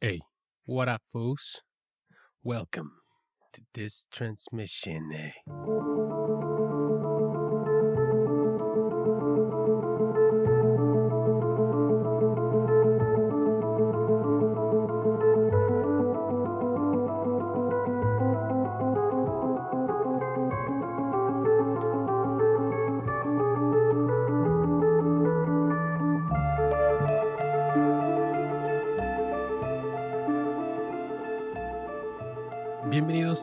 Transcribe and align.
Hey, 0.00 0.20
what 0.66 0.90
up, 0.90 1.00
fools? 1.10 1.62
Welcome 2.44 2.92
to 3.54 3.62
this 3.72 4.06
transmission. 4.12 5.10
eh? 5.14 6.05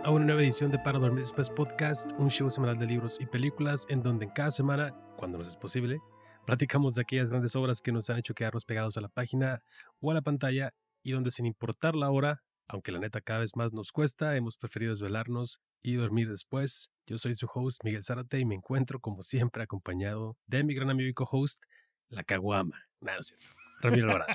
A 0.03 0.12
una 0.12 0.25
nueva 0.25 0.41
edición 0.41 0.70
de 0.70 0.80
Para 0.80 0.99
Dormir 0.99 1.21
Después 1.21 1.49
Podcast, 1.49 2.12
un 2.17 2.30
show 2.30 2.49
semanal 2.49 2.77
de 2.77 2.85
libros 2.85 3.17
y 3.21 3.25
películas 3.25 3.85
en 3.89 4.02
donde 4.02 4.26
en 4.26 4.31
cada 4.31 4.52
semana, 4.52 4.93
cuando 5.16 5.38
nos 5.38 5.48
es 5.48 5.55
posible, 5.55 6.02
platicamos 6.45 6.95
de 6.95 7.02
aquellas 7.02 7.29
grandes 7.29 7.55
obras 7.55 7.79
que 7.79 7.93
nos 7.93 8.09
han 8.09 8.17
hecho 8.17 8.34
quedarnos 8.34 8.66
pegados 8.66 8.98
a 8.98 9.02
la 9.02 9.07
página 9.07 9.63
o 10.02 10.12
a 10.12 10.13
la 10.13 10.21
pantalla 10.21 10.73
y 11.03 11.12
donde 11.12 11.31
sin 11.31 11.45
importar 11.45 11.95
la 11.95 12.09
hora, 12.12 12.43
aunque 12.67 12.91
la 12.91 12.99
neta 12.99 13.21
cada 13.21 13.39
vez 13.39 13.55
más 13.55 13.71
nos 13.71 13.93
cuesta, 13.93 14.35
hemos 14.35 14.57
preferido 14.57 14.91
desvelarnos 14.91 15.62
y 15.81 15.95
dormir 15.95 16.29
después. 16.29 16.90
Yo 17.07 17.17
soy 17.17 17.35
su 17.35 17.48
host 17.54 17.81
Miguel 17.85 18.04
Zárate 18.04 18.40
y 18.40 18.45
me 18.45 18.55
encuentro 18.55 18.99
como 18.99 19.23
siempre 19.23 19.63
acompañado 19.63 20.35
de 20.48 20.65
mi 20.65 20.73
gran 20.73 20.90
amigo 20.90 21.09
y 21.09 21.13
co-host, 21.13 21.63
La 22.09 22.23
Caguama. 22.23 22.88
Ramiro 23.82 24.08
Alvarado. 24.12 24.34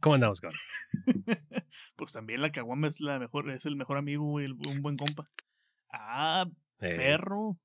¿Cómo 0.00 0.14
andamos, 0.14 0.40
cabrón? 0.40 0.60
pues 1.96 2.12
también 2.12 2.40
la 2.40 2.50
caguama 2.52 2.88
es 2.88 3.00
la 3.00 3.18
mejor, 3.18 3.50
es 3.50 3.66
el 3.66 3.76
mejor 3.76 3.98
amigo, 3.98 4.24
güey, 4.24 4.46
el- 4.46 4.52
un 4.54 4.82
buen 4.82 4.96
compa. 4.96 5.24
Ah, 5.92 6.46
Eh, 6.80 6.96
perro. 6.96 7.58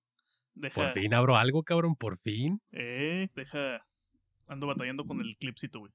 Deja, 0.53 0.75
por 0.75 0.93
fin 0.93 1.13
abro 1.13 1.37
algo, 1.37 1.63
cabrón, 1.63 1.95
por 1.95 2.17
fin. 2.19 2.61
eh, 2.71 3.29
deja. 3.35 3.85
Ando 4.47 4.67
batallando 4.67 5.05
con 5.05 5.21
el 5.21 5.37
clipcito, 5.37 5.79
güey. 5.79 5.93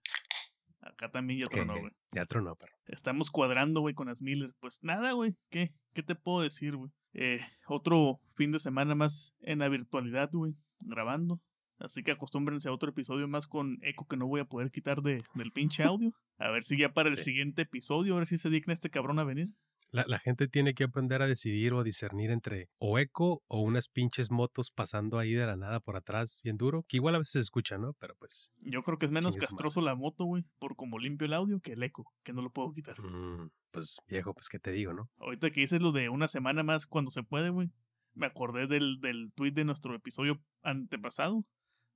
Acá 0.81 1.11
también 1.11 1.41
ya 1.41 1.47
tronó, 1.47 1.79
güey. 1.79 1.93
Ya 2.13 2.25
tronó, 2.27 2.55
perro. 2.57 2.73
Estamos 2.87 3.31
cuadrando, 3.31 3.81
güey, 3.81 3.95
con 3.95 4.07
las 4.09 4.23
Miller. 4.23 4.53
Pues 4.61 4.79
nada, 4.83 5.13
güey. 5.13 5.35
¿Qué? 5.51 5.73
¿Qué 5.93 6.03
te 6.03 6.15
puedo 6.15 6.41
decir, 6.43 6.77
güey? 6.77 6.91
Eh, 7.13 7.41
otro 7.67 8.21
fin 8.35 8.53
de 8.53 8.59
semana 8.59 8.95
más 8.95 9.35
en 9.41 9.59
la 9.59 9.69
virtualidad, 9.69 10.31
güey. 10.33 10.55
Grabando. 10.81 11.41
Así 11.79 12.03
que 12.03 12.13
acostúmbrense 12.13 12.69
a 12.69 12.73
otro 12.73 12.91
episodio 12.91 13.29
más 13.29 13.47
con 13.47 13.79
eco 13.83 14.07
que 14.07 14.17
no 14.17 14.27
voy 14.27 14.41
a 14.41 14.47
poder 14.47 14.71
quitar 14.71 15.03
de, 15.03 15.23
del 15.35 15.53
pinche 15.53 15.83
audio. 15.85 16.13
A 16.39 16.51
ver 16.51 16.65
si 16.65 16.79
ya 16.79 16.93
para 16.93 17.09
el 17.11 17.19
Sí. 17.19 17.25
siguiente 17.25 17.63
episodio, 17.63 18.15
a 18.15 18.19
ver 18.19 18.27
si 18.27 18.39
se 18.39 18.49
digna 18.51 18.73
este 18.73 18.89
cabrón 18.91 19.19
a 19.19 19.25
venir. 19.25 19.49
La, 19.93 20.05
la 20.09 20.19
gente 20.19 20.49
tiene 20.49 20.75
que 20.75 20.83
aprender 20.85 21.23
a 21.23 21.27
decidir 21.29 21.73
o 21.73 21.85
discernir 21.85 22.31
entre 22.31 22.69
o 22.79 22.99
eco 22.99 23.43
o 23.47 23.61
unas 23.61 23.89
pinches 23.89 24.31
motos 24.33 24.71
pasando 24.73 25.19
ahí 25.19 25.33
de 25.33 25.47
la 25.47 25.57
nada 25.57 25.79
por 25.81 25.97
atrás 25.97 26.41
bien 26.43 26.57
duro, 26.57 26.85
que 26.89 26.97
igual 26.97 27.15
a 27.15 27.19
veces 27.19 27.33
se 27.33 27.39
escucha, 27.41 27.79
¿no? 27.79 27.93
Pero 28.01 28.15
pues, 28.19 28.51
Yo 28.63 28.83
creo 28.83 28.99
que 28.99 29.07
es 29.07 29.13
menos 29.13 29.37
madre. 29.37 29.47
castroso 29.47 29.81
la 29.83 29.95
moto, 29.95 30.25
güey, 30.25 30.45
por 30.59 30.75
como 30.77 30.99
limpio 30.99 31.27
el 31.27 31.35
audio 31.35 31.61
que 31.61 31.75
el 31.75 31.83
eco, 31.85 32.05
que 32.25 32.33
no 32.33 32.43
lo 32.43 32.51
puedo 32.51 32.73
quitar. 32.73 33.01
mm, 33.01 33.49
pues 33.71 33.99
viejo, 34.09 34.35
pues 34.35 34.49
qué 34.49 34.59
te 34.59 34.73
digo, 34.73 34.93
¿no? 34.93 35.09
Ahorita 35.19 35.51
que 35.51 35.61
dices 35.61 35.81
lo 35.81 35.93
de 35.93 36.09
una 36.09 36.27
semana 36.27 36.63
más 36.65 36.87
cuando 36.87 37.11
se 37.13 37.23
puede, 37.23 37.51
güey, 37.51 37.71
me 38.15 38.27
acordé 38.27 38.67
del, 38.67 38.99
del 39.01 39.31
tweet 39.37 39.53
de 39.53 39.65
nuestro 39.65 39.95
episodio 39.95 40.43
antepasado, 40.63 41.45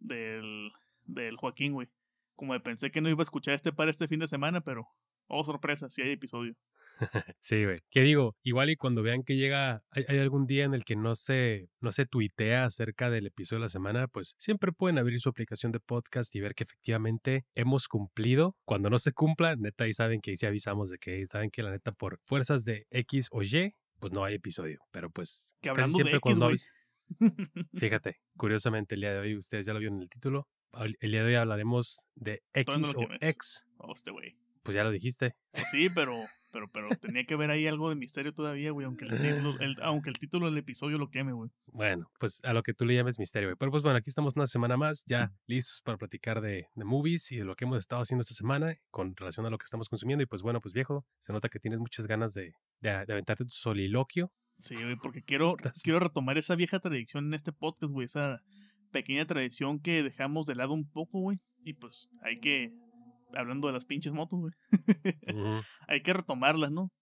del, 0.01 0.73
del 1.05 1.37
Joaquín, 1.37 1.73
güey. 1.73 1.89
Como 2.37 2.55
de 2.55 2.61
pensé 2.61 2.91
que 2.91 3.01
no 3.01 3.09
iba 3.09 3.21
a 3.21 3.23
escuchar 3.23 3.55
este 3.55 3.73
para 3.73 3.91
este 3.91 4.09
fin 4.09 4.21
de 4.21 4.29
semana, 4.29 4.61
pero, 4.63 4.89
oh 5.29 5.45
sorpresa, 5.45 5.91
si 5.91 6.03
hay 6.03 6.13
episodio. 6.13 6.55
Sí, 7.41 7.65
güey. 7.65 7.79
¿Qué 7.91 8.03
digo? 8.03 8.37
Igual 8.43 8.71
y 8.71 8.77
cuando 8.77 9.03
vean 9.03 9.23
que 9.23 9.37
llega, 9.37 9.83
hay, 9.91 10.05
hay 10.09 10.19
algún 10.19 10.47
día 10.47 10.65
en 10.65 10.75
el 10.75 10.85
que 10.85 10.97
no 10.97 11.17
se, 11.17 11.69
no 11.81 11.93
se 11.93 12.07
tuitea 12.07 12.65
acerca 12.65 13.11
del 13.11 13.27
episodio 13.27 13.61
de 13.61 13.65
la 13.65 13.69
semana, 13.69 14.09
pues 14.09 14.37
siempre 14.39 14.73
pueden 14.73 14.99
abrir 14.99 15.21
su 15.21 15.29
aplicación 15.29 15.73
de 15.73 15.81
podcast 15.81 16.35
y 16.35 16.41
ver 16.41 16.55
que 16.55 16.65
efectivamente 16.65 17.47
hemos 17.55 17.89
cumplido. 17.89 18.57
Cuando 18.65 18.91
no 18.91 18.99
se 18.99 19.13
cumpla, 19.13 19.57
neta, 19.57 19.85
ahí 19.85 19.93
saben 19.93 20.21
que 20.21 20.33
ahí 20.33 20.37
sí 20.37 20.47
avisamos 20.47 20.91
de 20.91 20.99
que 20.99 21.27
saben 21.31 21.51
que 21.51 21.63
la 21.63 21.71
neta 21.71 21.93
por 21.93 22.21
fuerzas 22.25 22.65
de 22.65 22.87
X 22.91 23.29
o 23.31 23.43
Y, 23.43 23.75
pues 23.99 24.13
no 24.13 24.25
hay 24.25 24.35
episodio. 24.35 24.81
Pero 24.91 25.11
pues 25.11 25.51
Que 25.61 25.71
casi 25.71 25.81
hablando 25.81 25.99
de 25.99 26.05
siempre 26.05 26.19
X, 26.19 26.23
cuando 26.23 26.47
güey. 26.47 26.59
Fíjate, 27.79 28.21
curiosamente 28.37 28.95
el 28.95 29.01
día 29.03 29.13
de 29.15 29.19
hoy, 29.21 29.37
ustedes 29.37 29.67
ya 29.67 29.73
lo 29.73 29.79
vieron 29.79 29.97
en 29.99 30.03
el 30.03 30.09
título, 30.11 30.49
el 31.01 31.11
día 31.11 31.23
de 31.23 31.29
hoy 31.29 31.35
hablaremos 31.35 32.05
de 32.15 32.43
X 32.55 32.95
o. 32.97 33.09
X. 33.21 33.65
oh, 33.79 33.93
este 33.95 34.11
güey. 34.11 34.37
Pues 34.63 34.75
ya 34.75 34.85
lo 34.85 34.91
dijiste. 34.91 35.35
Pues 35.53 35.65
sí, 35.71 35.89
pero, 35.89 36.15
pero, 36.53 36.71
pero 36.71 36.91
tenía 37.01 37.25
que 37.25 37.35
ver 37.35 37.51
ahí 37.51 37.67
algo 37.67 37.89
de 37.89 37.97
misterio 37.97 38.35
todavía, 38.35 38.71
güey, 38.73 38.85
aunque 38.85 39.07
el 39.07 39.11
título, 39.19 39.59
el- 39.59 39.77
aunque 39.83 40.11
el 40.11 40.19
título 40.19 40.47
del 40.47 40.59
episodio 40.59 40.99
lo 40.99 41.09
queme, 41.11 41.33
güey. 41.33 41.51
Bueno, 41.67 42.11
pues 42.21 42.41
a 42.45 42.53
lo 42.53 42.63
que 42.63 42.75
tú 42.75 42.85
le 42.85 42.95
llames 42.95 43.19
misterio, 43.19 43.49
güey. 43.49 43.57
Pero 43.57 43.71
pues 43.71 43.83
bueno, 43.83 43.97
aquí 43.97 44.11
estamos 44.11 44.37
una 44.37 44.47
semana 44.47 44.77
más, 44.77 45.03
ya 45.07 45.33
listos 45.47 45.81
para 45.83 45.97
platicar 45.97 46.43
de, 46.43 46.69
de 46.75 46.85
movies 46.85 47.33
y 47.33 47.39
de 47.39 47.45
lo 47.45 47.57
que 47.57 47.65
hemos 47.65 47.79
estado 47.79 48.03
haciendo 48.03 48.21
esta 48.21 48.35
semana 48.35 48.77
con 48.91 49.17
relación 49.17 49.47
a 49.47 49.51
lo 49.51 49.57
que 49.57 49.65
estamos 49.65 49.89
consumiendo. 49.89 50.23
Y 50.23 50.27
pues 50.27 50.43
bueno, 50.43 50.61
pues 50.61 50.75
viejo, 50.75 51.07
se 51.21 51.33
nota 51.33 51.49
que 51.49 51.59
tienes 51.59 51.81
muchas 51.81 52.07
ganas 52.07 52.35
de, 52.35 52.53
de, 52.81 52.91
de 53.07 53.13
aventarte 53.15 53.45
tu 53.45 53.51
soliloquio. 53.55 54.31
Sí, 54.61 54.75
güey, 54.75 54.97
porque 54.97 55.23
quiero, 55.23 55.57
quiero 55.83 56.01
retomar 56.01 56.39
esa 56.39 56.55
vieja 56.55 56.81
tradición 56.81 57.27
en 57.27 57.35
este 57.35 57.53
podcast, 57.53 57.93
güey. 57.93 58.07
Esa 58.07 58.41
pequeña 58.91 59.27
tradición 59.27 59.81
que 59.81 60.03
dejamos 60.03 60.47
de 60.47 60.55
lado 60.55 60.75
un 60.75 60.89
poco, 60.89 61.21
güey. 61.21 61.39
Y 61.65 61.75
pues 61.75 62.09
hay 62.23 62.41
que, 62.41 62.73
hablando 63.35 63.69
de 63.69 63.75
las 63.75 63.85
pinches 63.85 64.13
motos, 64.13 64.41
güey, 64.41 64.53
hay 65.89 66.03
que 66.03 66.13
retomarlas, 66.13 66.71
¿no? 66.71 66.93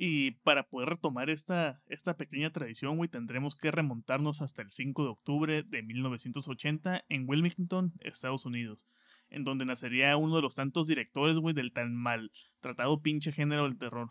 Y 0.00 0.32
para 0.42 0.62
poder 0.62 0.90
retomar 0.90 1.28
esta, 1.28 1.80
esta 1.86 2.16
pequeña 2.16 2.52
tradición, 2.52 2.96
güey, 2.96 3.08
tendremos 3.08 3.56
que 3.56 3.72
remontarnos 3.72 4.42
hasta 4.42 4.62
el 4.62 4.70
5 4.70 5.02
de 5.02 5.08
octubre 5.08 5.62
de 5.64 5.82
1980 5.82 7.04
en 7.08 7.28
Wilmington, 7.28 7.92
Estados 8.00 8.46
Unidos, 8.46 8.86
en 9.28 9.42
donde 9.42 9.64
nacería 9.64 10.16
uno 10.16 10.36
de 10.36 10.42
los 10.42 10.54
tantos 10.54 10.86
directores, 10.86 11.36
güey, 11.38 11.52
del 11.52 11.72
tan 11.72 11.96
mal 11.96 12.30
tratado 12.60 13.02
pinche 13.02 13.32
género 13.32 13.64
del 13.64 13.76
terror. 13.76 14.10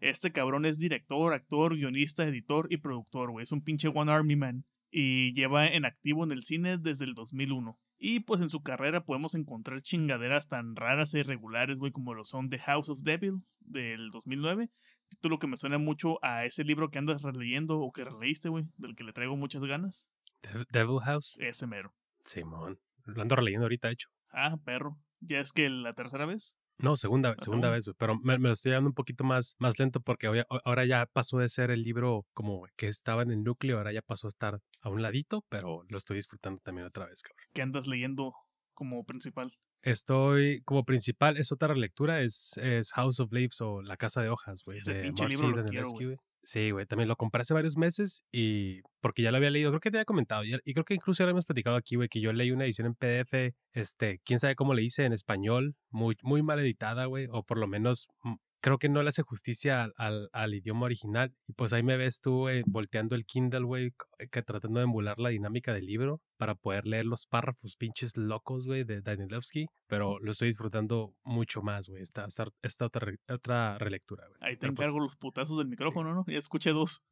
Este 0.00 0.32
cabrón 0.32 0.64
es 0.66 0.78
director, 0.78 1.32
actor, 1.34 1.76
guionista, 1.76 2.24
editor 2.26 2.66
y 2.70 2.78
productor, 2.78 3.30
güey. 3.30 3.42
Es 3.44 3.52
un 3.52 3.62
pinche 3.62 3.88
One 3.88 4.10
Army 4.10 4.36
Man. 4.36 4.64
Y 4.92 5.32
lleva 5.34 5.68
en 5.68 5.84
activo 5.84 6.24
en 6.24 6.32
el 6.32 6.42
cine 6.42 6.76
desde 6.78 7.04
el 7.04 7.14
2001. 7.14 7.78
Y 7.98 8.20
pues 8.20 8.40
en 8.40 8.50
su 8.50 8.62
carrera 8.62 9.04
podemos 9.04 9.34
encontrar 9.36 9.82
chingaderas 9.82 10.48
tan 10.48 10.74
raras 10.74 11.14
e 11.14 11.20
irregulares, 11.20 11.76
güey, 11.76 11.92
como 11.92 12.14
lo 12.14 12.24
son 12.24 12.50
The 12.50 12.58
House 12.58 12.88
of 12.88 12.98
Devil 13.02 13.42
del 13.60 14.10
2009. 14.10 14.68
Título 15.08 15.38
que 15.38 15.46
me 15.46 15.56
suena 15.56 15.78
mucho 15.78 16.18
a 16.24 16.44
ese 16.44 16.64
libro 16.64 16.90
que 16.90 16.98
andas 16.98 17.22
releyendo 17.22 17.78
o 17.78 17.92
que 17.92 18.04
releíste, 18.04 18.48
güey, 18.48 18.64
del 18.78 18.96
que 18.96 19.04
le 19.04 19.12
traigo 19.12 19.36
muchas 19.36 19.62
ganas. 19.64 20.06
Dev- 20.42 20.66
Devil 20.72 20.98
House. 21.04 21.36
Ese 21.38 21.66
mero. 21.66 21.92
Simón. 22.24 22.80
Lo 23.04 23.22
ando 23.22 23.36
releyendo 23.36 23.66
ahorita, 23.66 23.90
hecho. 23.90 24.08
Ah, 24.32 24.56
perro. 24.64 24.98
¿Ya 25.20 25.38
es 25.40 25.52
que 25.52 25.68
la 25.68 25.92
tercera 25.94 26.26
vez? 26.26 26.56
No, 26.82 26.96
segunda, 26.96 27.34
segunda 27.38 27.68
vez, 27.70 27.90
pero 27.98 28.18
me, 28.18 28.38
me 28.38 28.48
lo 28.48 28.54
estoy 28.54 28.72
dando 28.72 28.88
un 28.88 28.94
poquito 28.94 29.22
más, 29.24 29.54
más 29.58 29.78
lento 29.78 30.00
porque 30.00 30.28
hoy- 30.28 30.42
ahora 30.64 30.84
ya 30.86 31.06
pasó 31.12 31.38
de 31.38 31.48
ser 31.48 31.70
el 31.70 31.82
libro 31.82 32.24
como 32.32 32.66
que 32.76 32.86
estaba 32.88 33.22
en 33.22 33.30
el 33.30 33.42
núcleo, 33.42 33.78
ahora 33.78 33.92
ya 33.92 34.02
pasó 34.02 34.26
a 34.26 34.30
estar 34.30 34.60
a 34.80 34.88
un 34.88 35.02
ladito, 35.02 35.44
pero 35.48 35.82
lo 35.88 35.98
estoy 35.98 36.16
disfrutando 36.16 36.60
también 36.62 36.86
otra 36.86 37.06
vez, 37.06 37.22
cabrón. 37.22 37.44
que 37.52 37.62
andas 37.62 37.86
leyendo 37.86 38.34
como 38.74 39.04
principal? 39.04 39.52
Estoy 39.82 40.60
como 40.64 40.84
principal, 40.84 41.36
es 41.38 41.52
otra 41.52 41.68
relectura, 41.68 42.20
es, 42.20 42.52
es 42.58 42.92
House 42.92 43.18
of 43.20 43.32
Leaves 43.32 43.60
o 43.60 43.80
La 43.82 43.96
Casa 43.96 44.20
de 44.22 44.28
Hojas, 44.28 44.62
güey. 44.64 44.78
Ese 44.78 44.94
de 44.94 45.02
pinche 45.02 45.22
Mark 45.22 45.30
libro 45.30 45.56
lo 45.62 45.64
quiero, 45.70 45.90
güey. 45.90 46.16
Sí, 46.42 46.70
güey, 46.70 46.86
también 46.86 47.08
lo 47.08 47.16
compré 47.16 47.42
hace 47.42 47.54
varios 47.54 47.76
meses 47.76 48.24
y 48.32 48.80
porque 49.00 49.22
ya 49.22 49.30
lo 49.30 49.36
había 49.36 49.50
leído, 49.50 49.70
creo 49.70 49.80
que 49.80 49.90
te 49.90 49.98
había 49.98 50.04
comentado, 50.04 50.42
y, 50.44 50.58
creo 50.72 50.84
que 50.84 50.94
incluso 50.94 51.22
ya 51.22 51.30
hemos 51.30 51.44
platicado 51.44 51.76
aquí, 51.76 51.96
güey, 51.96 52.08
que 52.08 52.20
yo 52.20 52.32
leí 52.32 52.50
una 52.50 52.64
edición 52.64 52.86
en 52.86 52.94
PDF, 52.94 53.54
este, 53.72 54.20
quién 54.24 54.38
sabe 54.38 54.56
cómo 54.56 54.74
le 54.74 54.82
hice 54.82 55.04
en 55.04 55.12
español, 55.12 55.76
muy, 55.90 56.16
muy 56.22 56.42
mal 56.42 56.58
editada, 56.58 57.04
güey, 57.04 57.28
o 57.30 57.42
por 57.42 57.58
lo 57.58 57.66
menos 57.66 58.08
mm, 58.22 58.34
creo 58.60 58.78
que 58.78 58.88
no 58.88 59.02
le 59.02 59.08
hace 59.08 59.22
justicia 59.22 59.82
al, 59.82 59.92
al, 59.96 60.28
al 60.32 60.54
idioma 60.54 60.86
original. 60.86 61.34
Y 61.46 61.52
pues 61.54 61.72
ahí 61.72 61.82
me 61.82 61.96
ves 61.96 62.20
tú 62.20 62.48
eh, 62.48 62.62
volteando 62.66 63.14
el 63.16 63.24
Kindle, 63.26 63.64
güey, 63.64 63.90
c- 64.18 64.28
que 64.28 64.42
tratando 64.42 64.80
de 64.80 64.84
emular 64.84 65.18
la 65.18 65.30
dinámica 65.30 65.72
del 65.74 65.86
libro 65.86 66.20
para 66.36 66.54
poder 66.54 66.86
leer 66.86 67.06
los 67.06 67.26
párrafos 67.26 67.76
pinches 67.76 68.16
locos, 68.16 68.66
güey, 68.66 68.84
de 68.84 69.00
Danielewski. 69.02 69.66
Pero 69.86 70.18
lo 70.20 70.32
estoy 70.32 70.48
disfrutando 70.48 71.14
mucho 71.24 71.62
más, 71.62 71.88
güey, 71.88 72.02
esta, 72.02 72.26
esta, 72.62 72.84
otra, 72.86 73.06
re- 73.06 73.18
otra 73.28 73.78
relectura, 73.78 74.24
güey. 74.28 74.38
Ahí 74.42 74.54
te 74.56 74.60
Pero, 74.60 74.74
pues, 74.74 74.88
encargo 74.88 75.02
los 75.02 75.16
putazos 75.16 75.58
del 75.58 75.68
micrófono, 75.68 76.14
¿no? 76.14 76.24
Ya 76.26 76.38
escuché 76.38 76.70
dos. 76.70 77.02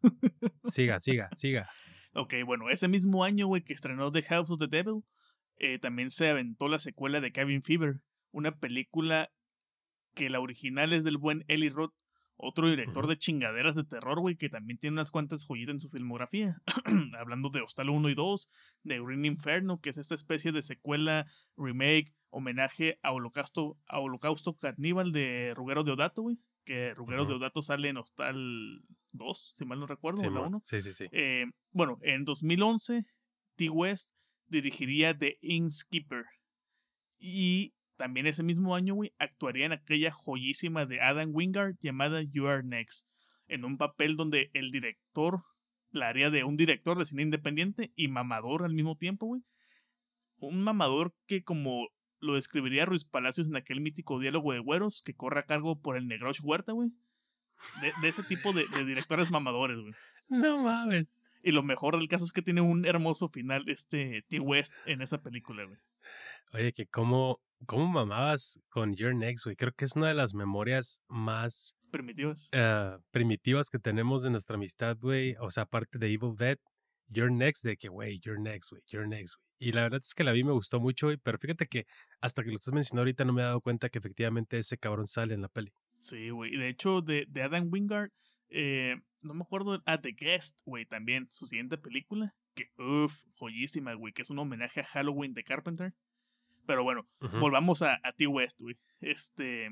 siga, 0.69 1.01
siga, 1.01 1.29
siga. 1.37 1.71
Ok, 2.15 2.35
bueno, 2.47 2.71
ese 2.71 2.89
mismo 2.89 3.25
año, 3.25 3.47
güey, 3.47 3.63
que 3.63 3.75
estrenó 3.75 4.11
The 4.11 4.23
House 4.23 4.51
of 4.51 4.59
the 4.59 4.67
Devil, 4.69 5.03
eh, 5.57 5.79
también 5.79 6.11
se 6.11 6.29
aventó 6.29 6.69
la 6.69 6.79
secuela 6.79 7.21
de 7.21 7.33
Cabin 7.33 7.63
Fever, 7.63 8.01
una 8.33 8.53
película 8.59 9.31
que 10.19 10.29
la 10.29 10.41
original 10.41 10.93
es 10.93 11.05
del 11.05 11.17
buen 11.17 11.45
Eli 11.47 11.69
Roth, 11.69 11.95
otro 12.37 12.69
director 12.69 13.07
de 13.07 13.17
chingaderas 13.17 13.77
de 13.77 13.85
terror, 13.85 14.19
güey, 14.19 14.37
que 14.37 14.49
también 14.49 14.77
tiene 14.79 14.95
unas 14.95 15.13
cuantas 15.13 15.45
joyitas 15.47 15.75
en 15.75 15.81
su 15.81 15.91
filmografía. 15.91 16.61
Hablando 17.19 17.51
de 17.51 17.61
Hostal 17.61 17.89
1 17.89 18.09
y 18.09 18.15
2, 18.15 18.49
de 18.83 19.01
Green 19.01 19.25
Inferno, 19.25 19.81
que 19.81 19.91
es 19.91 19.97
esta 19.97 20.17
especie 20.17 20.51
de 20.51 20.63
secuela, 20.63 21.27
remake, 21.57 22.13
homenaje 22.31 22.99
a 23.03 23.13
Holocausto, 23.13 23.79
a 23.87 24.01
Holocausto 24.01 24.57
Carníbal 24.57 25.13
de 25.13 25.53
Ruggero 25.55 25.85
Deodato, 25.85 26.23
güey, 26.23 26.39
que 26.65 26.95
Ruggero 26.95 27.23
Ujú. 27.23 27.31
Deodato 27.31 27.63
sale 27.63 27.89
en 27.89 27.99
Hostal 27.99 28.83
2, 29.13 29.55
si 29.57 29.65
mal 29.65 29.79
no 29.79 29.87
recuerdo, 29.87 30.21
o 30.21 30.25
la 30.25 30.31
Simón. 30.31 30.55
1. 30.55 30.63
Sí, 30.65 30.81
sí, 30.81 30.93
sí. 30.93 31.07
Eh, 31.13 31.47
bueno, 31.71 31.99
en 32.03 32.25
2011, 32.25 33.05
T. 33.55 33.71
West 33.71 34.15
dirigiría 34.47 35.17
The 35.17 35.39
Innkeeper. 35.43 36.25
Y 37.21 37.75
también 37.99 38.27
ese 38.27 38.43
mismo 38.43 38.75
año, 38.75 38.95
güey, 38.95 39.13
actuaría 39.19 39.67
en 39.67 39.73
aquella 39.73 40.11
joyísima 40.11 40.87
de 40.87 41.01
Adam 41.01 41.31
Wingard 41.33 41.77
llamada 41.81 42.23
You 42.23 42.47
Are 42.47 42.63
Next. 42.63 43.07
En 43.49 43.65
un 43.65 43.77
papel 43.77 44.17
donde 44.17 44.51
el 44.55 44.71
director 44.71 45.43
la 45.91 46.09
haría 46.09 46.31
de 46.31 46.45
un 46.45 46.57
director 46.57 46.97
de 46.99 47.05
cine 47.05 47.23
independiente 47.23 47.93
y 47.97 48.09
mamador 48.09 48.65
al 48.65 48.73
mismo 48.73 48.97
tiempo, 48.97 49.27
güey. 49.27 49.43
Un 50.37 50.63
mamador 50.63 51.13
que 51.27 51.43
como 51.43 51.89
lo 52.21 52.35
describiría 52.35 52.87
Ruiz 52.87 53.05
Palacios 53.05 53.49
en 53.49 53.57
aquel 53.57 53.81
mítico 53.81 54.19
diálogo 54.19 54.53
de 54.53 54.61
güeros 54.61 55.03
que 55.03 55.15
corre 55.15 55.41
a 55.41 55.47
cargo 55.47 55.81
por 55.81 55.97
el 55.97 56.07
Negroch 56.07 56.39
Huerta, 56.43 56.73
güey. 56.73 56.91
De, 57.81 57.93
de 58.01 58.09
ese 58.09 58.23
tipo 58.23 58.53
de, 58.53 58.65
de 58.69 58.85
directores 58.85 59.31
mamadores, 59.31 59.79
güey. 59.79 59.95
No 60.29 60.63
mames. 60.63 61.19
Y 61.43 61.51
lo 61.51 61.63
mejor 61.63 61.99
del 61.99 62.09
caso 62.09 62.25
es 62.25 62.33
que 62.33 62.43
tiene 62.43 62.61
un 62.61 62.85
hermoso 62.85 63.29
final 63.29 63.65
este 63.69 64.25
T. 64.29 64.39
West 64.39 64.75
en 64.87 65.03
esa 65.03 65.23
película, 65.23 65.65
güey. 65.65 65.79
Oye, 66.53 66.73
que 66.73 66.87
cómo, 66.87 67.41
cómo 67.67 67.87
mamabas 67.87 68.61
con 68.69 68.95
Your 68.95 69.15
Next, 69.15 69.45
güey. 69.45 69.57
Creo 69.57 69.73
que 69.73 69.85
es 69.85 69.97
una 69.97 70.09
de 70.09 70.15
las 70.15 70.35
memorias 70.35 71.03
más 71.09 71.75
Primitivas. 71.91 72.49
eh, 72.53 72.97
primitivas 73.11 73.71
que 73.71 73.79
tenemos 73.79 74.23
de 74.23 74.31
nuestra 74.31 74.57
amistad, 74.57 74.97
güey. 75.01 75.35
O 75.41 75.51
sea, 75.51 75.65
aparte 75.65 75.99
de 75.99 76.07
Evil 76.13 76.37
Dead, 76.37 76.59
Your 77.09 77.31
Next, 77.33 77.65
de 77.65 77.77
que, 77.77 77.89
güey, 77.89 78.19
Your 78.21 78.39
Next, 78.39 78.71
güey, 78.71 78.83
Your 78.91 79.07
Next, 79.09 79.35
güey. 79.37 79.49
Y 79.61 79.73
la 79.73 79.83
verdad 79.83 80.01
es 80.05 80.15
que 80.15 80.23
la 80.25 80.33
vi, 80.33 80.43
me 80.45 80.53
gustó 80.53 80.79
mucho, 80.81 81.07
güey. 81.07 81.17
Pero 81.17 81.39
fíjate 81.39 81.67
que 81.67 81.87
hasta 82.21 82.43
que 82.45 82.51
lo 82.51 82.57
estás 82.57 82.75
mencionando 82.75 83.01
ahorita 83.03 83.25
no 83.25 83.33
me 83.33 83.43
he 83.43 83.45
dado 83.45 83.61
cuenta 83.61 83.89
que 83.89 83.99
efectivamente 83.99 84.59
ese 84.59 84.79
cabrón 84.79 85.07
sale 85.07 85.35
en 85.35 85.43
la 85.43 85.49
peli. 85.49 85.73
Sí, 86.01 86.31
güey. 86.31 86.55
Y 86.55 86.59
de 86.59 86.69
hecho, 86.69 87.01
de, 87.01 87.25
de 87.29 87.43
Adam 87.43 87.69
Wingard, 87.73 88.11
eh, 88.51 88.97
no 89.23 89.35
me 89.35 89.43
acuerdo, 89.43 89.83
ah, 89.85 90.01
The 90.01 90.13
Guest, 90.13 90.61
güey, 90.65 90.87
también, 90.87 91.29
su 91.33 91.47
siguiente 91.49 91.77
película, 91.77 92.35
que, 92.55 92.71
uff, 92.79 93.25
joyísima, 93.35 93.95
güey, 93.95 94.13
que 94.13 94.23
es 94.23 94.31
un 94.31 94.39
homenaje 94.39 94.81
a 94.81 94.85
Halloween 94.85 95.35
de 95.35 95.43
Carpenter. 95.43 95.93
Pero 96.69 96.85
bueno, 96.85 97.09
volvamos 97.41 97.81
a, 97.81 97.99
a 98.03 98.13
T. 98.13 98.27
West, 98.27 98.61
güey. 98.61 98.77
Este, 99.01 99.71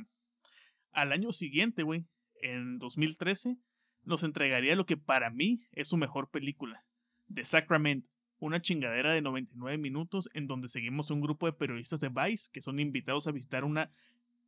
al 0.93 1.13
año 1.13 1.31
siguiente, 1.31 1.83
güey, 1.83 2.07
en 2.41 2.79
2013, 2.79 3.59
nos 4.05 4.25
entregaría 4.25 4.75
lo 4.77 4.87
que 4.87 4.97
para 4.97 5.29
mí 5.29 5.61
es 5.73 5.89
su 5.89 5.99
mejor 5.99 6.31
película, 6.31 6.87
The 7.31 7.45
Sacrament, 7.45 8.07
una 8.39 8.63
chingadera 8.63 9.13
de 9.13 9.21
99 9.21 9.77
minutos 9.77 10.31
en 10.33 10.47
donde 10.47 10.71
seguimos 10.71 11.11
un 11.11 11.21
grupo 11.21 11.45
de 11.45 11.53
periodistas 11.53 12.01
de 12.01 12.09
Vice 12.09 12.49
que 12.51 12.63
son 12.63 12.81
invitados 12.81 13.27
a 13.27 13.33
visitar 13.33 13.65
una 13.65 13.91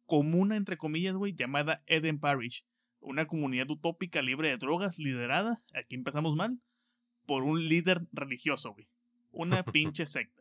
comuna, 0.06 0.56
entre 0.56 0.79
comillas, 0.79 1.17
güey, 1.17 1.35
llamada 1.35 1.83
Eden 1.87 2.19
Parish, 2.19 2.65
una 3.00 3.27
comunidad 3.27 3.71
utópica 3.71 4.23
libre 4.23 4.49
de 4.49 4.56
drogas 4.56 4.99
liderada, 4.99 5.62
aquí 5.75 5.97
empezamos 5.97 6.35
mal, 6.35 6.59
por 7.27 7.43
un 7.43 7.69
líder 7.69 8.06
religioso, 8.11 8.73
güey. 8.73 8.89
Una 9.33 9.62
pinche 9.71 10.06
secta. 10.06 10.38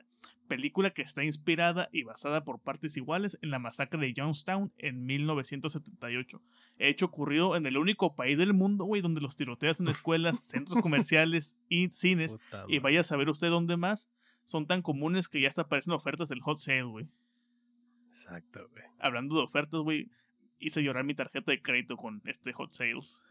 Película 0.48 0.92
que 0.92 1.02
está 1.02 1.24
inspirada 1.24 1.90
y 1.92 2.04
basada 2.04 2.44
por 2.44 2.60
partes 2.60 2.96
iguales 2.96 3.38
en 3.42 3.52
la 3.52 3.60
masacre 3.60 4.00
de 4.00 4.14
Johnstown 4.16 4.72
en 4.78 5.06
1978. 5.06 6.42
Hecho 6.78 7.06
ocurrido 7.06 7.56
en 7.56 7.66
el 7.66 7.78
único 7.78 8.16
país 8.16 8.38
del 8.38 8.54
mundo, 8.54 8.86
güey, 8.86 9.02
donde 9.02 9.19
los 9.19 9.36
tiroteos 9.36 9.81
en 9.81 9.90
escuelas, 9.90 10.40
centros 10.48 10.80
comerciales 10.80 11.58
y 11.68 11.90
cines, 11.90 12.36
Puta 12.36 12.66
y 12.69 12.80
vaya 12.80 13.02
a 13.02 13.04
saber 13.04 13.30
usted 13.30 13.50
dónde 13.50 13.75
más, 13.75 14.10
son 14.46 14.66
tan 14.68 14.81
comunes 14.81 15.28
que 15.28 15.42
ya 15.42 15.50
hasta 15.50 15.64
aparecen 15.64 15.94
ofertas 15.94 16.30
del 16.30 16.42
hot 16.42 16.58
sale, 16.60 16.84
güey. 16.84 17.08
Exacto, 18.08 18.69
güey. 18.72 18.86
Hablando 19.00 19.36
de 19.36 19.44
ofertas, 19.44 19.81
güey, 19.81 20.10
hice 20.60 20.81
llorar 20.81 21.04
mi 21.04 21.14
tarjeta 21.14 21.52
de 21.52 21.62
crédito 21.62 21.98
con 21.98 22.22
este 22.25 22.54
hot 22.54 22.72
sales. 22.72 23.24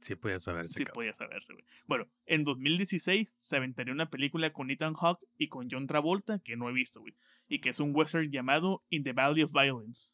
Sí, 0.00 0.14
podía 0.14 0.38
saberse, 0.38 0.74
Sí 0.74 0.84
cabrón. 0.84 0.94
podía 0.94 1.12
saberse, 1.12 1.52
güey. 1.52 1.64
Bueno, 1.86 2.08
en 2.26 2.44
2016 2.44 3.34
se 3.36 3.56
aventaría 3.56 3.92
una 3.92 4.10
película 4.10 4.52
con 4.52 4.70
Ethan 4.70 4.94
Hawke 4.94 5.24
y 5.36 5.48
con 5.48 5.68
John 5.70 5.86
Travolta 5.86 6.38
que 6.40 6.56
no 6.56 6.68
he 6.68 6.72
visto, 6.72 7.00
güey. 7.00 7.14
Y 7.48 7.60
que 7.60 7.70
es 7.70 7.80
un 7.80 7.94
western 7.94 8.30
llamado 8.30 8.84
In 8.90 9.02
the 9.04 9.12
Valley 9.12 9.42
of 9.42 9.52
Violence. 9.52 10.10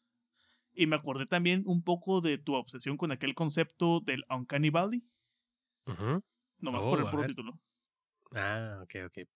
Y 0.73 0.87
me 0.87 0.95
acordé 0.95 1.25
también 1.25 1.63
un 1.65 1.83
poco 1.83 2.21
de 2.21 2.37
tu 2.37 2.53
obsesión 2.55 2.97
con 2.97 3.11
aquel 3.11 3.33
concepto 3.35 4.01
del 4.01 4.23
Uncanny 4.29 4.69
Valley. 4.71 5.03
Ujú. 5.85 6.23
Nomás 6.59 6.83
Oh, 6.85 6.89
por 6.89 6.99
el 7.01 7.09
puro 7.09 7.25
título. 7.27 7.59
Ah, 8.33 8.79
ok, 8.83 8.95
ok. 9.05 9.27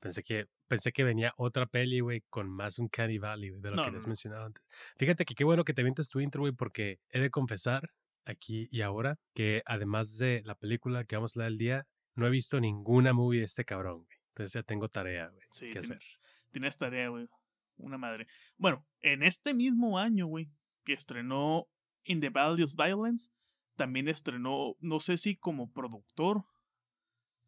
Pensé 0.00 0.22
que, 0.22 0.46
pensé 0.68 0.92
que 0.92 1.04
venía 1.04 1.34
otra 1.36 1.66
peli, 1.66 2.00
güey, 2.00 2.22
con 2.30 2.48
más 2.48 2.78
un 2.78 2.88
Canny 2.88 3.18
Valley, 3.18 3.50
güey, 3.50 3.60
de 3.60 3.70
lo 3.70 3.76
No, 3.76 3.82
que 3.82 3.86
no, 3.88 3.90
habías 3.90 4.06
no. 4.06 4.10
mencionado 4.10 4.44
antes. 4.46 4.64
Fíjate 4.96 5.24
que 5.24 5.34
qué 5.34 5.44
bueno 5.44 5.64
que 5.64 5.74
te 5.74 5.80
avientas 5.82 6.08
tu 6.08 6.20
intro, 6.20 6.42
güey, 6.42 6.52
porque 6.52 7.00
he 7.10 7.20
de 7.20 7.30
confesar 7.30 7.90
aquí 8.30 8.68
y 8.70 8.82
ahora 8.82 9.18
que 9.34 9.62
además 9.66 10.16
de 10.18 10.42
la 10.44 10.54
película 10.54 11.04
que 11.04 11.16
vamos 11.16 11.36
a 11.36 11.40
hablar 11.40 11.52
el 11.52 11.58
día, 11.58 11.86
no 12.14 12.26
he 12.26 12.30
visto 12.30 12.60
ninguna 12.60 13.12
movie 13.12 13.40
de 13.40 13.44
este 13.46 13.64
cabrón, 13.64 14.04
güey. 14.04 14.18
Entonces 14.30 14.52
ya 14.54 14.62
tengo 14.62 14.88
tarea, 14.88 15.28
güey, 15.28 15.46
Sí, 15.50 15.66
que 15.66 15.80
tiene- 15.80 15.86
hacer. 15.96 16.02
Tienes 16.50 16.76
tarea, 16.76 17.08
güey. 17.08 17.28
Una 17.76 17.98
madre. 17.98 18.26
Bueno, 18.56 18.84
en 19.00 19.22
este 19.22 19.54
mismo 19.54 19.98
año, 19.98 20.26
güey, 20.26 20.50
que 20.84 20.92
estrenó 20.94 21.68
In 22.04 22.20
the 22.20 22.30
Valley 22.30 22.62
of 22.64 22.74
Violence, 22.74 23.30
también 23.76 24.08
estrenó, 24.08 24.74
no 24.80 24.98
sé 24.98 25.16
si 25.18 25.36
como 25.36 25.70
productor, 25.72 26.44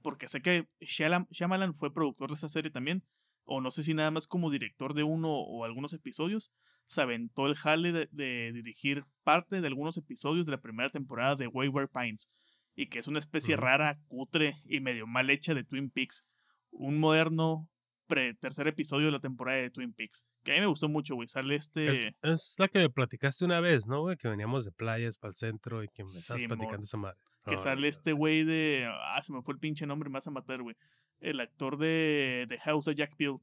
porque 0.03 0.29
sé 0.29 0.41
que 0.41 0.69
Shyamalan, 0.81 1.27
Shyamalan 1.31 1.75
fue 1.75 1.93
productor 1.93 2.31
de 2.31 2.37
esa 2.37 2.49
serie 2.49 2.71
también, 2.71 3.05
o 3.53 3.61
no 3.61 3.73
sé 3.73 3.83
si 3.83 3.95
nada 3.95 4.13
más 4.13 4.29
como 4.29 4.49
director 4.49 4.95
de 4.95 5.03
uno 5.03 5.29
o 5.33 5.65
algunos 5.65 5.93
episodios, 5.93 6.53
se 6.87 7.01
aventó 7.01 7.47
el 7.49 7.57
jale 7.57 7.91
de, 7.91 8.09
de 8.13 8.53
dirigir 8.53 9.05
parte 9.25 9.61
de 9.61 9.67
algunos 9.67 9.97
episodios 9.97 10.47
de 10.47 10.53
la 10.53 10.61
primera 10.61 10.89
temporada 10.91 11.35
de 11.35 11.49
Wayward 11.49 11.91
Pines, 11.91 12.31
y 12.77 12.87
que 12.87 13.01
es 13.01 13.09
una 13.09 13.19
especie 13.19 13.57
rara, 13.57 13.99
cutre 14.07 14.55
y 14.65 14.79
medio 14.79 15.07
mal 15.09 15.29
hecha 15.31 15.53
de 15.53 15.65
Twin 15.65 15.91
Peaks. 15.91 16.25
Un 16.71 17.01
moderno 17.01 17.69
pre 18.07 18.35
tercer 18.35 18.69
episodio 18.69 19.07
de 19.07 19.13
la 19.13 19.21
temporada 19.21 19.59
de 19.59 19.71
Twin 19.71 19.93
Peaks. 19.93 20.25
Que 20.45 20.53
a 20.53 20.55
mí 20.55 20.61
me 20.61 20.67
gustó 20.67 20.89
mucho, 20.89 21.17
güey. 21.17 21.27
Sale 21.27 21.57
este. 21.57 21.89
Es, 21.89 22.07
es 22.23 22.55
la 22.59 22.69
que 22.69 22.79
me 22.79 22.89
platicaste 22.89 23.45
una 23.45 23.59
vez, 23.61 23.89
¿no, 23.89 24.03
güey? 24.03 24.17
Que 24.17 24.29
veníamos 24.29 24.65
de 24.65 24.71
playas 24.71 25.19
para 25.19 25.31
el 25.31 25.35
centro 25.35 25.83
y 25.83 25.89
que 25.89 26.05
me 26.05 26.11
estabas 26.11 26.45
platicando 26.45 26.85
esa 26.85 26.97
madre. 26.97 27.19
que 27.47 27.57
Oh, 27.57 27.59
sale 27.59 27.89
este 27.89 28.13
güey 28.13 28.45
de. 28.45 28.87
Ah, 28.89 29.21
se 29.23 29.33
me 29.33 29.43
fue 29.43 29.55
el 29.55 29.61
pinche 29.61 29.87
nombre, 29.87 30.09
me 30.09 30.15
vas 30.15 30.27
a 30.29 30.31
matar, 30.31 30.63
güey. 30.63 30.77
El 31.21 31.41
actor 31.41 31.79
de, 31.79 32.47
de 32.49 32.59
House 32.61 32.89
of 32.89 32.95
Jack 32.95 33.17
Bill. 33.17 33.39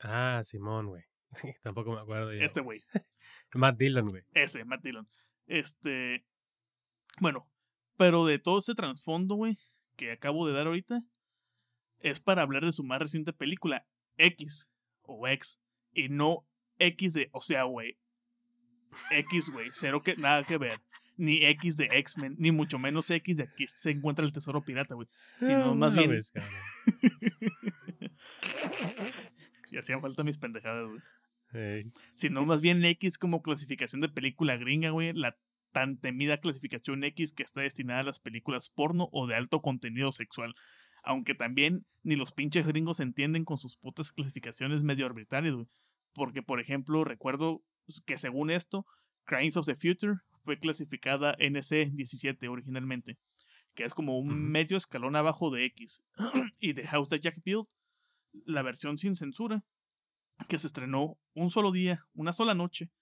Ah, 0.00 0.40
Simón, 0.44 0.86
güey. 0.86 1.04
Sí, 1.34 1.52
tampoco 1.62 1.92
me 1.92 2.00
acuerdo 2.00 2.32
yo. 2.32 2.42
Este 2.42 2.60
güey. 2.60 2.82
Matt 3.54 3.76
Dillon, 3.76 4.08
güey. 4.08 4.22
Ese, 4.32 4.64
Matt 4.64 4.82
Dillon. 4.82 5.06
Este. 5.46 6.24
Bueno, 7.20 7.48
pero 7.96 8.24
de 8.24 8.38
todo 8.38 8.58
ese 8.58 8.74
trasfondo, 8.74 9.34
güey, 9.34 9.58
que 9.96 10.12
acabo 10.12 10.46
de 10.46 10.54
dar 10.54 10.66
ahorita, 10.66 11.02
es 12.00 12.20
para 12.20 12.42
hablar 12.42 12.64
de 12.64 12.72
su 12.72 12.84
más 12.84 12.98
reciente 12.98 13.32
película, 13.32 13.86
X 14.16 14.68
o 15.02 15.26
X, 15.28 15.58
y 15.92 16.08
no 16.08 16.46
X 16.78 17.14
de, 17.14 17.28
o 17.32 17.40
sea, 17.40 17.64
güey, 17.64 17.98
X, 19.10 19.50
güey, 19.50 19.68
cero 19.72 20.02
que, 20.02 20.16
nada 20.16 20.44
que 20.44 20.58
ver. 20.58 20.78
Ni 21.18 21.44
X 21.46 21.76
de 21.78 21.88
X-Men, 21.90 22.36
ni 22.38 22.52
mucho 22.52 22.78
menos 22.78 23.10
X 23.10 23.38
de 23.38 23.44
aquí 23.44 23.66
se 23.68 23.90
encuentra 23.90 24.22
el 24.24 24.32
tesoro 24.32 24.62
pirata, 24.64 24.94
güey. 24.94 25.08
Sino 25.40 25.70
Ah, 25.70 25.74
más 25.74 25.96
bien- 25.96 26.10
y 29.70 29.78
hacían 29.78 30.00
falta 30.00 30.24
mis 30.24 30.38
pendejadas, 30.38 30.88
güey. 30.88 31.00
Ey. 31.52 31.92
sino 32.14 32.44
más 32.44 32.60
bien 32.60 32.84
X 32.84 33.18
como 33.18 33.40
clasificación 33.40 34.00
de 34.02 34.08
película 34.08 34.56
gringa, 34.56 34.90
güey, 34.90 35.12
la 35.14 35.36
tan 35.72 35.96
temida 35.98 36.38
clasificación 36.38 37.02
X 37.04 37.32
que 37.32 37.42
está 37.44 37.60
destinada 37.62 38.00
a 38.00 38.04
las 38.04 38.20
películas 38.20 38.68
porno 38.68 39.08
o 39.12 39.26
de 39.26 39.36
alto 39.36 39.62
contenido 39.62 40.12
sexual. 40.12 40.54
Aunque 41.02 41.34
también 41.34 41.86
ni 42.02 42.16
los 42.16 42.32
pinches 42.32 42.66
gringos 42.66 43.00
entienden 43.00 43.44
con 43.44 43.58
sus 43.58 43.76
putas 43.76 44.12
clasificaciones 44.12 44.82
medio 44.82 45.06
arbitrarias, 45.06 45.54
güey. 45.54 45.68
Porque, 46.14 46.42
por 46.42 46.60
ejemplo, 46.60 47.04
recuerdo 47.04 47.62
que 48.06 48.18
según 48.18 48.50
esto, 48.50 48.86
Crimes 49.24 49.56
of 49.56 49.66
the 49.66 49.76
Future 49.76 50.14
fue 50.46 50.60
clasificada 50.60 51.36
NC-17 51.38 52.48
originalmente, 52.48 53.18
que 53.74 53.82
es 53.82 53.92
como 53.92 54.16
un 54.16 54.48
medio 54.50 54.76
escalón 54.76 55.16
abajo 55.16 55.50
de 55.50 55.64
X. 55.64 56.04
y 56.60 56.72
de 56.72 56.86
House 56.86 57.12
of 57.12 57.20
Jack 57.20 57.42
Build, 57.44 57.66
la 58.46 58.62
versión 58.62 58.96
sin 58.96 59.16
censura, 59.16 59.64
que 60.48 60.60
se 60.60 60.68
estrenó 60.68 61.18
un 61.34 61.50
solo 61.50 61.72
día, 61.72 62.06
una 62.14 62.32
sola 62.32 62.54
noche, 62.54 62.92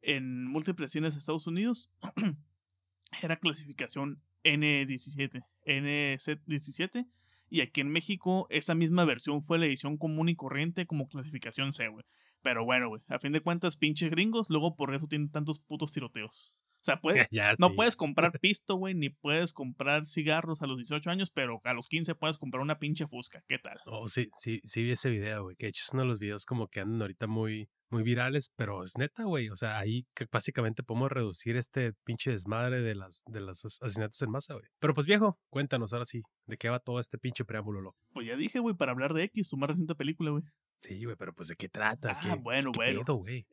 en 0.00 0.46
múltiples 0.46 0.92
cines 0.92 1.14
de 1.14 1.18
Estados 1.18 1.48
Unidos, 1.48 1.90
era 3.20 3.40
clasificación 3.40 4.22
N17, 4.44 5.44
NC17, 5.64 7.10
y 7.48 7.62
aquí 7.62 7.80
en 7.80 7.88
México 7.88 8.46
esa 8.48 8.76
misma 8.76 9.04
versión 9.04 9.42
fue 9.42 9.58
la 9.58 9.66
edición 9.66 9.98
común 9.98 10.28
y 10.28 10.36
corriente 10.36 10.86
como 10.86 11.08
clasificación 11.08 11.72
C, 11.72 11.88
güey. 11.88 12.04
Pero 12.42 12.64
bueno, 12.64 12.88
güey, 12.88 13.02
a 13.08 13.18
fin 13.18 13.32
de 13.32 13.40
cuentas, 13.40 13.76
pinches 13.76 14.08
gringos, 14.08 14.50
luego 14.50 14.76
por 14.76 14.94
eso 14.94 15.08
tienen 15.08 15.32
tantos 15.32 15.58
putos 15.58 15.90
tiroteos. 15.90 16.54
O 16.80 16.84
sea, 16.86 17.00
puedes, 17.00 17.28
no 17.58 17.74
puedes 17.74 17.96
comprar 17.96 18.32
pisto, 18.40 18.76
güey, 18.76 18.94
ni 18.94 19.10
puedes 19.10 19.52
comprar 19.52 20.06
cigarros 20.06 20.62
a 20.62 20.66
los 20.66 20.76
18 20.76 21.10
años, 21.10 21.30
pero 21.30 21.60
a 21.64 21.72
los 21.72 21.88
15 21.88 22.14
puedes 22.14 22.38
comprar 22.38 22.62
una 22.62 22.78
pinche 22.78 23.06
fusca. 23.06 23.42
¿Qué 23.48 23.58
tal? 23.58 23.78
Oh, 23.86 24.08
sí, 24.08 24.28
sí, 24.34 24.60
sí 24.64 24.82
vi 24.82 24.92
ese 24.92 25.10
video, 25.10 25.44
güey. 25.44 25.56
Que 25.56 25.66
de 25.66 25.70
hecho 25.70 25.84
es 25.86 25.92
uno 25.92 26.02
de 26.02 26.08
los 26.08 26.18
videos 26.18 26.44
como 26.44 26.68
que 26.68 26.80
andan 26.80 27.02
ahorita 27.02 27.26
muy, 27.26 27.68
muy 27.90 28.02
virales, 28.02 28.50
pero 28.56 28.84
es 28.84 28.96
neta, 28.98 29.24
güey. 29.24 29.48
O 29.48 29.56
sea, 29.56 29.78
ahí 29.78 30.06
que 30.14 30.26
básicamente 30.30 30.82
podemos 30.82 31.10
reducir 31.10 31.56
este 31.56 31.92
pinche 32.04 32.30
desmadre 32.30 32.82
de 32.82 32.94
las 32.94 33.22
de 33.26 33.40
los 33.40 33.64
asesinatos 33.64 34.20
en 34.22 34.30
masa, 34.30 34.54
güey. 34.54 34.66
Pero 34.78 34.94
pues 34.94 35.06
viejo, 35.06 35.38
cuéntanos 35.50 35.92
ahora 35.92 36.04
sí, 36.04 36.22
¿de 36.46 36.56
qué 36.56 36.68
va 36.68 36.78
todo 36.78 37.00
este 37.00 37.18
pinche 37.18 37.44
preámbulo, 37.44 37.80
loco? 37.80 37.98
Pues 38.12 38.26
ya 38.26 38.36
dije, 38.36 38.58
güey, 38.58 38.74
para 38.74 38.92
hablar 38.92 39.14
de 39.14 39.24
X, 39.24 39.48
su 39.48 39.56
más 39.56 39.70
reciente 39.70 39.94
película, 39.94 40.30
güey. 40.30 40.44
Sí, 40.82 41.02
güey, 41.04 41.16
pero 41.16 41.34
pues 41.34 41.48
de 41.48 41.56
qué 41.56 41.68
trata. 41.68 42.18
Ah, 42.22 42.36
bueno, 42.36 42.70
bueno. 42.74 43.02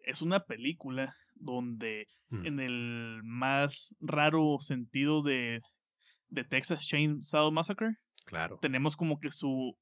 es 0.04 0.22
una 0.22 0.46
película 0.46 1.16
donde 1.36 2.08
mm. 2.30 2.46
en 2.46 2.60
el 2.60 3.22
más 3.24 3.96
raro 4.00 4.58
sentido 4.60 5.22
de, 5.22 5.62
de 6.30 6.44
Texas 6.44 6.88
Chainsaw 6.88 7.52
Massacre, 7.52 7.96
claro. 8.26 8.58
tenemos 8.62 8.96
como 8.96 9.20
que 9.20 9.32
su 9.32 9.78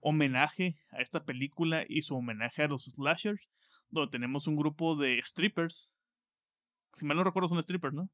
homenaje 0.00 0.76
a 0.90 1.00
esta 1.00 1.24
película 1.24 1.84
y 1.88 2.02
su 2.02 2.16
homenaje 2.16 2.62
a 2.62 2.68
los 2.68 2.84
slashers 2.84 3.48
donde 3.92 4.10
tenemos 4.10 4.46
un 4.46 4.56
grupo 4.56 4.96
de 4.96 5.20
strippers. 5.22 5.92
Si 6.94 7.04
mal 7.04 7.16
no 7.16 7.24
recuerdo, 7.24 7.48
son 7.48 7.62
strippers, 7.62 7.94
¿no? 7.94 8.10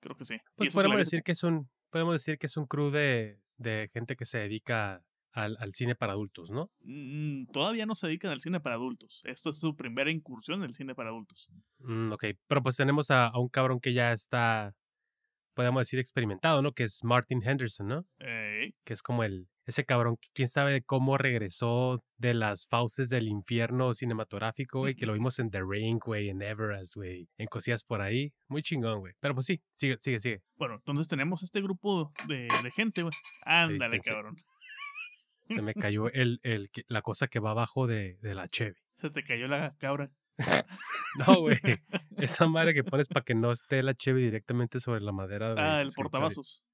Creo 0.00 0.16
que 0.16 0.24
sí. 0.24 0.36
Pues 0.56 0.74
podemos 0.74 0.98
decir 0.98 1.22
que 1.22 1.32
es 1.32 1.44
un, 1.44 1.70
podemos 1.90 2.14
decir 2.14 2.38
que 2.38 2.46
es 2.46 2.56
un 2.56 2.66
crew 2.66 2.90
de, 2.90 3.38
de 3.56 3.90
gente 3.92 4.16
que 4.16 4.26
se 4.26 4.38
dedica 4.38 5.04
al, 5.32 5.56
al, 5.58 5.72
cine 5.72 5.94
para 5.94 6.12
adultos, 6.12 6.50
¿no? 6.50 6.70
Mm, 6.80 7.46
todavía 7.46 7.86
no 7.86 7.94
se 7.94 8.06
dedican 8.06 8.30
al 8.30 8.40
cine 8.40 8.60
para 8.60 8.76
adultos. 8.76 9.22
Esto 9.24 9.50
es 9.50 9.58
su 9.58 9.76
primera 9.76 10.10
incursión 10.10 10.60
en 10.60 10.66
el 10.66 10.74
cine 10.74 10.94
para 10.94 11.10
adultos. 11.10 11.48
Mm, 11.78 12.12
ok, 12.12 12.24
pero 12.46 12.62
pues 12.62 12.76
tenemos 12.76 13.10
a, 13.10 13.28
a, 13.28 13.38
un 13.38 13.48
cabrón 13.48 13.80
que 13.80 13.92
ya 13.92 14.12
está, 14.12 14.74
podemos 15.54 15.80
decir, 15.80 15.98
experimentado, 15.98 16.62
¿no? 16.62 16.72
Que 16.72 16.84
es 16.84 17.02
Martin 17.02 17.42
Henderson, 17.42 17.88
¿no? 17.88 18.06
Que 18.18 18.92
es 18.94 19.02
como 19.02 19.24
el, 19.24 19.48
ese 19.66 19.84
cabrón, 19.84 20.16
quién 20.34 20.48
sabe 20.48 20.82
cómo 20.82 21.18
regresó 21.18 22.04
de 22.18 22.34
las 22.34 22.66
fauces 22.66 23.08
del 23.08 23.28
infierno 23.28 23.94
cinematográfico, 23.94 24.80
güey, 24.80 24.94
que 24.94 25.06
lo 25.06 25.12
vimos 25.12 25.38
en 25.38 25.50
The 25.50 25.62
Ring, 25.66 26.00
güey, 26.04 26.30
en 26.30 26.42
Everest, 26.42 26.96
güey, 26.96 27.28
en 27.38 27.46
cosillas 27.46 27.84
por 27.84 28.00
ahí. 28.00 28.32
Muy 28.48 28.62
chingón, 28.62 29.00
güey. 29.00 29.14
Pero 29.20 29.34
pues 29.34 29.46
sí, 29.46 29.62
sigue, 29.72 29.96
sigue, 30.00 30.20
sigue. 30.20 30.42
Bueno, 30.56 30.74
entonces 30.74 31.08
tenemos 31.08 31.42
este 31.42 31.60
grupo 31.60 32.12
de, 32.26 32.48
de 32.62 32.70
gente, 32.72 33.02
güey. 33.02 33.14
Ándale, 33.44 34.00
cabrón. 34.00 34.36
Se 35.54 35.62
me 35.62 35.74
cayó 35.74 36.10
el, 36.10 36.40
el, 36.42 36.70
la 36.88 37.02
cosa 37.02 37.28
que 37.28 37.40
va 37.40 37.50
abajo 37.50 37.86
de, 37.86 38.18
de 38.22 38.34
la 38.34 38.48
Chevy. 38.48 38.80
Se 38.96 39.10
te 39.10 39.24
cayó 39.24 39.48
la 39.48 39.74
cabra. 39.78 40.10
no, 41.18 41.40
güey. 41.40 41.58
Esa 42.16 42.46
madre 42.46 42.74
que 42.74 42.84
pones 42.84 43.08
para 43.08 43.24
que 43.24 43.34
no 43.34 43.52
esté 43.52 43.82
la 43.82 43.94
Chevy 43.94 44.22
directamente 44.22 44.80
sobre 44.80 45.00
la 45.00 45.12
madera. 45.12 45.54
ah, 45.56 45.80
el 45.80 45.90
portavasos. 45.92 46.64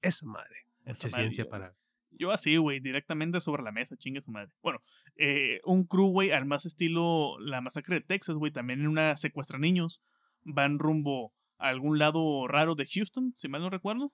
Esa 0.00 0.26
madre. 0.26 0.66
Mucha 0.84 1.08
ciencia 1.08 1.48
para. 1.48 1.74
Yo 2.16 2.30
así, 2.30 2.56
güey, 2.56 2.78
directamente 2.78 3.40
sobre 3.40 3.62
la 3.62 3.72
mesa, 3.72 3.96
chingue 3.96 4.20
su 4.20 4.30
madre. 4.30 4.52
Bueno, 4.62 4.80
eh, 5.16 5.60
un 5.64 5.84
crew, 5.84 6.10
güey, 6.10 6.30
al 6.30 6.44
más 6.44 6.64
estilo 6.64 7.38
la 7.40 7.60
masacre 7.60 7.96
de 7.96 8.00
Texas, 8.02 8.36
güey, 8.36 8.52
también 8.52 8.80
en 8.80 8.86
una 8.86 9.16
secuestra 9.16 9.58
niños, 9.58 10.00
van 10.42 10.78
rumbo 10.78 11.32
a 11.58 11.68
algún 11.68 11.98
lado 11.98 12.46
raro 12.46 12.76
de 12.76 12.86
Houston, 12.86 13.32
si 13.34 13.48
mal 13.48 13.62
no 13.62 13.70
recuerdo, 13.70 14.12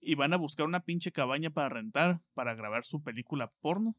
y 0.00 0.14
van 0.14 0.32
a 0.32 0.36
buscar 0.36 0.66
una 0.66 0.84
pinche 0.84 1.12
cabaña 1.12 1.50
para 1.50 1.68
rentar, 1.68 2.20
para 2.34 2.54
grabar 2.54 2.84
su 2.84 3.02
película 3.02 3.52
porno, 3.60 3.96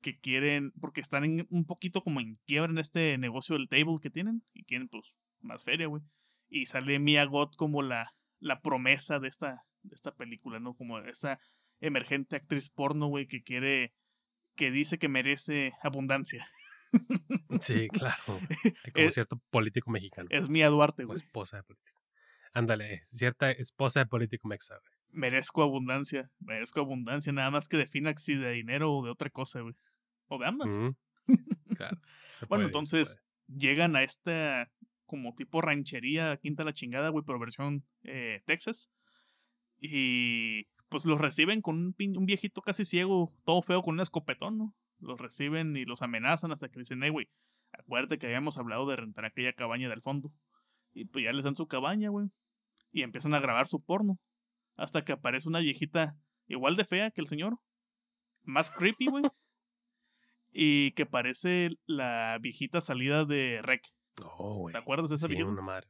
que 0.00 0.18
quieren, 0.18 0.72
porque 0.80 1.00
están 1.00 1.24
en, 1.24 1.46
un 1.50 1.66
poquito 1.66 2.02
como 2.02 2.20
en 2.20 2.38
quiebra 2.46 2.70
en 2.70 2.78
este 2.78 3.18
negocio 3.18 3.56
del 3.56 3.68
table 3.68 3.98
que 4.00 4.10
tienen, 4.10 4.42
y 4.54 4.64
quieren, 4.64 4.88
pues, 4.88 5.14
más 5.40 5.64
feria, 5.64 5.86
güey. 5.86 6.02
Y 6.48 6.66
sale 6.66 6.98
Mia 6.98 7.24
Gott 7.24 7.56
como 7.56 7.82
la, 7.82 8.14
la 8.38 8.60
promesa 8.60 9.18
de 9.18 9.28
esta, 9.28 9.66
de 9.82 9.94
esta 9.94 10.14
película, 10.14 10.58
¿no? 10.60 10.74
Como 10.74 10.98
esta 10.98 11.40
emergente 11.80 12.36
actriz 12.36 12.70
porno, 12.70 13.06
güey, 13.06 13.26
que 13.26 13.42
quiere, 13.42 13.94
que 14.56 14.70
dice 14.70 14.98
que 14.98 15.08
merece 15.08 15.72
abundancia. 15.82 16.48
Sí, 17.60 17.88
claro. 17.92 18.40
Hay 18.84 18.92
como 18.92 19.10
cierto 19.10 19.40
político 19.50 19.90
mexicano. 19.90 20.28
Es 20.30 20.48
Mía 20.48 20.68
Duarte, 20.68 21.04
güey. 21.04 21.16
esposa 21.16 21.58
de 21.58 21.62
político. 21.62 22.00
Ándale, 22.52 23.00
cierta 23.04 23.50
esposa 23.50 24.00
de 24.00 24.06
político 24.06 24.48
mexicano. 24.48 24.80
Merezco 25.12 25.62
abundancia, 25.62 26.30
merezco 26.38 26.80
abundancia, 26.80 27.32
nada 27.32 27.50
más 27.50 27.68
que 27.68 27.76
defina 27.76 28.16
si 28.16 28.36
de 28.36 28.52
dinero 28.52 28.92
o 28.92 29.04
de 29.04 29.10
otra 29.10 29.30
cosa, 29.30 29.60
güey. 29.60 29.74
O 30.28 30.38
de 30.38 30.46
ambas. 30.46 30.78
claro. 31.76 31.98
bueno, 32.48 32.64
entonces 32.64 33.18
llegan 33.48 33.96
a 33.96 34.02
esta 34.02 34.70
como 35.06 35.34
tipo 35.34 35.60
ranchería, 35.60 36.36
quinta 36.36 36.62
la 36.62 36.72
chingada, 36.72 37.08
güey, 37.08 37.24
pero 37.26 37.40
versión 37.40 37.84
eh, 38.04 38.42
Texas. 38.46 38.92
Y 39.80 40.66
pues 40.88 41.04
los 41.04 41.20
reciben 41.20 41.62
con 41.62 41.76
un, 41.76 42.16
un, 42.16 42.26
viejito 42.26 42.62
casi 42.62 42.84
ciego, 42.84 43.32
todo 43.44 43.62
feo, 43.62 43.82
con 43.82 43.94
un 43.94 44.00
escopetón, 44.00 44.58
¿no? 44.58 44.74
Los 45.00 45.18
reciben 45.18 45.76
y 45.76 45.84
los 45.84 46.02
amenazan 46.02 46.52
hasta 46.52 46.68
que 46.68 46.78
dicen, 46.78 47.02
hey, 47.02 47.10
güey, 47.10 47.28
acuérdate 47.72 48.18
que 48.18 48.26
habíamos 48.26 48.58
hablado 48.58 48.86
de 48.86 48.96
rentar 48.96 49.24
aquella 49.24 49.52
cabaña 49.52 49.88
del 49.88 50.02
fondo. 50.02 50.32
Y 50.92 51.06
pues 51.06 51.24
ya 51.24 51.32
les 51.32 51.44
dan 51.44 51.56
su 51.56 51.66
cabaña, 51.66 52.10
güey. 52.10 52.28
Y 52.92 53.02
empiezan 53.02 53.34
a 53.34 53.40
grabar 53.40 53.66
su 53.66 53.82
porno. 53.82 54.18
Hasta 54.80 55.04
que 55.04 55.12
aparece 55.12 55.46
una 55.46 55.60
viejita 55.60 56.16
igual 56.48 56.74
de 56.74 56.86
fea 56.86 57.10
que 57.10 57.20
el 57.20 57.26
señor. 57.26 57.58
Más 58.44 58.70
creepy, 58.70 59.08
güey. 59.08 59.24
y 60.52 60.92
que 60.92 61.04
parece 61.04 61.76
la 61.86 62.38
viejita 62.40 62.80
salida 62.80 63.26
de 63.26 63.60
Rec. 63.62 63.82
Oh, 64.22 64.54
güey. 64.60 64.72
¿Te 64.72 64.78
acuerdas 64.78 65.10
de 65.10 65.16
esa 65.16 65.26
sí, 65.26 65.34
viejita? 65.34 65.50
Una 65.50 65.60
madre. 65.60 65.88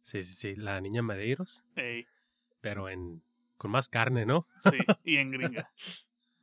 Sí, 0.00 0.22
sí, 0.22 0.34
sí. 0.34 0.56
La 0.56 0.80
niña 0.80 1.02
Madeiros. 1.02 1.62
Ey. 1.76 2.06
Pero 2.62 2.88
en 2.88 3.22
con 3.58 3.70
más 3.70 3.88
carne, 3.88 4.24
¿no? 4.24 4.46
Sí, 4.64 4.78
y 5.04 5.18
en 5.18 5.30
gringa. 5.30 5.70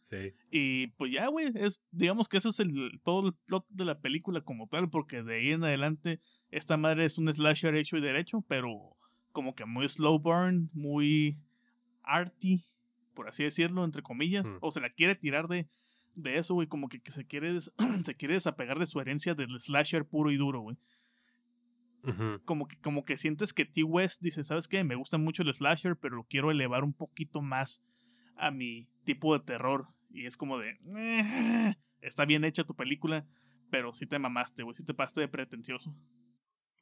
sí. 0.04 0.34
Y 0.52 0.88
pues 0.90 1.12
ya, 1.12 1.28
güey, 1.28 1.52
es, 1.56 1.82
digamos 1.92 2.30
que 2.30 2.38
eso 2.38 2.50
es 2.50 2.60
el, 2.60 3.02
todo 3.04 3.28
el 3.28 3.34
plot 3.34 3.66
de 3.68 3.84
la 3.84 4.00
película 4.00 4.42
como 4.42 4.68
tal, 4.68 4.90
porque 4.90 5.24
de 5.24 5.36
ahí 5.36 5.52
en 5.52 5.64
adelante 5.64 6.22
esta 6.50 6.78
madre 6.78 7.04
es 7.06 7.18
un 7.18 7.34
slasher 7.34 7.76
hecho 7.76 7.98
y 7.98 8.02
derecho, 8.02 8.46
pero 8.48 8.96
como 9.32 9.54
que 9.54 9.66
muy 9.66 9.90
slow 9.90 10.20
burn, 10.20 10.70
muy 10.72 11.38
arty, 12.10 12.64
por 13.14 13.28
así 13.28 13.44
decirlo, 13.44 13.84
entre 13.84 14.02
comillas, 14.02 14.48
mm. 14.48 14.58
o 14.62 14.72
se 14.72 14.82
la 14.82 14.90
quiere 14.90 15.16
tirar 15.16 15.48
de, 15.48 15.68
de 16.16 16.38
eso, 16.38 16.54
güey, 16.54 16.68
como 16.68 16.90
que, 16.90 17.02
que 17.02 17.12
se, 17.12 17.26
quiere, 17.26 17.60
se 18.04 18.16
quiere 18.16 18.36
desapegar 18.36 18.80
de 18.80 18.88
su 18.88 19.00
herencia 19.00 19.36
del 19.36 19.60
slasher 19.60 20.06
puro 20.06 20.32
y 20.32 20.38
duro, 20.38 20.62
güey. 20.62 20.78
Como 22.46 22.68
que, 22.68 22.78
como 22.80 23.04
que 23.04 23.18
sientes 23.18 23.54
que 23.54 23.66
T. 23.66 23.84
West 23.84 24.22
dice, 24.22 24.44
¿sabes 24.44 24.68
qué? 24.68 24.84
Me 24.84 24.96
gusta 24.96 25.18
mucho 25.18 25.44
el 25.44 25.54
slasher, 25.54 25.98
pero 25.98 26.16
lo 26.16 26.24
quiero 26.24 26.50
elevar 26.50 26.84
un 26.84 26.94
poquito 26.94 27.42
más 27.42 27.84
a 28.36 28.52
mi 28.52 28.88
tipo 29.04 29.38
de 29.38 29.44
terror. 29.44 29.86
Y 30.10 30.26
es 30.26 30.38
como 30.38 30.58
de, 30.58 30.78
está 32.02 32.26
bien 32.26 32.46
hecha 32.46 32.64
tu 32.64 32.76
película, 32.76 33.28
pero 33.70 33.92
sí 33.94 34.06
te 34.06 34.18
mamaste, 34.18 34.64
güey, 34.64 34.76
sí 34.76 34.84
te 34.84 34.94
pasaste 34.94 35.22
de 35.22 35.28
pretencioso. 35.28 35.94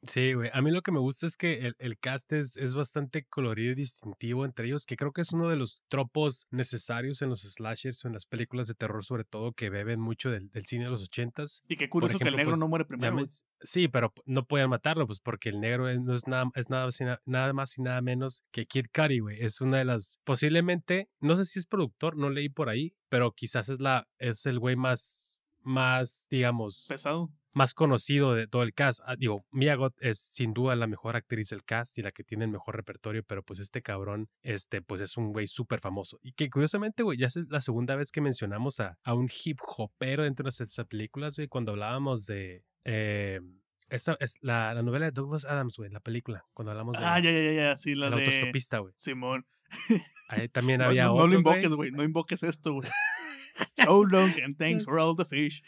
Sí, 0.02 0.32
güey. 0.32 0.50
A 0.52 0.62
mí 0.62 0.70
lo 0.70 0.82
que 0.82 0.92
me 0.92 1.00
gusta 1.00 1.26
es 1.26 1.36
que 1.36 1.66
el, 1.66 1.74
el 1.78 1.98
cast 1.98 2.32
es, 2.32 2.56
es, 2.56 2.74
bastante 2.74 3.24
colorido 3.24 3.72
y 3.72 3.74
distintivo 3.74 4.44
entre 4.44 4.66
ellos, 4.66 4.86
que 4.86 4.96
creo 4.96 5.12
que 5.12 5.22
es 5.22 5.32
uno 5.32 5.48
de 5.48 5.56
los 5.56 5.82
tropos 5.88 6.46
necesarios 6.50 7.20
en 7.22 7.30
los 7.30 7.42
slashers 7.42 8.04
o 8.04 8.08
en 8.08 8.14
las 8.14 8.24
películas 8.24 8.68
de 8.68 8.74
terror, 8.74 9.04
sobre 9.04 9.24
todo, 9.24 9.52
que 9.52 9.70
beben 9.70 10.00
mucho 10.00 10.30
del, 10.30 10.50
del 10.50 10.66
cine 10.66 10.84
de 10.84 10.90
los 10.90 11.02
ochentas. 11.02 11.64
Y 11.68 11.76
qué 11.76 11.88
curioso 11.88 12.18
que 12.18 12.28
el 12.28 12.36
negro 12.36 12.52
pues, 12.52 12.60
no 12.60 12.68
muere 12.68 12.84
primero. 12.84 13.16
sí, 13.60 13.88
pero 13.88 14.12
no 14.24 14.44
pueden 14.44 14.70
matarlo, 14.70 15.06
pues 15.06 15.18
porque 15.18 15.48
el 15.48 15.60
negro 15.60 15.92
no 16.00 16.14
es 16.14 16.28
nada, 16.28 16.50
es 16.54 16.70
nada, 16.70 16.88
nada 17.24 17.52
más 17.52 17.76
y 17.76 17.82
nada 17.82 18.00
menos 18.00 18.44
que 18.52 18.66
Kid 18.66 18.86
Cudi, 18.94 19.18
güey. 19.18 19.42
Es 19.42 19.60
una 19.60 19.78
de 19.78 19.84
las, 19.84 20.20
posiblemente, 20.24 21.08
no 21.20 21.36
sé 21.36 21.44
si 21.44 21.58
es 21.58 21.66
productor, 21.66 22.16
no 22.16 22.30
leí 22.30 22.48
por 22.48 22.68
ahí, 22.68 22.94
pero 23.08 23.32
quizás 23.32 23.68
es 23.68 23.80
la, 23.80 24.06
es 24.18 24.46
el 24.46 24.60
güey 24.60 24.76
más, 24.76 25.40
más, 25.62 26.28
digamos. 26.30 26.86
Pesado 26.88 27.32
más 27.58 27.74
conocido 27.74 28.34
de 28.34 28.46
todo 28.46 28.62
el 28.62 28.72
cast. 28.72 29.00
Ah, 29.04 29.16
digo, 29.16 29.44
Mia 29.50 29.76
es 30.00 30.20
sin 30.20 30.54
duda 30.54 30.76
la 30.76 30.86
mejor 30.86 31.16
actriz 31.16 31.50
del 31.50 31.64
cast 31.64 31.98
y 31.98 32.02
la 32.02 32.12
que 32.12 32.22
tiene 32.22 32.44
el 32.44 32.50
mejor 32.50 32.76
repertorio, 32.76 33.24
pero 33.24 33.42
pues 33.42 33.58
este 33.58 33.82
cabrón, 33.82 34.28
este, 34.42 34.80
pues 34.80 35.00
es 35.00 35.16
un 35.16 35.32
güey 35.32 35.48
súper 35.48 35.80
famoso. 35.80 36.20
Y 36.22 36.32
que 36.32 36.48
curiosamente, 36.48 37.02
güey, 37.02 37.18
ya 37.18 37.26
es 37.26 37.36
la 37.48 37.60
segunda 37.60 37.96
vez 37.96 38.12
que 38.12 38.20
mencionamos 38.20 38.78
a, 38.78 38.96
a 39.02 39.14
un 39.14 39.28
hip 39.44 39.58
hopero 39.66 40.22
dentro 40.22 40.44
de 40.44 40.54
nuestras 40.56 40.86
películas, 40.86 41.36
güey, 41.36 41.48
cuando 41.48 41.72
hablábamos 41.72 42.26
de... 42.26 42.62
Eh, 42.84 43.40
esta 43.88 44.16
es 44.20 44.34
la, 44.40 44.72
la, 44.74 44.82
novela 44.82 45.06
de 45.06 45.12
Douglas 45.12 45.44
Adams, 45.44 45.76
güey, 45.76 45.90
la 45.90 46.00
película, 46.00 46.44
cuando 46.54 46.70
hablamos 46.70 46.96
de... 46.96 47.04
Ah, 47.04 47.18
ya, 47.18 47.32
ya, 47.32 47.52
ya, 47.52 47.76
sí, 47.76 47.94
la 47.94 48.10
de... 48.10 48.16
autostopista, 48.16 48.78
güey. 48.78 48.94
Simón. 48.96 49.46
Ahí 50.28 50.48
también 50.48 50.80
había 50.80 51.06
no, 51.06 51.14
otro, 51.14 51.22
No 51.22 51.32
lo 51.32 51.38
invoques, 51.38 51.70
güey, 51.70 51.90
no 51.90 52.04
invoques 52.04 52.42
esto, 52.44 52.74
güey. 52.74 52.88
so 53.74 54.04
long 54.04 54.32
and 54.44 54.56
thanks 54.58 54.84
for 54.84 54.98
all 55.00 55.16
the 55.16 55.24
fish. 55.24 55.62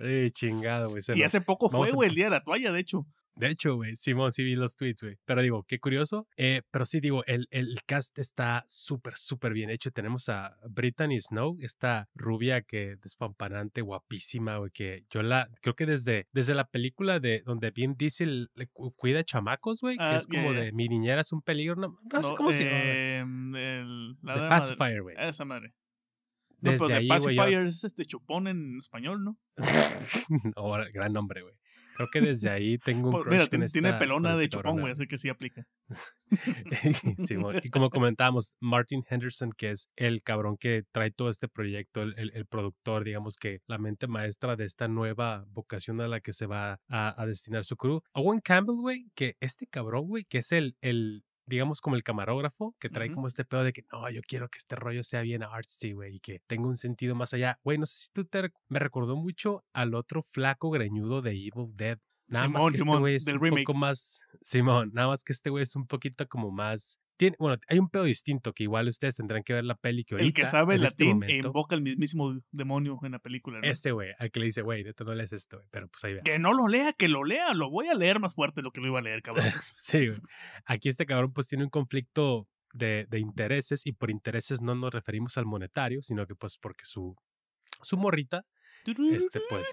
Eh, 0.00 0.30
chingado, 0.32 0.88
güey. 0.88 1.02
Y 1.14 1.22
hace 1.22 1.40
poco 1.40 1.68
fue, 1.70 1.90
güey, 1.92 2.08
el 2.08 2.14
día 2.14 2.24
de 2.24 2.30
la 2.30 2.42
toalla, 2.42 2.72
de 2.72 2.80
hecho. 2.80 3.06
De 3.36 3.48
hecho, 3.48 3.76
güey, 3.76 3.96
Simón 3.96 4.32
sí 4.32 4.42
vi 4.44 4.54
los 4.54 4.76
tweets, 4.76 5.02
güey. 5.02 5.16
Pero 5.24 5.40
digo, 5.40 5.62
qué 5.62 5.78
curioso. 5.78 6.26
Eh, 6.36 6.62
pero 6.70 6.84
sí, 6.84 7.00
digo, 7.00 7.24
el, 7.26 7.46
el 7.50 7.78
cast 7.86 8.18
está 8.18 8.64
súper, 8.66 9.16
súper 9.16 9.52
bien 9.54 9.70
hecho. 9.70 9.90
Tenemos 9.92 10.28
a 10.28 10.58
Brittany 10.68 11.18
Snow, 11.20 11.56
esta 11.62 12.08
rubia 12.14 12.60
que 12.60 12.96
despampanante, 13.00 13.80
guapísima, 13.80 14.58
güey, 14.58 14.70
que 14.72 15.04
yo 15.10 15.22
la, 15.22 15.48
creo 15.62 15.74
que 15.74 15.86
desde, 15.86 16.26
desde 16.32 16.54
la 16.54 16.64
película 16.68 17.18
de 17.18 17.40
donde 17.46 17.70
Vin 17.70 17.94
Diesel 17.96 18.50
le 18.54 18.66
cuida 18.66 19.24
chamacos, 19.24 19.80
güey, 19.80 19.96
que 19.96 20.02
Ah, 20.02 20.16
es 20.16 20.26
como 20.26 20.52
ya, 20.52 20.58
ya. 20.58 20.64
de 20.64 20.72
mi 20.72 20.88
niñera 20.88 21.20
es 21.22 21.32
un 21.32 21.40
peligro. 21.40 21.76
No, 21.76 21.96
no 22.12 22.22
sé 22.22 22.28
No, 22.30 22.34
cómo 22.34 22.52
se 22.52 22.64
llama. 22.64 22.78
em, 22.82 23.56
el- 23.56 24.16
la 24.22 24.34
The 24.34 24.48
Pacifier, 24.48 25.02
güey. 25.02 25.16
Esa 25.18 25.44
madre. 25.46 25.72
No, 26.60 26.70
Desde 26.72 26.84
pero 26.86 26.98
ahí, 26.98 27.08
The 27.08 27.08
Pacifier 27.08 27.66
es 27.66 27.84
este 27.84 28.04
chupón 28.04 28.46
en 28.48 28.78
español, 28.78 29.24
¿no? 29.24 29.38
Oh, 30.56 30.76
gran 30.92 31.12
nombre, 31.12 31.42
güey. 31.42 31.54
Creo 31.96 32.08
que 32.10 32.20
desde 32.22 32.48
ahí 32.48 32.78
tengo 32.78 33.08
un 33.08 33.10
Por- 33.12 33.22
crush 33.24 33.32
Mira, 33.34 33.46
con 33.48 33.66
tiene, 33.66 33.92
pelona 33.94 34.30
con 34.30 34.38
de 34.40 34.48
chupón, 34.48 34.80
güey, 34.80 34.92
así 34.92 35.06
que 35.06 35.18
sí 35.18 35.28
aplica. 35.28 35.66
Simón, 37.26 37.60
y 37.62 37.68
como 37.68 37.90
comentábamos, 37.90 38.54
Martin 38.60 39.04
Henderson, 39.08 39.52
que 39.52 39.70
es 39.70 39.90
el 39.96 40.22
cabrón 40.22 40.56
que 40.56 40.84
trae 40.92 41.10
todo 41.10 41.28
este 41.28 41.48
proyecto, 41.48 42.02
el, 42.02 42.14
el- 42.18 42.32
el 42.34 42.46
productor, 42.46 43.04
digamos 43.04 43.36
que 43.36 43.60
la 43.66 43.78
mente 43.78 44.06
maestra 44.06 44.56
de 44.56 44.64
esta 44.64 44.88
nueva 44.88 45.44
vocación 45.50 46.00
a 46.00 46.08
la 46.08 46.20
que 46.20 46.32
se 46.32 46.46
va 46.46 46.80
a, 46.88 47.20
a 47.22 47.26
destinar 47.26 47.64
su 47.64 47.76
crew. 47.76 48.00
Owen 48.12 48.40
Campbell, 48.40 48.76
güey, 48.76 49.10
que 49.14 49.36
este 49.40 49.66
cabrón, 49.66 50.06
güey, 50.06 50.24
que 50.24 50.38
es 50.38 50.52
el, 50.52 50.76
el, 50.80 51.24
digamos 51.46 51.80
como 51.80 51.96
el 51.96 52.02
camarógrafo, 52.02 52.74
que 52.78 52.88
trae 52.88 53.12
como 53.12 53.26
este 53.26 53.44
pedo 53.44 53.64
de 53.64 53.72
que 53.72 53.84
no, 53.92 54.08
yo 54.10 54.20
quiero 54.22 54.48
que 54.48 54.58
este 54.58 54.76
rollo 54.76 55.02
sea 55.02 55.22
bien 55.22 55.42
artsy, 55.42 55.92
güey, 55.92 56.16
y 56.16 56.20
que 56.20 56.40
tenga 56.46 56.68
un 56.68 56.76
sentido 56.76 57.14
más 57.14 57.34
allá. 57.34 57.58
Güey, 57.64 57.78
no 57.78 57.86
sé 57.86 58.04
si 58.04 58.08
tú 58.12 58.24
te, 58.24 58.50
me 58.68 58.78
recordó 58.78 59.16
mucho 59.16 59.64
al 59.72 59.94
otro 59.94 60.22
flaco 60.22 60.70
greñudo 60.70 61.22
de 61.22 61.32
Evil 61.32 61.74
Dead. 61.74 61.98
Nada 62.28 62.48
más 62.48 62.62
Simón, 62.62 62.72
que 62.72 62.78
este 62.78 62.98
güey 62.98 63.14
es 63.16 63.26
un 63.26 63.40
remake. 63.40 63.64
poco 63.64 63.78
más. 63.78 64.20
Simón, 64.42 64.90
nada 64.92 65.08
más 65.08 65.24
que 65.24 65.32
este 65.32 65.50
güey 65.50 65.64
es 65.64 65.74
un 65.74 65.86
poquito 65.86 66.28
como 66.28 66.50
más. 66.50 67.00
Tiene, 67.20 67.36
bueno, 67.38 67.60
hay 67.68 67.78
un 67.78 67.90
pedo 67.90 68.04
distinto 68.04 68.54
que 68.54 68.62
igual 68.62 68.88
ustedes 68.88 69.16
tendrán 69.16 69.42
que 69.42 69.52
ver 69.52 69.64
la 69.64 69.74
peli 69.74 70.04
que 70.04 70.14
ahorita. 70.14 70.26
El 70.26 70.32
que 70.32 70.46
sabe 70.46 70.76
este 70.76 70.86
latín 70.86 71.08
e 71.08 71.12
momento, 71.12 71.48
invoca 71.48 71.76
al 71.76 71.82
mismísimo 71.82 72.40
demonio 72.50 72.98
en 73.02 73.12
la 73.12 73.18
película. 73.18 73.60
¿no? 73.60 73.66
Ese 73.68 73.92
güey, 73.92 74.12
al 74.18 74.30
que 74.30 74.40
le 74.40 74.46
dice, 74.46 74.62
güey, 74.62 74.84
neta 74.84 75.04
no 75.04 75.14
lees 75.14 75.34
esto, 75.34 75.58
güey. 75.58 75.68
Pero 75.70 75.88
pues 75.88 76.02
ahí 76.02 76.14
ve. 76.14 76.22
Que 76.24 76.38
no 76.38 76.54
lo 76.54 76.66
lea, 76.66 76.94
que 76.94 77.08
lo 77.08 77.22
lea. 77.24 77.52
Lo 77.52 77.68
voy 77.68 77.88
a 77.88 77.94
leer 77.94 78.20
más 78.20 78.34
fuerte 78.34 78.60
de 78.60 78.62
lo 78.62 78.70
que 78.70 78.80
lo 78.80 78.86
iba 78.86 79.00
a 79.00 79.02
leer, 79.02 79.20
cabrón. 79.20 79.44
Sí, 79.70 80.06
güey. 80.06 80.18
Aquí 80.64 80.88
este 80.88 81.04
cabrón 81.04 81.34
pues 81.34 81.46
tiene 81.46 81.64
un 81.64 81.68
conflicto 81.68 82.48
de, 82.72 83.04
de 83.10 83.18
intereses 83.18 83.84
y 83.84 83.92
por 83.92 84.10
intereses 84.10 84.62
no 84.62 84.74
nos 84.74 84.90
referimos 84.90 85.36
al 85.36 85.44
monetario, 85.44 86.00
sino 86.02 86.26
que 86.26 86.34
pues 86.34 86.56
porque 86.56 86.86
su, 86.86 87.14
su 87.82 87.98
morrita, 87.98 88.46
Este, 88.86 89.42
pues. 89.46 89.70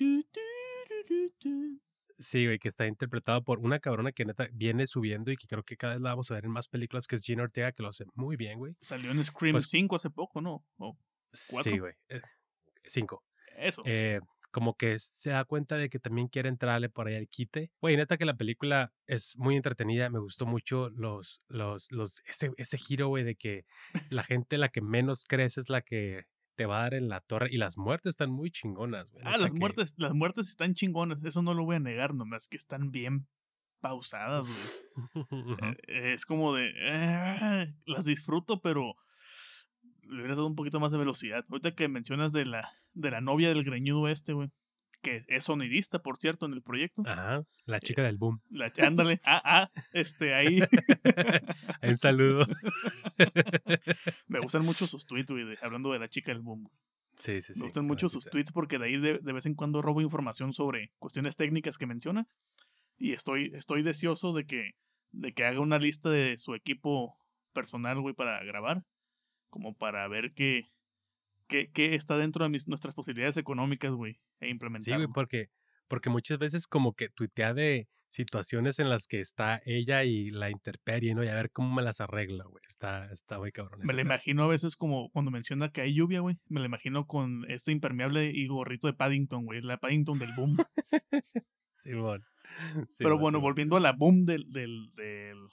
sí, 2.20 2.46
güey, 2.46 2.58
que 2.58 2.68
está 2.68 2.86
interpretado 2.86 3.42
por 3.42 3.58
una 3.58 3.80
cabrona 3.80 4.12
que 4.12 4.24
neta 4.24 4.48
viene 4.52 4.86
subiendo 4.86 5.30
y 5.32 5.36
que 5.36 5.46
creo 5.48 5.62
que 5.64 5.76
cada 5.76 5.94
vez 5.94 6.02
la 6.02 6.10
vamos 6.10 6.30
a 6.30 6.34
ver 6.34 6.44
en 6.44 6.50
más 6.52 6.68
películas, 6.68 7.06
que 7.06 7.16
es 7.16 7.24
Gina 7.24 7.42
Ortega, 7.42 7.72
que 7.72 7.82
lo 7.82 7.88
hace 7.88 8.04
muy 8.14 8.36
bien, 8.36 8.58
güey. 8.58 8.76
Salió 8.80 9.10
en 9.10 9.24
Scream 9.24 9.54
Pues- 9.54 9.68
5 9.68 9.96
hace 9.96 10.10
poco, 10.10 10.40
¿no? 10.40 10.64
O 10.78 10.96
¿Cuatro? 11.50 11.72
Sí, 11.72 11.78
güey. 11.78 11.94
eh, 12.08 12.20
Cinco. 12.84 13.24
eso. 13.56 13.82
eh, 13.86 14.20
como 14.52 14.76
que 14.76 14.98
se 14.98 15.30
da 15.30 15.44
cuenta 15.44 15.76
de 15.76 15.88
que 15.88 16.00
también 16.00 16.26
quiere 16.26 16.48
entrarle 16.48 16.88
por 16.88 17.06
ahí 17.06 17.14
al 17.14 17.28
quite. 17.28 17.70
Güey, 17.80 17.96
neta 17.96 18.16
que 18.16 18.24
la 18.24 18.36
película 18.36 18.92
es 19.06 19.36
muy 19.36 19.54
entretenida, 19.54 20.10
me 20.10 20.18
gustó 20.18 20.44
mucho 20.44 20.90
los, 20.90 21.40
los, 21.46 21.92
los, 21.92 22.20
ese, 22.26 22.50
ese 22.56 22.76
giro, 22.76 23.06
güey, 23.06 23.22
de 23.22 23.36
que 23.36 23.64
la 24.08 24.24
gente 24.24 24.58
la 24.58 24.68
que 24.68 24.80
menos 24.80 25.24
crees 25.24 25.56
es 25.56 25.68
la 25.68 25.82
que 25.82 26.24
te 26.60 26.66
va 26.66 26.80
a 26.80 26.82
dar 26.82 26.92
en 26.94 27.08
la 27.08 27.20
torre 27.20 27.48
y 27.50 27.56
las 27.56 27.78
muertes 27.78 28.10
están 28.10 28.30
muy 28.30 28.50
chingonas, 28.50 29.10
güey. 29.12 29.24
ah, 29.26 29.38
las 29.38 29.50
que- 29.50 29.58
muertes, 29.58 29.94
las 29.96 30.12
muertes 30.12 30.50
están 30.50 30.74
chingonas. 30.74 31.24
Eso 31.24 31.40
no 31.40 31.54
lo 31.54 31.64
voy 31.64 31.76
a 31.76 31.80
negar, 31.80 32.12
nomás 32.14 32.48
que 32.48 32.58
están 32.58 32.90
bien 32.90 33.26
pausadas, 33.80 34.46
güey. 34.46 34.58
Eh, 35.88 36.12
Es 36.12 36.26
como 36.26 36.54
de. 36.54 36.70
eh, 36.76 37.74
las 37.86 38.04
disfruto, 38.04 38.60
pero. 38.60 38.94
Le 40.02 40.16
hubieras 40.16 40.36
dado 40.36 40.48
un 40.48 40.54
poquito 40.54 40.80
más 40.80 40.92
de 40.92 40.98
velocidad. 40.98 41.46
Ahorita 41.48 41.74
que 41.74 41.88
mencionas 41.88 42.32
de 42.32 42.44
la, 42.44 42.68
de 42.92 43.10
la 43.10 43.20
novia 43.22 43.48
del 43.48 43.64
greñudo 43.64 44.06
este, 44.08 44.34
güey. 44.34 44.50
Que 45.02 45.24
es 45.28 45.44
sonidista, 45.44 46.00
por 46.00 46.18
cierto, 46.18 46.44
en 46.46 46.52
el 46.52 46.62
proyecto. 46.62 47.02
Ajá, 47.06 47.42
la 47.64 47.80
chica 47.80 48.02
del 48.02 48.18
boom. 48.18 48.40
La, 48.50 48.70
ándale. 48.82 49.20
Ah, 49.24 49.40
ah. 49.44 49.70
Este, 49.92 50.34
ahí. 50.34 50.60
Un 51.82 51.96
saludo. 51.96 52.46
Me 54.28 54.40
gustan 54.40 54.64
mucho 54.64 54.86
sus 54.86 55.06
tweets, 55.06 55.30
güey. 55.30 55.44
de- 55.44 55.58
Hablando 55.62 55.92
de 55.92 55.98
la 55.98 56.08
chica 56.08 56.32
del 56.32 56.42
boom. 56.42 56.68
Sí, 57.18 57.42
sí, 57.42 57.54
sí. 57.54 57.60
Me 57.60 57.66
gustan 57.66 57.86
mucho 57.86 58.08
sus 58.08 58.24
tweets 58.24 58.52
porque 58.52 58.78
de 58.78 58.86
ahí 58.86 58.96
de, 58.98 59.18
de 59.18 59.32
vez 59.32 59.46
en 59.46 59.54
cuando 59.54 59.82
robo 59.82 60.00
información 60.00 60.52
sobre 60.52 60.90
cuestiones 60.98 61.36
técnicas 61.36 61.76
que 61.78 61.86
menciona. 61.86 62.26
Y 62.98 63.12
estoy, 63.12 63.52
estoy 63.54 63.82
deseoso 63.82 64.32
de 64.32 64.44
que, 64.46 64.72
de 65.12 65.32
que 65.32 65.44
haga 65.44 65.60
una 65.60 65.78
lista 65.78 66.10
de 66.10 66.36
su 66.38 66.54
equipo 66.54 67.16
personal, 67.52 68.00
güey, 68.00 68.14
para 68.14 68.42
grabar. 68.44 68.82
Como 69.48 69.74
para 69.76 70.06
ver 70.08 70.32
qué, 70.34 70.70
qué, 71.50 71.70
qué 71.72 71.94
está 71.96 72.16
dentro 72.16 72.44
de 72.44 72.48
mis, 72.50 72.66
nuestras 72.68 72.94
posibilidades 72.94 73.36
económicas, 73.36 73.92
güey, 73.92 74.12
e 74.40 74.46
Sí, 74.46 74.50
implementarlo. 74.52 74.98
güey, 75.06 75.12
porque, 75.12 75.48
porque 75.88 76.08
muchas 76.08 76.38
veces 76.38 76.66
como 76.66 76.94
que 76.94 77.08
tuitea 77.10 77.52
de 77.52 77.88
situaciones 78.08 78.78
en 78.78 78.88
las 78.88 79.06
que 79.06 79.20
está 79.20 79.60
ella 79.64 80.02
y 80.04 80.30
la 80.30 80.50
interperie, 80.50 81.14
¿no? 81.14 81.22
Y 81.22 81.28
a 81.28 81.34
ver 81.34 81.50
cómo 81.52 81.72
me 81.74 81.82
las 81.82 82.00
arregla, 82.00 82.44
güey. 82.44 82.62
Está, 82.68 83.12
está 83.12 83.38
muy 83.38 83.52
cabrón. 83.52 83.80
me 83.80 83.86
pedo. 83.92 84.00
imagino 84.00 84.42
a 84.44 84.48
veces 84.48 84.74
como 84.76 85.10
cuando 85.10 85.30
menciona 85.30 85.70
que 85.70 85.80
hay 85.82 85.94
lluvia, 85.94 86.20
güey. 86.20 86.36
Me 86.48 86.58
lo 86.60 86.66
imagino 86.66 87.06
con 87.06 87.44
este 87.48 87.70
impermeable 87.72 88.30
y 88.34 88.46
gorrito 88.48 88.86
de 88.88 88.94
Paddington, 88.94 89.44
güey. 89.44 89.60
La 89.62 89.78
Paddington 89.78 90.18
del 90.18 90.32
boom. 90.34 90.56
Simón. 91.72 92.24
Pero 92.74 92.86
Simón, 92.88 93.20
bueno, 93.20 93.40
volviendo 93.40 93.76
a 93.76 93.80
la 93.80 93.92
boom 93.92 94.24
del, 94.24 94.50
del, 94.50 94.90
del- 94.96 95.48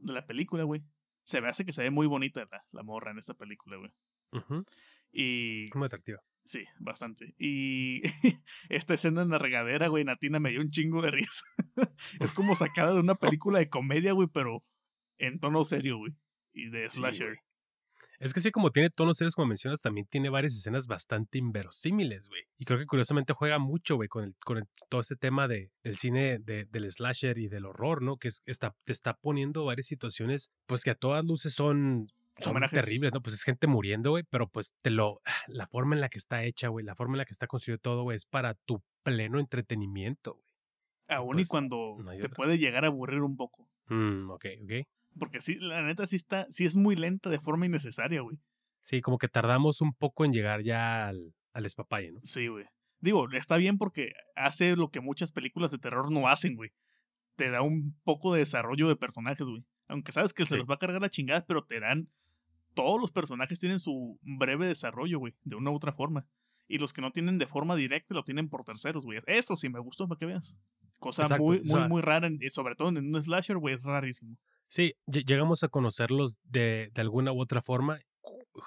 de 0.00 0.12
la 0.12 0.26
película, 0.26 0.64
güey. 0.64 0.82
Se 1.24 1.40
me 1.40 1.48
hace 1.48 1.64
que 1.64 1.72
se 1.72 1.82
ve 1.82 1.90
muy 1.90 2.06
bonita 2.06 2.46
la, 2.50 2.64
la 2.72 2.82
morra 2.82 3.10
en 3.12 3.18
esta 3.18 3.34
película, 3.34 3.76
güey. 3.78 3.90
Ujú, 4.32 4.64
Y 5.12 5.66
Muy 5.74 5.86
atractiva. 5.86 6.18
sí, 6.44 6.64
bastante. 6.78 7.34
Y 7.38 8.02
esta 8.68 8.94
escena 8.94 9.22
en 9.22 9.30
la 9.30 9.38
regadera, 9.38 9.88
güey, 9.88 10.04
Natina 10.04 10.40
me 10.40 10.50
dio 10.50 10.60
un 10.60 10.70
chingo 10.70 11.02
de 11.02 11.10
risa. 11.10 11.44
es 12.20 12.34
como 12.34 12.54
sacada 12.54 12.92
de 12.92 13.00
una 13.00 13.14
película 13.38 13.58
de 13.58 13.68
comedia, 13.68 14.12
güey, 14.12 14.28
pero 14.32 14.64
en 15.18 15.40
tono 15.40 15.64
serio, 15.64 15.98
güey. 15.98 16.12
Y 16.52 16.70
de 16.70 16.88
slasher. 16.90 17.38
Es 18.20 18.34
que 18.34 18.40
sí, 18.40 18.50
como 18.50 18.72
tiene 18.72 18.90
tonos 18.90 19.16
serios, 19.16 19.36
como 19.36 19.46
mencionas, 19.46 19.80
también 19.80 20.04
tiene 20.10 20.28
varias 20.28 20.52
escenas 20.56 20.88
bastante 20.88 21.38
inverosímiles, 21.38 22.28
güey. 22.28 22.42
Y 22.58 22.64
creo 22.64 22.76
que 22.80 22.86
curiosamente 22.86 23.32
juega 23.32 23.60
mucho, 23.60 23.94
güey, 23.94 24.08
con, 24.08 24.24
el, 24.24 24.34
con 24.44 24.58
el- 24.58 24.64
todo 24.88 25.00
este 25.00 25.14
tema 25.14 25.46
de, 25.46 25.70
del 25.84 25.98
cine, 25.98 26.40
de- 26.40 26.64
del 26.64 26.90
slasher 26.90 27.38
y 27.38 27.46
del 27.46 27.64
horror, 27.64 28.02
¿no? 28.02 28.16
Que 28.16 28.26
es- 28.28 28.42
está, 28.44 28.74
te 28.82 28.92
está 28.92 29.14
poniendo 29.14 29.64
varias 29.64 29.86
situaciones, 29.86 30.50
pues 30.66 30.82
que 30.82 30.90
a 30.90 30.94
todas 30.96 31.24
luces 31.24 31.52
son, 31.54 32.08
son 32.38 32.52
Homenajes. 32.52 32.80
terribles, 32.80 33.12
¿no? 33.12 33.20
Pues 33.20 33.34
es 33.34 33.42
gente 33.42 33.66
muriendo, 33.66 34.10
güey, 34.10 34.24
pero 34.30 34.48
pues 34.48 34.74
te 34.82 34.90
lo. 34.90 35.20
La 35.46 35.66
forma 35.66 35.94
en 35.94 36.00
la 36.00 36.08
que 36.08 36.18
está 36.18 36.44
hecha, 36.44 36.68
güey, 36.68 36.84
la 36.84 36.94
forma 36.94 37.14
en 37.14 37.18
la 37.18 37.24
que 37.24 37.32
está 37.32 37.46
construido 37.46 37.78
todo, 37.78 38.02
güey, 38.04 38.16
es 38.16 38.26
para 38.26 38.54
tu 38.54 38.82
pleno 39.02 39.38
entretenimiento, 39.40 40.34
güey. 40.34 40.44
Aún 41.08 41.32
pues, 41.34 41.46
y 41.46 41.48
cuando 41.48 41.96
no 41.98 42.10
hay 42.10 42.18
te 42.18 42.26
otra. 42.26 42.36
puede 42.36 42.58
llegar 42.58 42.84
a 42.84 42.88
aburrir 42.88 43.20
un 43.22 43.36
poco. 43.36 43.68
Mm, 43.88 44.30
ok, 44.30 44.44
ok. 44.64 44.72
Porque 45.18 45.40
sí, 45.40 45.56
la 45.56 45.82
neta 45.82 46.06
sí 46.06 46.16
está, 46.16 46.46
sí 46.50 46.64
es 46.66 46.76
muy 46.76 46.94
lenta 46.96 47.30
de 47.30 47.40
forma 47.40 47.66
innecesaria, 47.66 48.20
güey. 48.20 48.38
Sí, 48.82 49.00
como 49.00 49.18
que 49.18 49.28
tardamos 49.28 49.80
un 49.80 49.94
poco 49.94 50.24
en 50.24 50.32
llegar 50.32 50.62
ya 50.62 51.08
al, 51.08 51.34
al 51.54 51.66
espapalle, 51.66 52.12
¿no? 52.12 52.20
Sí, 52.24 52.46
güey. 52.48 52.66
Digo, 53.00 53.26
está 53.32 53.56
bien 53.56 53.78
porque 53.78 54.12
hace 54.36 54.76
lo 54.76 54.90
que 54.90 55.00
muchas 55.00 55.32
películas 55.32 55.70
de 55.70 55.78
terror 55.78 56.12
no 56.12 56.28
hacen, 56.28 56.56
güey. 56.56 56.70
Te 57.36 57.50
da 57.50 57.62
un 57.62 57.96
poco 58.04 58.32
de 58.34 58.40
desarrollo 58.40 58.88
de 58.88 58.96
personajes, 58.96 59.46
güey. 59.46 59.64
Aunque 59.88 60.12
sabes 60.12 60.34
que 60.34 60.44
se 60.44 60.56
los 60.56 60.66
va 60.68 60.74
a 60.74 60.78
cargar 60.78 61.00
la 61.00 61.08
chingada, 61.08 61.44
pero 61.46 61.64
te 61.64 61.80
dan. 61.80 62.08
Todos 62.82 63.00
los 63.00 63.10
personajes 63.12 63.58
tienen 63.58 63.80
su 63.80 64.18
breve 64.22 64.66
desarrollo, 64.66 65.18
güey, 65.18 65.34
de 65.44 65.56
una 65.56 65.70
u 65.70 65.74
otra 65.74 65.92
forma. 65.92 66.26
Y 66.68 66.78
los 66.78 66.92
que 66.92 67.00
no 67.00 67.10
tienen 67.10 67.38
de 67.38 67.46
forma 67.46 67.74
directa 67.76 68.14
lo 68.14 68.22
tienen 68.22 68.48
por 68.48 68.62
terceros, 68.64 69.04
güey. 69.04 69.20
Eso 69.26 69.56
sí 69.56 69.68
me 69.68 69.80
gustó, 69.80 70.06
para 70.06 70.18
que 70.18 70.26
veas. 70.26 70.56
Cosa 70.98 71.22
Exacto, 71.22 71.44
muy, 71.44 71.56
o 71.58 71.60
muy, 71.60 71.68
sea- 71.70 71.88
muy 71.88 72.02
rara, 72.02 72.26
en- 72.26 72.38
y 72.40 72.50
sobre 72.50 72.74
todo 72.74 72.88
en 72.90 72.98
un 73.14 73.22
slasher, 73.22 73.56
güey, 73.56 73.74
es 73.74 73.82
rarísimo. 73.82 74.36
Sí, 74.68 74.94
lle- 75.06 75.24
llegamos 75.24 75.62
a 75.64 75.68
conocerlos 75.68 76.38
de, 76.44 76.90
de 76.92 77.00
alguna 77.00 77.32
u 77.32 77.40
otra 77.40 77.62
forma, 77.62 77.98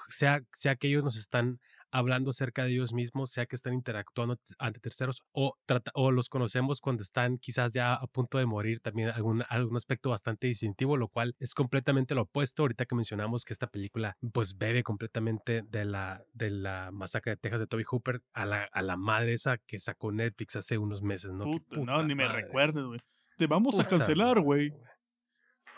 sea, 0.08 0.42
sea 0.52 0.76
que 0.76 0.88
ellos 0.88 1.04
nos 1.04 1.16
están 1.16 1.60
hablando 1.92 2.30
acerca 2.30 2.64
de 2.64 2.72
ellos 2.72 2.92
mismos, 2.92 3.30
sea 3.30 3.46
que 3.46 3.54
están 3.54 3.74
interactuando 3.74 4.38
ante 4.58 4.80
terceros, 4.80 5.22
o, 5.32 5.54
trata- 5.66 5.92
o 5.94 6.10
los 6.10 6.28
conocemos 6.28 6.80
cuando 6.80 7.02
están 7.02 7.38
quizás 7.38 7.72
ya 7.72 7.94
a 7.94 8.06
punto 8.06 8.38
de 8.38 8.46
morir, 8.46 8.80
también 8.80 9.10
algún, 9.10 9.44
algún 9.48 9.76
aspecto 9.76 10.10
bastante 10.10 10.46
distintivo, 10.48 10.96
lo 10.96 11.08
cual 11.08 11.36
es 11.38 11.54
completamente 11.54 12.14
lo 12.14 12.22
opuesto. 12.22 12.62
Ahorita 12.62 12.86
que 12.86 12.94
mencionamos 12.94 13.44
que 13.44 13.52
esta 13.52 13.66
película 13.66 14.16
pues 14.32 14.56
bebe 14.58 14.82
completamente 14.82 15.62
de 15.62 15.84
la, 15.84 16.24
de 16.32 16.50
la 16.50 16.90
masacre 16.92 17.32
de 17.32 17.36
Texas 17.36 17.60
de 17.60 17.66
Toby 17.66 17.84
Hooper 17.84 18.22
a 18.32 18.46
la, 18.46 18.64
a 18.64 18.82
la 18.82 18.96
madre 18.96 19.34
esa 19.34 19.58
que 19.58 19.78
sacó 19.78 20.10
Netflix 20.12 20.56
hace 20.56 20.78
unos 20.78 21.02
meses, 21.02 21.30
¿no? 21.32 21.44
Puta, 21.44 21.76
no, 21.76 22.02
ni 22.02 22.14
me 22.14 22.26
recuerdes, 22.26 22.84
güey. 22.84 23.00
Te 23.36 23.46
vamos 23.46 23.78
a 23.78 23.84
cancelar, 23.84 24.40
güey. 24.40 24.72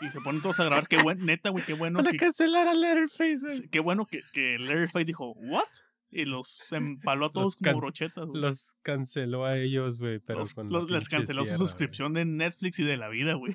Y 0.01 0.09
se 0.09 0.19
ponen 0.19 0.41
todos 0.41 0.59
a 0.59 0.65
grabar. 0.65 0.87
Qué 0.87 0.97
buen, 1.01 1.25
neta, 1.25 1.49
güey, 1.49 1.63
qué 1.65 1.73
bueno 1.73 1.97
Van 1.99 2.07
a 2.07 2.11
que, 2.11 2.17
cancelar 2.17 2.67
a 2.67 2.73
Letterface, 2.73 3.37
güey. 3.41 3.69
Qué 3.69 3.79
bueno 3.79 4.05
que, 4.05 4.19
que 4.33 4.57
Fight 4.91 5.07
dijo, 5.07 5.31
¿what? 5.33 5.63
Y 6.15 6.25
los 6.25 6.71
empaló 6.71 7.25
a 7.27 7.31
todos 7.31 7.55
como 7.55 7.77
brochetas, 7.79 8.25
güey. 8.27 8.41
Los 8.41 8.73
canceló 8.81 9.45
a 9.45 9.57
ellos, 9.57 9.99
güey, 9.99 10.19
pero 10.19 10.39
Los- 10.39 10.53
con 10.53 10.69
los- 10.69 10.89
les 10.89 11.09
canceló 11.09 11.43
su 11.45 11.49
güey. 11.51 11.57
suscripción 11.59 12.13
de 12.13 12.25
Netflix 12.25 12.79
y 12.79 12.83
de 12.83 12.97
la 12.97 13.09
vida, 13.09 13.33
güey. 13.35 13.53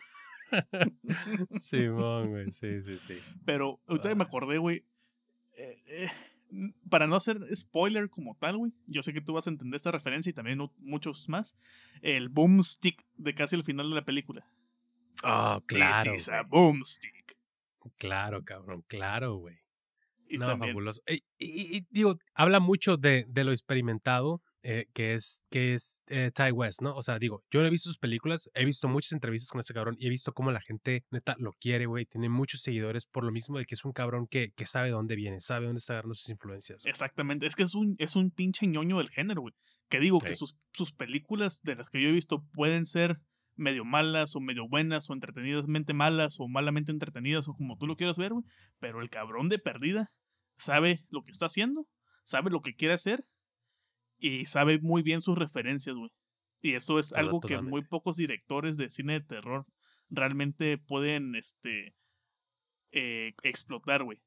Simón, 1.58 2.28
güey, 2.30 2.50
sí, 2.52 2.82
sí, 2.82 2.98
sí. 2.98 3.18
Pero 3.44 3.80
ahorita 3.86 4.14
me 4.14 4.24
Ah. 4.24 4.26
acordé, 4.26 4.58
güey. 4.58 4.84
eh, 5.56 5.78
eh, 5.88 6.10
para 6.88 7.06
no 7.06 7.16
hacer 7.16 7.38
spoiler 7.54 8.08
como 8.10 8.34
tal, 8.36 8.56
güey. 8.56 8.72
Yo 8.86 9.02
sé 9.02 9.12
que 9.12 9.20
tú 9.20 9.34
vas 9.34 9.46
a 9.46 9.50
entender 9.50 9.76
esta 9.76 9.92
referencia 9.92 10.30
y 10.30 10.32
también 10.32 10.58
muchos 10.78 11.28
más. 11.28 11.54
El 12.02 12.28
boomstick 12.28 13.04
de 13.16 13.34
casi 13.34 13.56
el 13.56 13.62
final 13.64 13.88
de 13.90 13.94
la 13.96 14.04
película. 14.04 14.44
Oh, 15.22 15.62
claro. 15.66 16.12
This 16.12 16.22
is 16.22 16.28
a 16.30 16.42
boomstick. 16.42 17.36
Claro, 17.98 18.42
cabrón, 18.44 18.82
claro, 18.88 19.36
güey. 19.36 19.58
Y 20.30 20.38
no, 20.38 20.46
también, 20.46 20.72
fabuloso. 20.72 21.02
Y, 21.08 21.16
y- 21.38 21.76
y, 21.78 21.86
digo, 21.90 22.16
habla 22.34 22.60
mucho 22.60 22.96
de, 22.96 23.24
de 23.28 23.44
lo 23.44 23.52
experimentado 23.52 24.42
eh, 24.62 24.86
que 24.92 25.14
es, 25.14 25.42
que 25.50 25.72
es 25.72 26.02
eh, 26.06 26.30
Ty 26.34 26.52
West, 26.52 26.82
¿no? 26.82 26.94
O 26.94 27.02
sea, 27.02 27.18
digo, 27.18 27.42
yo 27.50 27.60
no 27.60 27.66
he 27.66 27.70
visto 27.70 27.88
sus 27.88 27.96
películas, 27.98 28.50
he 28.52 28.64
visto 28.66 28.88
muchas 28.88 29.12
entrevistas 29.12 29.48
con 29.50 29.60
ese 29.60 29.72
cabrón 29.72 29.96
y 29.98 30.06
he 30.06 30.10
visto 30.10 30.32
cómo 30.34 30.52
la 30.52 30.60
gente 30.60 31.04
neta 31.10 31.34
lo 31.38 31.52
quiere, 31.54 31.86
güey. 31.86 32.04
Tiene 32.04 32.28
muchos 32.28 32.60
seguidores 32.60 33.06
por 33.06 33.24
lo 33.24 33.32
mismo 33.32 33.56
de 33.58 33.64
que 33.64 33.74
es 33.74 33.84
un 33.86 33.92
cabrón 33.92 34.26
que, 34.26 34.52
que 34.52 34.66
sabe 34.66 34.90
dónde 34.90 35.16
viene, 35.16 35.40
sabe 35.40 35.64
dónde 35.66 35.78
está 35.78 35.94
agarrando 35.94 36.14
sus 36.14 36.28
influencias. 36.28 36.84
Exactamente. 36.84 37.46
Es 37.46 37.56
que 37.56 37.62
es 37.62 37.74
un, 37.74 37.96
es 37.98 38.16
un 38.16 38.30
pinche 38.30 38.66
ñoño 38.66 38.98
del 38.98 39.08
género, 39.08 39.40
güey. 39.40 39.54
Que 39.88 39.98
digo 39.98 40.18
que 40.20 40.34
sus, 40.34 40.56
sus 40.74 40.92
películas 40.92 41.62
de 41.62 41.76
las 41.76 41.88
que 41.88 42.00
yo 42.02 42.10
he 42.10 42.12
visto 42.12 42.44
pueden 42.52 42.84
ser 42.86 43.18
medio 43.56 43.84
malas 43.84 44.36
o 44.36 44.40
medio 44.40 44.68
buenas 44.68 45.10
o 45.10 45.14
entretenidamente 45.14 45.92
malas 45.94 46.36
o 46.38 46.48
malamente 46.48 46.92
entretenidas 46.92 47.48
o 47.48 47.54
como 47.54 47.76
tú 47.76 47.86
lo 47.86 47.96
quieras 47.96 48.16
ver, 48.18 48.32
güey. 48.32 48.44
Pero 48.78 49.00
el 49.00 49.10
cabrón 49.10 49.48
de 49.48 49.58
perdida 49.58 50.12
sabe 50.62 51.04
lo 51.10 51.22
que 51.22 51.32
está 51.32 51.46
haciendo, 51.46 51.86
sabe 52.24 52.50
lo 52.50 52.62
que 52.62 52.74
quiere 52.74 52.94
hacer 52.94 53.24
y 54.18 54.46
sabe 54.46 54.78
muy 54.80 55.02
bien 55.02 55.20
sus 55.20 55.36
referencias, 55.36 55.96
güey. 55.96 56.10
Y 56.62 56.74
eso 56.74 56.98
es 56.98 57.12
algo 57.12 57.40
que 57.40 57.60
muy 57.62 57.82
pocos 57.82 58.16
directores 58.16 58.76
de 58.76 58.90
cine 58.90 59.14
de 59.14 59.20
terror 59.22 59.66
realmente 60.10 60.76
pueden, 60.76 61.34
este, 61.34 61.94
eh, 62.92 63.32
explotar, 63.42 64.04
güey. 64.04 64.20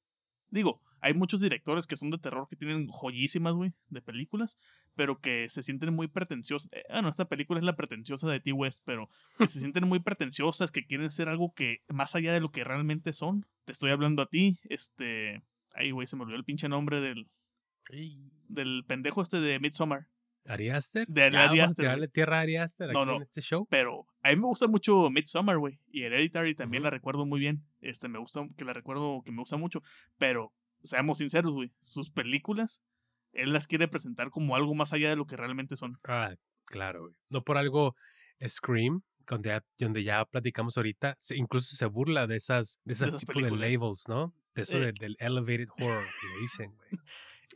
Digo, 0.50 0.82
hay 1.02 1.14
muchos 1.14 1.42
directores 1.42 1.86
que 1.86 1.98
son 1.98 2.12
de 2.12 2.18
terror 2.18 2.48
que 2.48 2.56
tienen 2.56 2.88
joyísimas, 2.88 3.54
güey, 3.56 3.74
de 3.90 4.02
películas, 4.02 4.58
pero 4.96 5.20
que 5.20 5.50
se 5.50 5.64
sienten 5.64 5.94
muy 5.94 6.08
pretenciosos. 6.08 6.70
Eh, 6.72 6.84
bueno, 6.90 7.10
esta 7.10 7.26
película 7.26 7.60
es 7.60 7.66
la 7.66 7.76
pretenciosa 7.76 8.30
de 8.30 8.40
T. 8.40 8.54
West, 8.54 8.84
pero 8.86 9.10
que 9.38 9.48
se 9.48 9.60
sienten 9.74 9.88
muy 9.88 10.00
pretenciosas, 10.00 10.72
que 10.72 10.86
quieren 10.86 11.12
ser 11.12 11.28
algo 11.28 11.54
que 11.54 11.80
más 11.90 12.16
allá 12.16 12.34
de 12.34 12.40
lo 12.40 12.52
que 12.52 12.64
realmente 12.64 13.14
son. 13.14 13.46
Te 13.66 13.74
estoy 13.74 13.92
hablando 13.92 14.22
a 14.22 14.28
ti, 14.28 14.60
este. 14.70 15.42
Ay, 15.74 15.92
güey, 15.92 16.08
se 16.08 16.16
me 16.16 16.24
olvidó 16.24 16.38
el 16.38 16.44
pinche 16.46 16.70
nombre 16.70 17.02
del, 17.02 17.28
del 18.48 18.84
pendejo 18.88 19.22
este 19.22 19.40
de 19.40 19.60
Midsommar. 19.60 20.08
¿Ari 20.46 20.70
Aster? 20.70 21.08
De 21.08 21.22
Ya, 21.22 21.28
Ari 21.28 21.36
vamos 21.48 21.60
a 21.60 21.66
Aster, 21.66 21.84
tirarle 21.84 22.08
tierra 22.10 22.40
a 22.40 22.42
Ari 22.42 22.58
Aster 22.58 22.92
No, 22.92 23.00
aquí 23.02 23.10
no. 23.12 23.16
en 23.18 23.22
este 23.24 23.42
show. 23.42 23.66
Pero 23.70 24.06
a 24.22 24.30
mí 24.30 24.36
me 24.36 24.48
gusta 24.48 24.68
mucho 24.68 25.10
Midsommar, 25.10 25.58
güey. 25.58 25.80
Y 25.90 26.04
Hereditary 26.04 26.54
también 26.54 26.84
la 26.84 26.90
recuerdo 26.90 27.26
muy 27.26 27.40
bien. 27.40 27.64
Este, 27.82 28.10
me 28.10 28.20
gusta, 28.20 28.46
que 28.58 28.66
la 28.66 28.74
recuerdo, 28.74 29.22
que 29.24 29.32
me 29.32 29.38
gusta 29.40 29.56
mucho. 29.56 29.82
Pero, 30.18 30.54
seamos 30.82 31.20
sinceros, 31.20 31.54
güey. 31.54 31.72
Sus 31.82 32.12
películas, 32.12 32.82
él 33.32 33.54
las 33.54 33.68
quiere 33.68 33.88
presentar 33.88 34.32
como 34.32 34.56
algo 34.58 34.76
más 34.76 34.92
allá 34.92 35.10
de 35.10 35.16
lo 35.16 35.26
que 35.26 35.38
realmente 35.38 35.78
son. 35.78 35.98
Ah, 36.04 36.36
claro, 36.66 37.04
güey. 37.04 37.14
No 37.30 37.42
por 37.44 37.58
algo 37.58 37.96
Scream, 38.46 39.02
donde 39.28 39.50
ya, 39.50 39.64
donde 39.80 40.04
ya 40.04 40.26
platicamos 40.26 40.76
ahorita, 40.76 41.16
se- 41.20 41.38
incluso 41.38 41.74
se 41.78 41.86
burla 41.86 42.28
de 42.28 42.36
esas, 42.36 42.82
de 42.84 42.92
esas 42.94 43.08
esas 43.10 43.20
tipo 43.22 43.32
de 43.32 43.40
películas. 43.46 43.72
labels, 43.72 44.04
¿no? 44.10 44.34
De 44.56 44.62
eso 44.62 44.78
Eh. 44.78 44.86
del, 44.88 44.96
del 44.96 45.16
elevated 45.20 45.70
horror 45.80 46.04
que 46.22 46.28
le 46.36 46.42
dicen, 46.42 46.76
güey. 46.76 46.90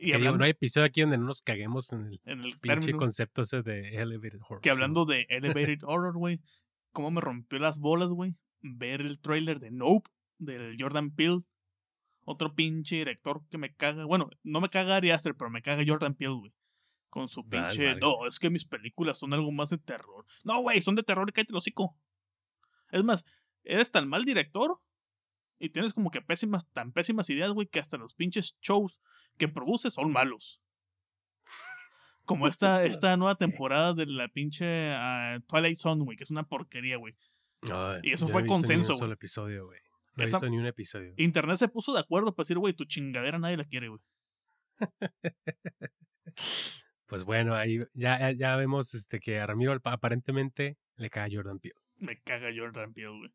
Que 0.00 0.06
digo, 0.06 0.16
hablando 0.18 0.38
no 0.38 0.44
hay 0.44 0.50
episodio 0.52 0.86
aquí 0.86 1.00
donde 1.00 1.18
no 1.18 1.24
nos 1.24 1.42
caguemos 1.42 1.92
en 1.92 2.06
el 2.06 2.20
en 2.24 2.40
el 2.40 2.52
pinche 2.52 2.60
término, 2.68 2.98
concepto 2.98 3.42
ese 3.42 3.62
de 3.62 3.96
elevated 3.96 4.38
horror. 4.42 4.60
que 4.60 4.68
sí. 4.68 4.72
hablando 4.72 5.04
de 5.06 5.26
Elevated 5.28 5.80
Horror, 5.82 6.16
güey, 6.16 6.40
cómo 6.92 7.10
me 7.10 7.20
rompió 7.20 7.58
las 7.58 7.80
bolas, 7.80 8.08
güey, 8.10 8.36
ver 8.60 9.00
el 9.00 9.18
trailer 9.18 9.58
de 9.58 9.72
Nope, 9.72 10.08
del 10.38 10.76
Jordan 10.78 11.10
Peele. 11.10 11.40
Otro 12.24 12.54
pinche 12.54 12.96
director 12.96 13.42
que 13.50 13.58
me 13.58 13.74
caga. 13.74 14.04
Bueno, 14.04 14.30
no 14.44 14.60
me 14.60 14.68
caga 14.68 14.96
Ari 14.96 15.10
Aster, 15.10 15.34
pero 15.34 15.50
me 15.50 15.62
caga 15.62 15.82
Jordan 15.84 16.14
Peele, 16.14 16.34
güey. 16.34 16.54
Con 17.08 17.26
su 17.26 17.42
Vale, 17.42 17.68
pinche. 17.68 17.86
vale. 17.86 18.00
No, 18.00 18.24
es 18.28 18.38
que 18.38 18.50
mis 18.50 18.66
películas 18.66 19.18
son 19.18 19.32
algo 19.34 19.50
más 19.50 19.70
de 19.70 19.78
terror. 19.78 20.26
No, 20.44 20.60
güey, 20.60 20.80
son 20.80 20.94
de 20.94 21.02
terror 21.02 21.26
y 21.28 21.32
cállate 21.32 21.52
el 21.54 21.56
hocico. 21.56 21.96
Es 22.92 23.02
más, 23.02 23.24
eres 23.64 23.90
tan 23.90 24.06
mal 24.08 24.24
director 24.24 24.78
y 25.58 25.70
tienes 25.70 25.92
como 25.92 26.10
que 26.10 26.20
pésimas, 26.22 26.68
tan 26.72 26.92
pésimas 26.92 27.28
ideas, 27.30 27.52
güey, 27.52 27.66
que 27.66 27.80
hasta 27.80 27.96
los 27.96 28.14
pinches 28.14 28.56
shows 28.60 29.00
que 29.36 29.48
produces 29.48 29.94
son 29.94 30.12
malos. 30.12 30.60
Como 32.24 32.46
esta, 32.46 32.84
esta 32.84 33.16
nueva 33.16 33.36
temporada 33.36 33.94
de 33.94 34.06
la 34.06 34.28
pinche 34.28 34.92
ah, 34.92 35.38
Twilight 35.48 35.78
Zone, 35.78 36.04
güey, 36.04 36.16
que 36.16 36.24
es 36.24 36.30
una 36.30 36.42
porquería, 36.44 36.96
güey. 36.96 37.16
Y 38.02 38.12
eso 38.12 38.28
fue 38.28 38.42
no 38.42 38.48
consenso, 38.48 38.92
Ni 38.92 38.96
un 38.96 39.00
solo 39.00 39.14
episodio, 39.14 39.66
güey. 39.66 39.80
No 40.14 40.24
Esa- 40.24 40.36
visto 40.38 40.50
ni 40.50 40.58
un 40.58 40.66
episodio. 40.66 41.12
Internet 41.16 41.56
se 41.56 41.68
puso 41.68 41.92
de 41.92 42.00
acuerdo 42.00 42.34
para 42.34 42.44
decir, 42.44 42.58
güey, 42.58 42.74
tu 42.74 42.84
chingadera 42.84 43.38
nadie 43.38 43.56
la 43.56 43.64
quiere, 43.64 43.88
güey. 43.88 44.00
Pues 47.06 47.24
bueno, 47.24 47.54
ahí 47.54 47.80
ya, 47.94 48.30
ya, 48.32 48.56
vemos 48.56 48.92
este, 48.94 49.18
que 49.18 49.40
a 49.40 49.46
Ramiro 49.46 49.72
ap- 49.72 49.86
aparentemente 49.86 50.76
le 50.96 51.08
cae 51.08 51.24
a 51.24 51.34
Jordan 51.34 51.58
Peele. 51.58 51.80
Me 51.96 52.20
caga 52.20 52.50
Jordan 52.54 52.92
Peele, 52.92 53.16
güey. 53.18 53.32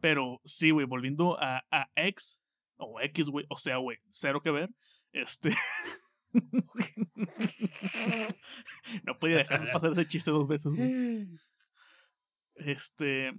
Pero 0.00 0.40
sí, 0.44 0.70
güey, 0.70 0.86
volviendo 0.86 1.38
a, 1.40 1.64
a 1.70 1.90
X, 1.96 2.40
o 2.76 3.00
X, 3.00 3.26
güey, 3.26 3.46
o 3.48 3.56
sea, 3.56 3.76
güey, 3.76 3.98
cero 4.10 4.40
que 4.42 4.50
ver. 4.50 4.70
Este. 5.12 5.50
no 9.04 9.18
podía 9.18 9.38
dejar 9.38 9.64
de 9.66 9.70
pasar 9.72 9.92
ese 9.92 10.06
chiste 10.06 10.30
dos 10.30 10.46
veces, 10.46 10.72
güey. 10.72 11.26
Este. 12.56 13.32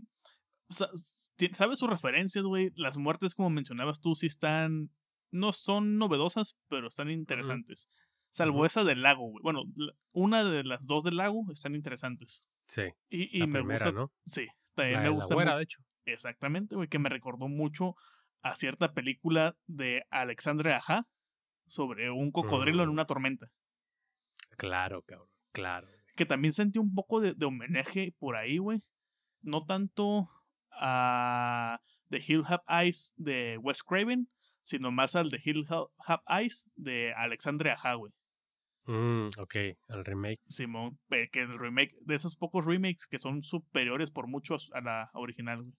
¿Sabes 1.54 1.78
sus 1.78 1.88
referencias, 1.90 2.44
güey? 2.44 2.72
Las 2.76 2.98
muertes, 2.98 3.36
como 3.36 3.52
mencionabas 3.52 4.02
tú, 4.02 4.16
sí 4.16 4.26
están. 4.26 4.90
No 5.32 5.52
son 5.54 6.00
novedosas, 6.00 6.58
pero 6.70 6.88
están 6.88 7.12
interesantes. 7.12 7.88
Salvo 8.32 8.66
esa 8.66 8.84
del 8.84 9.04
lago, 9.04 9.30
güey. 9.30 9.44
Bueno, 9.44 9.62
la- 9.76 9.94
una 10.12 10.44
de 10.44 10.64
las 10.64 10.88
dos 10.88 11.04
del 11.04 11.18
lago 11.18 11.44
están 11.52 11.76
interesantes. 11.76 12.44
Sí, 12.66 12.82
Y, 13.10 13.38
y 13.38 13.42
la 13.42 13.48
me 13.48 13.54
primera, 13.60 13.86
gusta. 13.86 13.92
¿no? 14.00 14.12
Sí, 14.26 14.48
también 14.74 14.96
La, 14.96 15.00
me 15.04 15.10
la 15.10 15.16
gusta. 15.16 15.36
güera, 15.36 15.52
mu- 15.52 15.58
de 15.58 15.64
hecho. 15.66 15.80
Exactamente, 16.06 16.76
güey, 16.76 16.88
que 16.88 17.00
me 17.00 17.10
recordó 17.10 17.48
mucho 17.48 17.96
a 18.42 18.56
cierta 18.56 18.94
película 18.94 19.56
de 19.68 20.04
Alexandre 20.10 20.74
Aja 20.74 21.08
sobre 21.68 22.10
un 22.12 22.32
cocodrilo 22.32 22.84
en 22.84 22.90
una 22.90 23.06
tormenta. 23.06 23.52
Claro, 24.58 25.04
cabrón. 25.04 25.30
Claro. 25.52 25.88
Que 26.16 26.26
también 26.26 26.54
sentí 26.54 26.80
un 26.80 26.94
poco 26.94 27.20
de, 27.22 27.34
de 27.34 27.46
homenaje 27.46 28.14
por 28.20 28.36
ahí, 28.36 28.58
güey. 28.58 28.80
No 29.42 29.66
tanto 29.66 30.30
a 30.72 31.80
The 32.10 32.20
Hill 32.26 32.44
Have 32.48 32.64
Eyes 32.68 33.14
de 33.18 33.58
Wes 33.60 33.84
Craven, 33.84 34.28
sino 34.62 34.92
más 34.92 35.16
al 35.16 35.30
The 35.32 35.40
Hill 35.44 35.66
Ha- 35.70 35.88
Have 36.06 36.24
Eyes 36.28 36.68
de 36.76 37.14
Alexandre 37.14 37.72
Aja, 37.72 37.94
güey. 37.96 38.12
Mm, 38.86 39.30
ok, 39.38 39.56
el 39.90 40.06
remake. 40.06 40.42
Simón, 40.50 41.00
que 41.32 41.40
el 41.42 41.58
remake, 41.60 41.96
de 42.02 42.16
esos 42.16 42.36
pocos 42.36 42.66
remakes 42.66 43.06
que 43.08 43.20
son 43.20 43.44
superiores 43.44 44.12
por 44.12 44.28
mucho 44.28 44.58
a 44.74 44.82
la 44.82 45.10
original, 45.14 45.62
güey. 45.62 45.74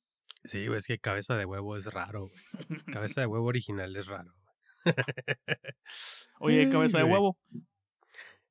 Sí, 0.44 0.66
güey, 0.66 0.78
es 0.78 0.87
que 0.87 0.98
cabeza 0.98 1.37
de 1.37 1.44
huevo 1.44 1.76
es 1.76 1.87
raro, 1.87 2.28
güey. 2.28 2.81
Cabeza 2.92 3.20
de 3.20 3.26
huevo 3.28 3.46
original 3.46 3.94
es 3.96 4.07
raro. 4.07 4.33
güey. 4.85 4.94
Oye, 6.40 6.68
cabeza 6.68 6.98
de 6.98 7.05
huevo. 7.05 7.38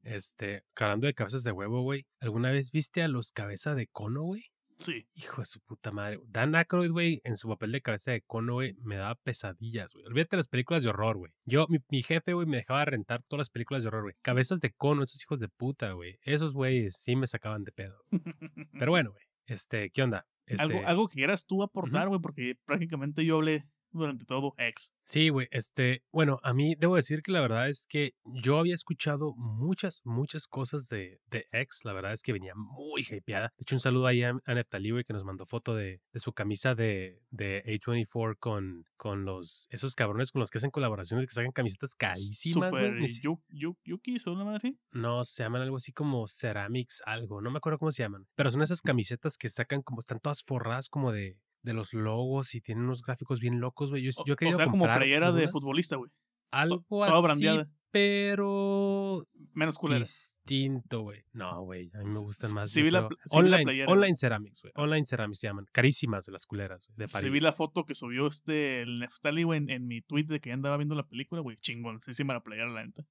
Este, 0.04 0.64
hablando 0.76 1.08
de 1.08 1.14
cabezas 1.14 1.44
de 1.44 1.52
huevo, 1.52 1.82
güey. 1.84 2.08
¿Alguna 2.20 2.52
vez 2.52 2.72
viste 2.72 3.04
a 3.04 3.08
los 3.08 3.32
cabeza 3.32 3.76
de 3.76 3.88
cono, 3.88 4.24
güey? 4.24 4.46
Sí. 4.78 5.08
Hijo 5.14 5.42
de 5.42 5.46
su 5.46 5.60
puta 5.62 5.92
madre. 5.92 6.20
Dan 6.28 6.56
Aykroyd, 6.56 6.90
güey, 6.90 7.22
en 7.24 7.38
su 7.38 7.48
papel 7.48 7.72
de 7.72 7.82
cabeza 7.82 8.12
de 8.12 8.22
cono, 8.22 8.54
güey, 8.54 8.74
me 8.82 8.96
daba 8.96 9.14
pesadillas, 9.16 9.94
güey. 9.94 10.06
Olvídate 10.08 10.32
de 10.32 10.38
las 10.38 10.48
películas 10.48 10.82
de 10.82 10.90
horror, 10.90 11.18
güey. 11.18 11.32
Yo, 11.46 11.68
mi, 11.70 11.78
mi 11.90 12.02
jefe, 12.02 12.34
güey, 12.34 12.48
me 12.48 12.58
dejaba 12.58 12.84
rentar 12.86 13.22
todas 13.28 13.42
las 13.42 13.50
películas 13.52 13.84
de 13.84 13.90
horror, 13.90 14.04
güey. 14.04 14.16
Cabezas 14.24 14.60
de 14.60 14.72
cono, 14.72 15.04
esos 15.04 15.22
hijos 15.22 15.40
de 15.40 15.50
puta, 15.50 15.92
güey. 15.92 16.18
Esos 16.24 16.54
güeyes 16.54 16.96
sí 16.98 17.16
me 17.16 17.28
sacaban 17.28 17.64
de 17.64 17.72
pedo. 17.72 18.04
Pero 18.80 18.92
bueno, 18.92 19.12
güey. 19.12 19.24
Este, 19.46 19.92
¿qué 19.92 20.02
onda? 20.02 20.26
Este, 20.46 20.62
Algo, 20.62 20.82
algo 20.86 21.08
que 21.08 21.16
quieras 21.16 21.46
tú 21.46 21.64
aportar, 21.64 22.08
güey, 22.08 22.20
porque 22.20 22.56
prácticamente 22.66 23.26
yo 23.26 23.36
hablé 23.38 23.66
durante 23.92 24.26
todo 24.26 24.54
ex. 24.58 24.92
Sí, 25.04 25.30
güey, 25.30 25.48
este, 25.52 26.04
bueno, 26.12 26.40
a 26.44 26.54
mí 26.54 26.76
debo 26.78 26.96
decir 26.96 27.22
que 27.22 27.32
la 27.32 27.42
verdad 27.42 27.68
es 27.68 27.86
que 27.88 28.14
yo 28.24 28.58
había 28.60 28.74
escuchado 28.76 29.34
muchas, 29.36 30.02
muchas 30.06 30.48
cosas 30.48 30.88
de, 30.88 31.20
de 31.28 31.48
X, 31.52 31.82
la 31.84 31.92
verdad 31.94 32.14
es 32.14 32.24
que 32.24 32.32
venía 32.34 32.54
muy 32.56 33.02
hypeada. 33.10 33.52
De 33.58 33.64
hecho, 33.64 33.76
un 33.76 33.82
saludo 33.82 34.08
ahí 34.08 34.24
a, 34.24 34.34
a 34.46 34.54
Neftali, 34.54 34.92
güey, 34.92 35.04
que 35.04 35.14
nos 35.14 35.26
mandó 35.26 35.46
foto 35.46 35.76
de, 35.76 36.02
de 36.14 36.20
su 36.20 36.32
camisa 36.32 36.76
de, 36.76 37.22
de 37.30 37.62
A24 37.66 38.38
con, 38.40 38.86
con 38.96 39.26
los, 39.26 39.68
esos 39.70 39.96
cabrones 39.96 40.32
con 40.32 40.40
los 40.40 40.50
que 40.50 40.60
hacen 40.60 40.72
colaboraciones 40.72 41.28
que 41.28 41.34
sacan 41.34 41.52
camisetas 41.52 41.96
carísimas, 41.96 42.72
güey. 42.72 42.86
Super 43.08 43.22
Yu- 43.22 43.44
Yu- 43.50 43.78
Yuki, 43.84 44.20
¿son 44.20 44.36
una 44.36 44.46
madre? 44.46 44.76
No, 44.92 45.26
se 45.26 45.44
llaman 45.44 45.62
algo 45.64 45.76
así 45.78 45.92
como 45.92 46.26
Ceramics, 46.28 47.02
algo, 47.06 47.42
no 47.42 47.52
me 47.52 47.58
acuerdo 47.58 47.80
cómo 47.80 47.92
se 47.92 48.04
llaman. 48.04 48.28
Pero 48.36 48.50
son 48.52 48.62
esas 48.62 48.82
camisetas 48.82 49.38
que 49.38 49.50
sacan 49.50 49.82
como, 49.82 50.00
están 50.00 50.20
todas 50.20 50.44
forradas 50.44 50.88
como 50.90 51.12
de, 51.12 51.38
de 51.64 51.74
los 51.74 51.94
logos 51.94 52.56
y 52.56 52.62
tienen 52.62 52.86
unos 52.86 53.02
gráficos 53.02 53.40
bien 53.40 53.60
locos, 53.60 53.90
güey. 53.92 54.04
Yo, 54.04 54.10
O, 54.18 54.26
yo 54.26 54.34
o 54.34 54.38
quería 54.38 54.54
sea, 54.56 54.66
como 54.68 54.86
playera 54.86 55.32
de 55.32 55.48
futbolista, 55.50 55.96
güey. 55.96 56.12
Algo 56.52 56.84
Toda 56.90 57.10
así, 57.10 57.22
brandeada. 57.24 57.70
pero 57.92 59.26
Menos 59.54 59.78
culera. 59.78 60.00
distinto, 60.00 61.02
güey. 61.02 61.22
No, 61.34 61.62
güey, 61.64 61.90
a 61.94 62.00
mí 62.00 62.12
me 62.12 62.20
gustan 62.20 62.54
más. 62.54 62.72
sí 62.72 62.82
vi 62.82 62.92
la 62.92 63.08
online, 63.30 63.64
playera, 63.64 63.92
online 63.92 64.16
ceramics, 64.16 64.62
güey. 64.62 64.74
Online 64.76 65.06
ceramics 65.06 65.40
se 65.40 65.48
llaman. 65.48 65.66
Carísimas 65.72 66.28
las 66.28 66.46
culeras 66.46 66.86
güey, 66.88 66.98
de 66.98 67.08
París. 67.12 67.26
Sí 67.26 67.30
vi 67.30 67.40
la 67.40 67.54
foto 67.54 67.86
que 67.86 67.96
subió 67.96 68.28
este 68.28 68.82
el 68.82 69.00
Neftali, 69.00 69.44
güey, 69.44 69.60
en, 69.60 69.70
en 69.70 69.88
mi 69.88 70.02
tweet 70.02 70.26
de 70.26 70.40
que 70.40 70.50
ya 70.50 70.56
andaba 70.56 70.78
viendo 70.78 70.96
la 70.96 71.04
película, 71.08 71.42
güey. 71.42 71.56
Chingón. 71.58 72.00
Sí, 72.02 72.14
sí 72.14 72.24
me 72.24 72.34
la 72.34 72.42
playera, 72.42 72.70
la 72.70 72.86
neta. 72.86 73.04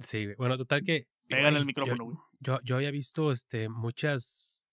Sí, 0.00 0.24
güey. 0.24 0.36
Bueno, 0.36 0.56
total 0.56 0.82
que. 0.82 1.06
Pégale 1.28 1.58
el 1.58 1.66
micrófono, 1.66 1.98
yo- 1.98 2.04
güey. 2.04 2.16
Yo, 2.40 2.58
yo 2.64 2.76
había 2.76 2.90
visto 2.90 3.30
este, 3.32 3.68
muchas, 3.68 4.64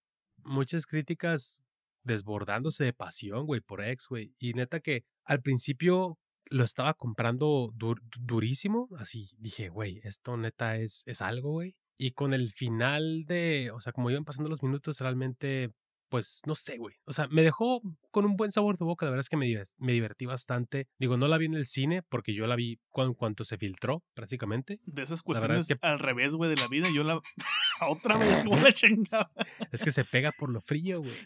muchas 0.43 0.85
críticas 0.87 1.61
desbordándose 2.05 2.85
de 2.85 2.93
pasión, 2.93 3.45
güey, 3.45 3.59
por 3.61 3.83
ex, 3.83 4.07
güey. 4.07 4.33
Y 4.39 4.53
neta 4.53 4.79
que 4.79 5.03
al 5.25 5.41
principio 5.41 6.17
lo 6.45 6.63
estaba 6.63 6.93
comprando 6.93 7.71
dur- 7.73 8.01
durísimo. 8.19 8.87
Así 8.97 9.31
dije, 9.37 9.67
güey, 9.69 9.99
esto 10.03 10.37
neta 10.37 10.77
es, 10.77 11.03
es 11.07 11.21
algo, 11.21 11.51
güey. 11.51 11.75
Y 11.97 12.11
con 12.11 12.33
el 12.33 12.51
final 12.51 13.25
de, 13.25 13.71
o 13.73 13.79
sea, 13.79 13.91
como 13.93 14.09
iban 14.11 14.25
pasando 14.25 14.49
los 14.49 14.61
minutos, 14.61 14.99
realmente, 14.99 15.71
pues, 16.09 16.41
no 16.45 16.53
sé, 16.53 16.77
güey. 16.77 16.95
O 17.05 17.13
sea, 17.13 17.27
me 17.29 17.41
dejó 17.41 17.81
con 18.11 18.25
un 18.25 18.35
buen 18.35 18.51
sabor 18.51 18.77
de 18.77 18.83
boca. 18.85 19.05
La 19.05 19.11
verdad 19.11 19.21
es 19.21 19.29
que 19.29 19.37
me, 19.37 19.47
divertí 19.93 20.25
bastante. 20.25 20.87
Digo, 20.99 21.15
no 21.17 21.27
la 21.27 21.37
vi 21.37 21.45
en 21.45 21.55
el 21.55 21.65
cine 21.65 22.03
porque 22.03 22.33
yo 22.35 22.47
la 22.47 22.55
vi 22.57 22.79
cuando, 22.89 23.15
cuanto 23.15 23.43
se 23.45 23.57
filtró, 23.57 24.03
prácticamente. 24.13 24.79
De 24.85 25.01
esas 25.03 25.23
verdad 25.23 25.57
es 25.57 25.65
cuestiones 25.65 25.67
que- 25.67 25.77
al 25.81 25.99
revés, 25.99 26.33
güey, 26.33 26.49
de 26.53 26.61
la 26.61 26.67
vida, 26.67 26.87
yo 26.93 27.03
la. 27.03 27.19
Otra 27.89 28.17
vez, 28.17 28.43
como 28.43 28.57
la 28.57 28.71
chingada. 28.71 29.31
Es 29.71 29.83
que 29.83 29.91
se 29.91 30.05
pega 30.05 30.31
por 30.37 30.51
lo 30.51 30.61
frío, 30.61 30.99
güey. 30.99 31.15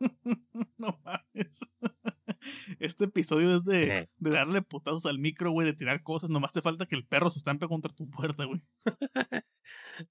no 0.78 1.00
mames. 1.04 1.60
Este 2.78 3.04
episodio 3.04 3.54
es 3.54 3.64
de, 3.64 4.08
de 4.16 4.30
darle 4.30 4.62
putazos 4.62 5.06
al 5.06 5.18
micro, 5.18 5.50
güey, 5.50 5.66
de 5.66 5.74
tirar 5.74 6.02
cosas. 6.02 6.30
Nomás 6.30 6.52
te 6.52 6.62
falta 6.62 6.86
que 6.86 6.94
el 6.94 7.04
perro 7.04 7.30
se 7.30 7.38
estampe 7.38 7.66
contra 7.66 7.92
tu 7.92 8.08
puerta, 8.08 8.44
güey. 8.44 8.62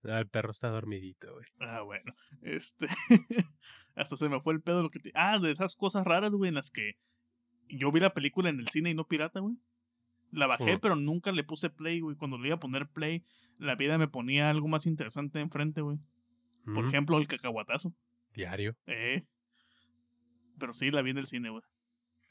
Ah, 0.04 0.20
el 0.20 0.28
perro 0.28 0.52
está 0.52 0.68
dormidito, 0.68 1.34
güey. 1.34 1.46
Ah, 1.62 1.82
bueno. 1.82 2.14
Este. 2.42 2.88
Hasta 3.96 4.18
se 4.18 4.28
me 4.30 4.42
fue 4.42 4.54
el 4.54 4.62
pedo 4.62 4.84
lo 4.84 4.90
que 4.90 5.00
te. 5.00 5.12
Ah, 5.16 5.40
de 5.40 5.50
esas 5.50 5.76
cosas 5.76 6.06
raras, 6.06 6.32
güey, 6.32 6.50
en 6.50 6.56
las 6.56 6.70
que 6.70 6.98
yo 7.70 7.92
vi 7.92 8.02
la 8.02 8.14
película 8.14 8.50
en 8.50 8.60
el 8.60 8.68
cine 8.68 8.90
y 8.90 8.94
no 8.94 9.08
pirata, 9.08 9.40
güey. 9.40 9.56
La 10.32 10.46
bajé, 10.46 10.78
pero 10.78 10.98
nunca 10.98 11.32
le 11.32 11.46
puse 11.46 11.70
play, 11.70 12.02
güey. 12.02 12.18
Cuando 12.18 12.38
le 12.38 12.50
iba 12.50 12.58
a 12.58 12.60
poner 12.60 12.90
play, 12.90 13.24
la 13.58 13.76
vida 13.76 13.98
me 13.98 14.10
ponía 14.10 14.50
algo 14.50 14.68
más 14.68 14.86
interesante 14.86 15.40
enfrente, 15.40 15.82
güey. 15.82 15.98
Por 16.76 16.86
ejemplo, 16.86 17.18
el 17.18 17.28
cacahuatazo. 17.28 17.96
Diario. 18.38 18.78
Eh. 18.86 19.26
Pero 20.60 20.72
sí, 20.72 20.92
la 20.92 21.02
vi 21.02 21.10
en 21.10 21.18
el 21.18 21.26
cine, 21.26 21.50
güey. 21.50 21.64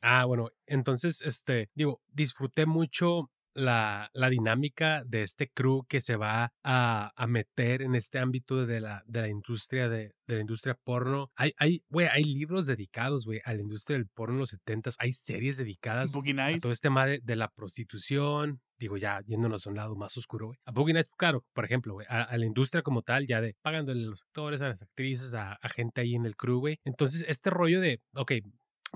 Ah, 0.00 0.24
bueno, 0.24 0.50
entonces, 0.66 1.20
este, 1.20 1.68
digo, 1.74 2.00
disfruté 2.12 2.64
mucho 2.64 3.30
la, 3.56 4.10
la 4.12 4.28
dinámica 4.30 5.02
de 5.04 5.22
este 5.22 5.50
crew 5.50 5.84
que 5.88 6.00
se 6.00 6.16
va 6.16 6.52
a, 6.62 7.10
a 7.16 7.26
meter 7.26 7.82
en 7.82 7.94
este 7.94 8.18
ámbito 8.18 8.66
de 8.66 8.80
la, 8.80 9.02
de 9.06 9.22
la 9.22 9.28
industria 9.28 9.88
de, 9.88 10.14
de 10.26 10.34
la 10.34 10.40
industria 10.40 10.78
porno. 10.84 11.30
Hay, 11.34 11.52
hay, 11.56 11.82
güey, 11.88 12.08
hay 12.08 12.24
libros 12.24 12.66
dedicados, 12.66 13.24
güey, 13.24 13.40
a 13.44 13.54
la 13.54 13.62
industria 13.62 13.96
del 13.96 14.08
porno 14.08 14.34
en 14.34 14.40
los 14.40 14.50
70 14.50 14.90
Hay 14.98 15.12
series 15.12 15.56
dedicadas 15.56 16.12
Boogie 16.12 16.38
a 16.40 16.58
todo 16.58 16.72
este 16.72 16.86
tema 16.86 17.06
de, 17.06 17.20
de 17.22 17.36
la 17.36 17.48
prostitución, 17.48 18.60
digo, 18.78 18.96
ya 18.96 19.20
yéndonos 19.26 19.66
a 19.66 19.70
un 19.70 19.76
lado 19.76 19.96
más 19.96 20.16
oscuro, 20.16 20.48
güey. 20.48 20.58
A 20.66 20.72
Boogie 20.72 20.92
Nights, 20.92 21.10
claro, 21.16 21.44
por 21.54 21.64
ejemplo, 21.64 21.94
güey, 21.94 22.06
a, 22.08 22.22
a 22.22 22.36
la 22.36 22.46
industria 22.46 22.82
como 22.82 23.02
tal, 23.02 23.26
ya 23.26 23.40
de 23.40 23.56
pagándole 23.62 24.02
a 24.02 24.06
los 24.06 24.22
actores, 24.22 24.60
a 24.62 24.68
las 24.68 24.82
actrices, 24.82 25.34
a, 25.34 25.54
a 25.54 25.68
gente 25.68 26.02
ahí 26.02 26.14
en 26.14 26.26
el 26.26 26.36
crew, 26.36 26.60
güey. 26.60 26.78
Entonces, 26.84 27.24
este 27.26 27.50
rollo 27.50 27.80
de, 27.80 28.00
ok, 28.14 28.32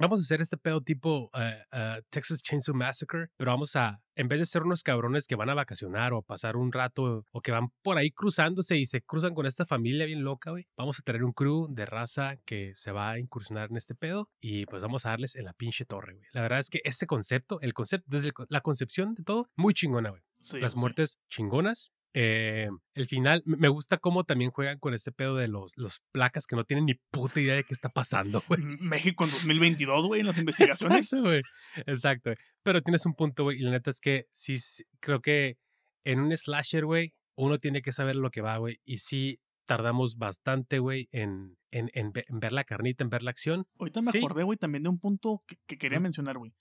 vamos 0.01 0.21
a 0.21 0.23
hacer 0.23 0.41
este 0.41 0.57
pedo 0.57 0.81
tipo 0.81 1.31
eh, 1.35 2.03
Texas 2.11 2.43
Chainsaw 2.43 2.75
Massacre, 2.75 3.29
pero 3.37 3.51
vamos 3.51 3.77
a, 3.77 4.01
en 4.15 4.29
vez 4.29 4.41
de 4.41 4.47
ser 4.47 4.63
unos 4.63 4.83
cabrones 4.83 5.27
que 5.27 5.37
van 5.37 5.51
a 5.51 5.55
vacacionar 5.55 6.13
o 6.13 6.19
a 6.19 6.23
pasar 6.23 6.57
un 6.57 6.73
rato 6.73 7.25
o 7.31 7.41
que 7.41 7.53
van 7.53 7.69
por 7.83 7.99
ahí 7.99 8.11
cruzándose 8.11 8.77
y 8.77 8.87
se 8.87 9.03
cruzan 9.03 9.35
con 9.35 9.47
esta 9.47 9.67
familia 9.67 10.07
bien 10.07 10.25
loca, 10.25 10.51
güey, 10.51 10.67
vamos 10.77 10.99
a 10.99 11.03
tener 11.03 11.23
un 11.23 11.33
crew 11.33 11.69
de 11.71 11.87
raza 11.87 12.37
que 12.45 12.73
se 12.75 12.93
va 12.93 13.11
a 13.11 13.19
incursionar 13.19 13.71
en 13.71 13.77
este 13.77 13.95
pedo 13.95 14.29
y 14.41 14.67
pues 14.67 14.83
vamos 14.83 15.07
a 15.07 15.11
darles 15.11 15.37
en 15.37 15.45
la 15.45 15.53
pinche 15.53 15.85
torre, 15.85 16.15
güey. 16.15 16.27
La 16.33 16.43
verdad 16.43 16.59
es 16.59 16.71
que 16.71 16.81
este 16.85 17.07
concepto, 17.07 17.61
el 17.61 17.75
concepto, 17.75 18.07
desde 18.09 18.29
el 18.29 18.35
la 18.49 18.61
concepción 18.63 19.15
de 19.15 19.23
todo, 19.23 19.51
muy 19.57 19.75
chingona, 19.75 20.11
güey. 20.11 20.23
Sí, 20.41 20.59
Las 20.59 20.73
sí. 20.73 20.79
muertes 20.79 21.19
chingonas. 21.29 21.93
Eh, 22.13 22.69
el 22.95 23.07
final, 23.07 23.43
me 23.47 23.69
gusta 23.69 23.99
cómo 23.99 24.25
también 24.25 24.51
juegan 24.51 24.79
con 24.81 24.95
este 24.95 25.13
pedo 25.13 25.37
de 25.37 25.47
los, 25.47 25.77
los 25.77 26.01
placas 26.13 26.47
que 26.47 26.57
no 26.57 26.65
tienen 26.65 26.87
ni 26.87 26.95
puta 27.13 27.41
idea 27.41 27.55
de 27.55 27.63
qué 27.65 27.73
está 27.73 27.89
pasando, 27.89 28.43
güey. 28.49 28.61
México 28.81 29.25
en 29.25 29.31
2022, 29.31 30.07
güey, 30.07 30.21
en 30.23 30.27
las 30.27 30.37
investigaciones. 30.39 31.07
Exacto, 31.13 31.23
güey. 31.29 31.43
Exacto. 31.87 32.33
Pero 32.65 32.83
tienes 32.83 33.07
un 33.07 33.15
punto, 33.15 33.45
güey. 33.45 33.59
Y 33.59 33.63
la 33.63 33.71
neta 33.71 33.91
es 33.91 34.01
que 34.01 34.27
sí, 34.31 34.57
creo 35.01 35.21
que 35.21 35.57
en 36.05 36.21
un 36.21 36.37
slasher, 36.37 36.85
güey, 36.85 37.15
uno 37.37 37.59
tiene 37.59 37.81
que 37.81 37.93
saber 37.93 38.17
lo 38.17 38.31
que 38.31 38.41
va, 38.41 38.57
güey. 38.59 38.81
Y 38.85 38.99
sí 38.99 39.39
tardamos 39.67 40.17
bastante, 40.19 40.81
güey, 40.81 41.07
en, 41.13 41.57
en, 41.71 41.91
en 41.95 42.11
ve- 42.13 42.25
en 42.29 42.41
ver 42.41 42.53
la 42.53 42.65
carnita, 42.65 43.05
en 43.05 43.11
ver 43.11 43.23
la 43.23 43.31
acción. 43.31 43.67
Ahorita 43.79 44.01
me 44.03 44.11
Sí. 44.11 44.19
acordé, 44.19 44.43
güey, 44.43 44.59
también 44.59 44.83
de 44.83 44.89
un 44.89 44.99
punto 44.99 45.45
que, 45.47 45.57
que 45.69 45.79
quería 45.79 46.01
mencionar, 46.01 46.39
güey. 46.39 46.53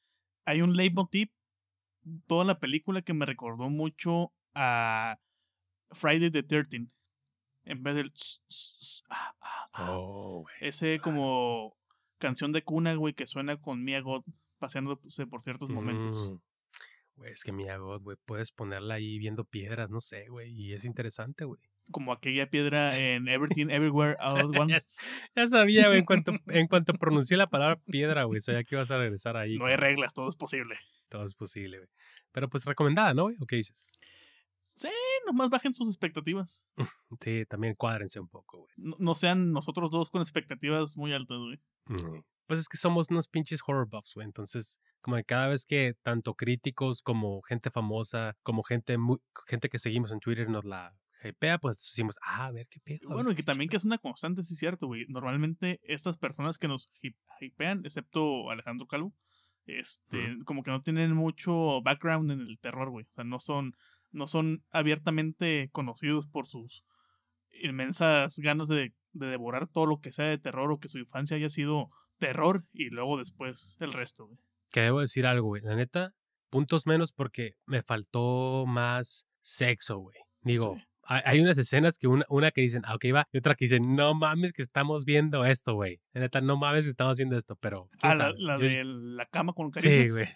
Hay 0.46 0.62
un 0.62 0.76
leitmotiv, 0.76 1.30
toda 2.28 2.46
la 2.46 2.60
película 2.60 3.02
que 3.02 3.14
me 3.16 3.26
recordó 3.26 3.68
mucho 3.70 4.32
a 4.54 5.18
Friday 5.92 6.32
the 6.32 6.44
13 6.44 6.88
En 7.66 7.84
vez 7.84 7.96
del... 7.96 8.12
tss, 8.12 8.44
tss, 8.48 9.04
ah, 9.10 9.36
ah, 9.42 9.70
ah. 9.74 9.92
Oh, 9.92 10.42
güey. 10.42 10.56
Ese 10.62 11.00
como 11.00 11.78
canción 12.20 12.52
de 12.52 12.64
cuna, 12.64 12.94
güey, 12.96 13.14
que 13.14 13.28
suena 13.28 13.58
con 13.58 13.84
Mia 13.84 14.02
God 14.02 14.24
paseándose 14.60 15.26
por 15.26 15.42
ciertos 15.42 15.70
momentos. 15.70 16.32
Mm. 16.32 16.38
Güey, 17.16 17.34
es 17.34 17.44
que 17.44 17.52
Mia 17.52 17.78
God, 17.78 18.02
güey, 18.02 18.18
puedes 18.26 18.52
ponerla 18.52 18.96
ahí 18.96 19.18
viendo 19.18 19.44
piedras, 19.44 19.90
no 19.90 20.00
sé, 20.00 20.28
güey. 20.30 20.54
Y 20.54 20.74
es 20.74 20.86
interesante, 20.86 21.46
güey. 21.46 21.60
Como 21.92 22.14
aquella 22.14 22.50
piedra 22.50 22.96
en 22.96 23.28
Everything 23.28 23.68
Everywhere 23.72 24.16
All 24.20 24.40
at 24.40 24.60
Once. 24.60 25.02
Ya 25.36 25.48
sabía, 25.48 25.88
güey, 25.88 26.00
en 26.00 26.06
cuanto, 26.06 26.34
en 26.48 26.68
cuanto 26.68 26.94
pronuncié 26.94 27.36
la 27.36 27.48
palabra 27.48 27.78
piedra, 27.86 28.24
güey, 28.26 28.40
sabía 28.42 28.64
que 28.64 28.76
ibas 28.76 28.92
a 28.92 28.98
regresar 28.98 29.36
ahí. 29.38 29.58
No 29.58 29.66
hay 29.66 29.76
reglas, 29.76 30.14
todo 30.14 30.30
es 30.30 30.36
posible. 30.36 30.78
Todo 31.10 31.26
es 31.26 31.34
posible, 31.34 31.78
güey. 31.78 31.90
Pero 32.32 32.50
pues 32.50 32.64
recomendada, 32.66 33.14
¿no, 33.14 33.24
güey? 33.24 33.36
¿O 33.40 33.46
qué 33.46 33.56
dices? 33.56 33.94
Sí, 34.80 34.88
nomás 35.28 35.50
bajen 35.50 35.74
sus 35.74 35.90
expectativas. 35.90 36.66
Sí, 37.22 37.44
también 37.48 37.76
cuádrense 37.76 38.20
un 38.20 38.30
poco, 38.30 38.60
güey. 38.60 38.74
No, 38.78 38.96
no 39.00 39.16
sean 39.16 39.52
nosotros 39.52 39.90
dos 39.92 40.10
con 40.10 40.22
expectativas 40.22 40.96
muy 40.96 41.12
altas, 41.12 41.40
güey. 41.40 41.60
Mm. 41.88 42.24
Pues 42.46 42.62
es 42.62 42.70
que 42.70 42.78
somos 42.78 43.10
unos 43.10 43.28
pinches 43.28 43.62
horror 43.66 43.90
buffs, 43.90 44.14
güey. 44.14 44.26
Entonces, 44.26 44.80
como 45.02 45.18
que 45.18 45.24
cada 45.24 45.48
vez 45.48 45.66
que 45.66 45.96
tanto 46.04 46.36
críticos 46.36 47.02
como 47.02 47.42
gente 47.42 47.72
famosa, 47.72 48.38
como 48.44 48.64
gente 48.64 48.98
muy, 48.98 49.18
gente 49.48 49.70
que 49.70 49.80
seguimos 49.80 50.12
en 50.12 50.20
Twitter 50.20 50.50
nos 50.50 50.66
la 50.66 50.96
hypea, 51.24 51.58
pues 51.58 51.78
decimos, 51.78 52.18
ah, 52.22 52.46
a 52.46 52.52
ver 52.52 52.68
qué 52.68 52.80
pedo. 52.80 53.10
ver 53.10 53.16
Bueno, 53.16 53.32
y 53.32 53.36
que 53.36 53.44
también 53.44 53.70
que 53.70 53.78
es 53.78 53.86
una 53.86 53.98
constante, 53.98 54.44
sí 54.44 54.54
es 54.54 54.60
cierto, 54.60 54.88
güey. 54.88 55.06
Normalmente 55.10 55.82
estas 55.84 56.18
personas 56.18 56.58
que 56.58 56.68
nos 56.68 56.90
hypean, 57.42 57.86
excepto 57.86 58.50
Alejandro 58.50 58.88
Calvo, 58.88 59.14
este, 59.66 60.38
como 60.46 60.64
que 60.64 60.72
no 60.72 60.82
tienen 60.82 61.14
mucho 61.14 61.82
background 61.82 62.32
en 62.32 62.42
el 62.42 62.60
terror, 62.60 62.90
güey. 62.90 63.06
O 63.06 63.14
sea, 63.14 63.24
no 63.24 63.40
son, 63.40 63.76
no 64.12 64.28
son 64.28 64.64
abiertamente 64.72 65.70
conocidos 65.72 66.28
por 66.28 66.48
sus 66.48 66.84
inmensas 67.62 68.38
ganas 68.40 68.68
de, 68.68 68.94
de 69.14 69.28
devorar 69.28 69.68
todo 69.68 69.86
lo 69.86 70.00
que 70.00 70.12
sea 70.12 70.26
de 70.26 70.38
terror 70.38 70.72
o 70.72 70.80
que 70.80 70.88
su 70.90 70.98
infancia 71.00 71.38
haya 71.38 71.50
sido 71.50 71.90
terror 72.18 72.64
y 72.74 72.90
luego 72.90 73.18
después 73.18 73.76
el 73.80 73.94
resto, 73.94 74.28
güey. 74.28 74.40
Que 74.72 74.82
debo 74.82 75.02
decir 75.02 75.26
algo, 75.26 75.48
güey. 75.48 75.62
La 75.64 75.76
neta, 75.76 76.14
puntos 76.50 76.86
menos 76.86 77.12
porque 77.12 77.54
me 77.66 77.82
faltó 77.82 78.66
más 78.68 79.26
sexo, 79.42 79.98
güey. 79.98 80.18
Digo, 80.42 80.76
Sí. 80.78 80.84
hay, 81.04 81.40
unas 81.42 81.58
escenas 81.58 81.98
que 81.98 82.08
una, 82.08 82.26
una 82.30 82.52
que 82.52 82.62
dicen, 82.62 82.84
ah, 82.86 82.96
ok, 82.96 83.06
va, 83.16 83.28
y 83.32 83.40
otra 83.40 83.56
que 83.56 83.66
dicen, 83.66 83.96
no 83.96 84.14
mames 84.14 84.54
que 84.54 84.62
estamos 84.62 85.06
viendo 85.06 85.44
esto, 85.44 85.74
güey. 85.74 86.00
La 86.14 86.22
neta, 86.22 86.40
no 86.42 86.56
mames 86.58 86.84
que 86.86 86.92
estamos 86.92 87.18
viendo 87.18 87.36
esto, 87.36 87.56
pero. 87.56 87.90
¿quién 88.00 88.12
Ah, 88.14 88.16
la, 88.16 88.34
la 88.38 88.58
Yo- 88.60 88.64
de 88.66 88.84
la 88.86 89.26
cama 89.26 89.54
con 89.54 89.72
cariños. 89.72 90.02
Sí, 90.04 90.10
güey. 90.10 90.28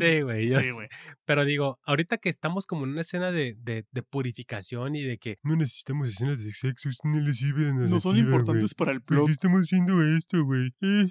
Sí, 0.00 0.20
güey. 0.22 0.48
Sí, 0.48 0.70
güey. 0.72 0.88
Pero 1.24 1.44
digo, 1.44 1.78
ahorita 1.84 2.18
que 2.18 2.28
estamos 2.28 2.66
como 2.66 2.84
en 2.84 2.90
una 2.92 3.00
escena 3.02 3.30
de, 3.32 3.54
de, 3.58 3.84
de 3.90 4.02
purificación 4.02 4.94
y 4.96 5.02
de 5.02 5.18
que 5.18 5.38
no 5.42 5.56
necesitamos 5.56 6.08
escenas 6.10 6.42
de 6.42 6.52
sexo, 6.52 6.88
no 7.04 7.20
les 7.20 7.38
sirve 7.38 7.64
de 7.64 7.72
No 7.72 8.00
son 8.00 8.16
importantes 8.18 8.74
para 8.74 8.92
el 8.92 8.98
güey. 8.98 9.06
¿Por 9.06 9.16
plot. 9.16 9.26
qué 9.26 9.32
estamos 9.32 9.68
viendo 9.70 10.02
esto, 10.16 10.44
güey? 10.44 10.70
Eh, 10.82 11.06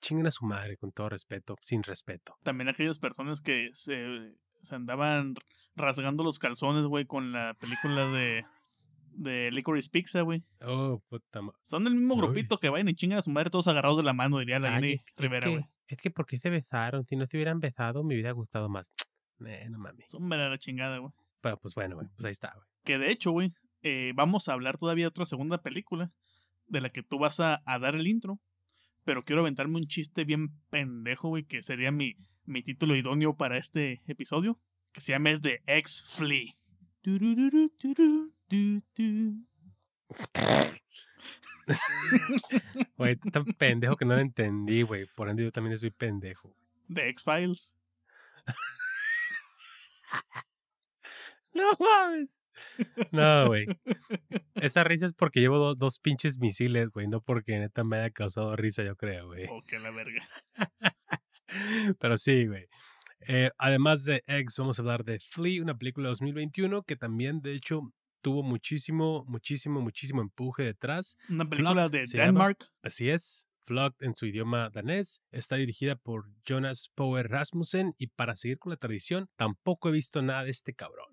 Chinguen 0.00 0.26
a 0.26 0.30
su 0.30 0.44
madre, 0.44 0.76
con 0.76 0.92
todo 0.92 1.08
respeto, 1.08 1.56
sin 1.62 1.82
respeto. 1.82 2.36
también 2.42 2.68
aquellas 2.68 2.98
personas 2.98 3.40
que 3.40 3.70
se, 3.72 4.34
se 4.62 4.74
andaban 4.74 5.34
rasgando 5.76 6.22
los 6.22 6.38
calzones, 6.38 6.84
güey, 6.84 7.06
con 7.06 7.32
la 7.32 7.54
película 7.54 8.06
de, 8.08 8.44
de 9.12 9.50
Licorice 9.50 9.88
Pizza, 9.90 10.20
güey. 10.20 10.44
Oh, 10.60 11.02
puta 11.08 11.40
madre. 11.40 11.58
Son 11.62 11.84
del 11.84 11.94
mismo 11.94 12.14
Ay. 12.14 12.20
grupito 12.20 12.58
que 12.58 12.68
vayan 12.68 12.88
y 12.90 12.94
chingan 12.94 13.18
a 13.18 13.22
su 13.22 13.30
madre 13.30 13.48
todos 13.50 13.66
agarrados 13.66 13.96
de 13.96 14.02
la 14.02 14.12
mano, 14.12 14.38
diría 14.40 14.58
la 14.58 14.72
Jenny 14.74 15.00
Rivera, 15.16 15.48
güey. 15.48 15.64
Es 15.86 15.98
que, 15.98 16.10
¿por 16.10 16.26
qué 16.26 16.38
se 16.38 16.50
besaron? 16.50 17.04
Si 17.04 17.16
no 17.16 17.26
se 17.26 17.36
hubieran 17.36 17.60
besado, 17.60 18.04
me 18.04 18.14
hubiera 18.14 18.32
gustado 18.32 18.68
más. 18.68 18.92
Eh, 19.44 19.66
no 19.68 19.78
mames. 19.78 20.06
Son 20.08 20.26
de 20.28 20.36
la 20.36 20.56
chingada, 20.58 20.98
güey. 20.98 21.12
Pero 21.40 21.58
pues 21.58 21.74
bueno, 21.74 21.96
güey, 21.96 22.06
pues 22.14 22.24
ahí 22.24 22.30
está, 22.30 22.52
güey. 22.54 22.66
Que 22.84 22.98
de 22.98 23.10
hecho, 23.10 23.32
güey, 23.32 23.52
eh, 23.82 24.12
vamos 24.14 24.48
a 24.48 24.52
hablar 24.52 24.78
todavía 24.78 25.04
de 25.04 25.08
otra 25.08 25.24
segunda 25.24 25.58
película 25.58 26.12
de 26.68 26.80
la 26.80 26.88
que 26.88 27.02
tú 27.02 27.18
vas 27.18 27.40
a, 27.40 27.60
a 27.66 27.78
dar 27.80 27.96
el 27.96 28.06
intro. 28.06 28.38
Pero 29.02 29.24
quiero 29.24 29.42
aventarme 29.42 29.76
un 29.76 29.88
chiste 29.88 30.24
bien 30.24 30.50
pendejo, 30.70 31.30
güey, 31.30 31.44
que 31.44 31.64
sería 31.64 31.90
mi 31.90 32.14
mi 32.46 32.62
título 32.62 32.94
idóneo 32.96 33.36
para 33.36 33.58
este 33.58 34.02
episodio, 34.06 34.60
que 34.92 35.00
se 35.00 35.12
llama 35.12 35.40
The 35.40 35.62
X 35.66 36.06
Flea. 36.16 36.54
Güey, 42.96 43.16
tan 43.16 43.44
pendejo 43.44 43.96
que 43.96 44.04
no 44.04 44.14
lo 44.14 44.20
entendí, 44.20 44.82
güey. 44.82 45.06
Por 45.16 45.28
ende, 45.28 45.44
yo 45.44 45.52
también 45.52 45.78
soy 45.78 45.90
pendejo. 45.90 46.54
The 46.92 47.08
X-Files. 47.08 47.76
no 51.54 51.72
mames. 51.78 52.40
No, 53.10 53.48
güey. 53.48 53.66
Esa 54.54 54.84
risa 54.84 55.06
es 55.06 55.12
porque 55.12 55.40
llevo 55.40 55.74
dos 55.74 55.98
pinches 55.98 56.38
misiles, 56.38 56.90
güey. 56.90 57.08
No 57.08 57.20
porque 57.20 57.58
neta 57.58 57.84
me 57.84 57.96
haya 57.96 58.10
causado 58.10 58.54
risa, 58.56 58.82
yo 58.82 58.96
creo, 58.96 59.26
güey. 59.26 59.46
Oh, 59.50 59.62
que 59.62 59.78
la 59.78 59.90
verga. 59.90 60.28
Pero 61.98 62.18
sí, 62.18 62.46
güey. 62.46 62.66
Eh, 63.26 63.50
además 63.58 64.04
de 64.04 64.22
X, 64.26 64.56
vamos 64.58 64.78
a 64.78 64.82
hablar 64.82 65.04
de 65.04 65.18
Flea, 65.18 65.62
una 65.62 65.76
película 65.76 66.08
de 66.08 66.10
2021 66.10 66.82
que 66.82 66.96
también, 66.96 67.40
de 67.40 67.54
hecho, 67.54 67.92
tuvo 68.24 68.42
muchísimo, 68.42 69.22
muchísimo, 69.28 69.82
muchísimo 69.82 70.22
empuje 70.22 70.62
detrás. 70.62 71.18
Una 71.28 71.46
película 71.46 71.88
de 71.88 72.06
Denmark. 72.06 72.70
Así 72.82 73.10
es. 73.10 73.46
Flocked 73.66 74.02
en 74.04 74.14
su 74.14 74.24
idioma 74.24 74.70
danés. 74.70 75.20
Está 75.30 75.56
dirigida 75.56 75.94
por 75.94 76.30
Jonas 76.42 76.90
Power 76.94 77.28
Rasmussen. 77.28 77.94
Y 77.98 78.06
para 78.06 78.34
seguir 78.34 78.58
con 78.58 78.70
la 78.70 78.78
tradición, 78.78 79.28
tampoco 79.36 79.90
he 79.90 79.92
visto 79.92 80.22
nada 80.22 80.42
de 80.44 80.50
este 80.50 80.72
cabrón. 80.72 81.06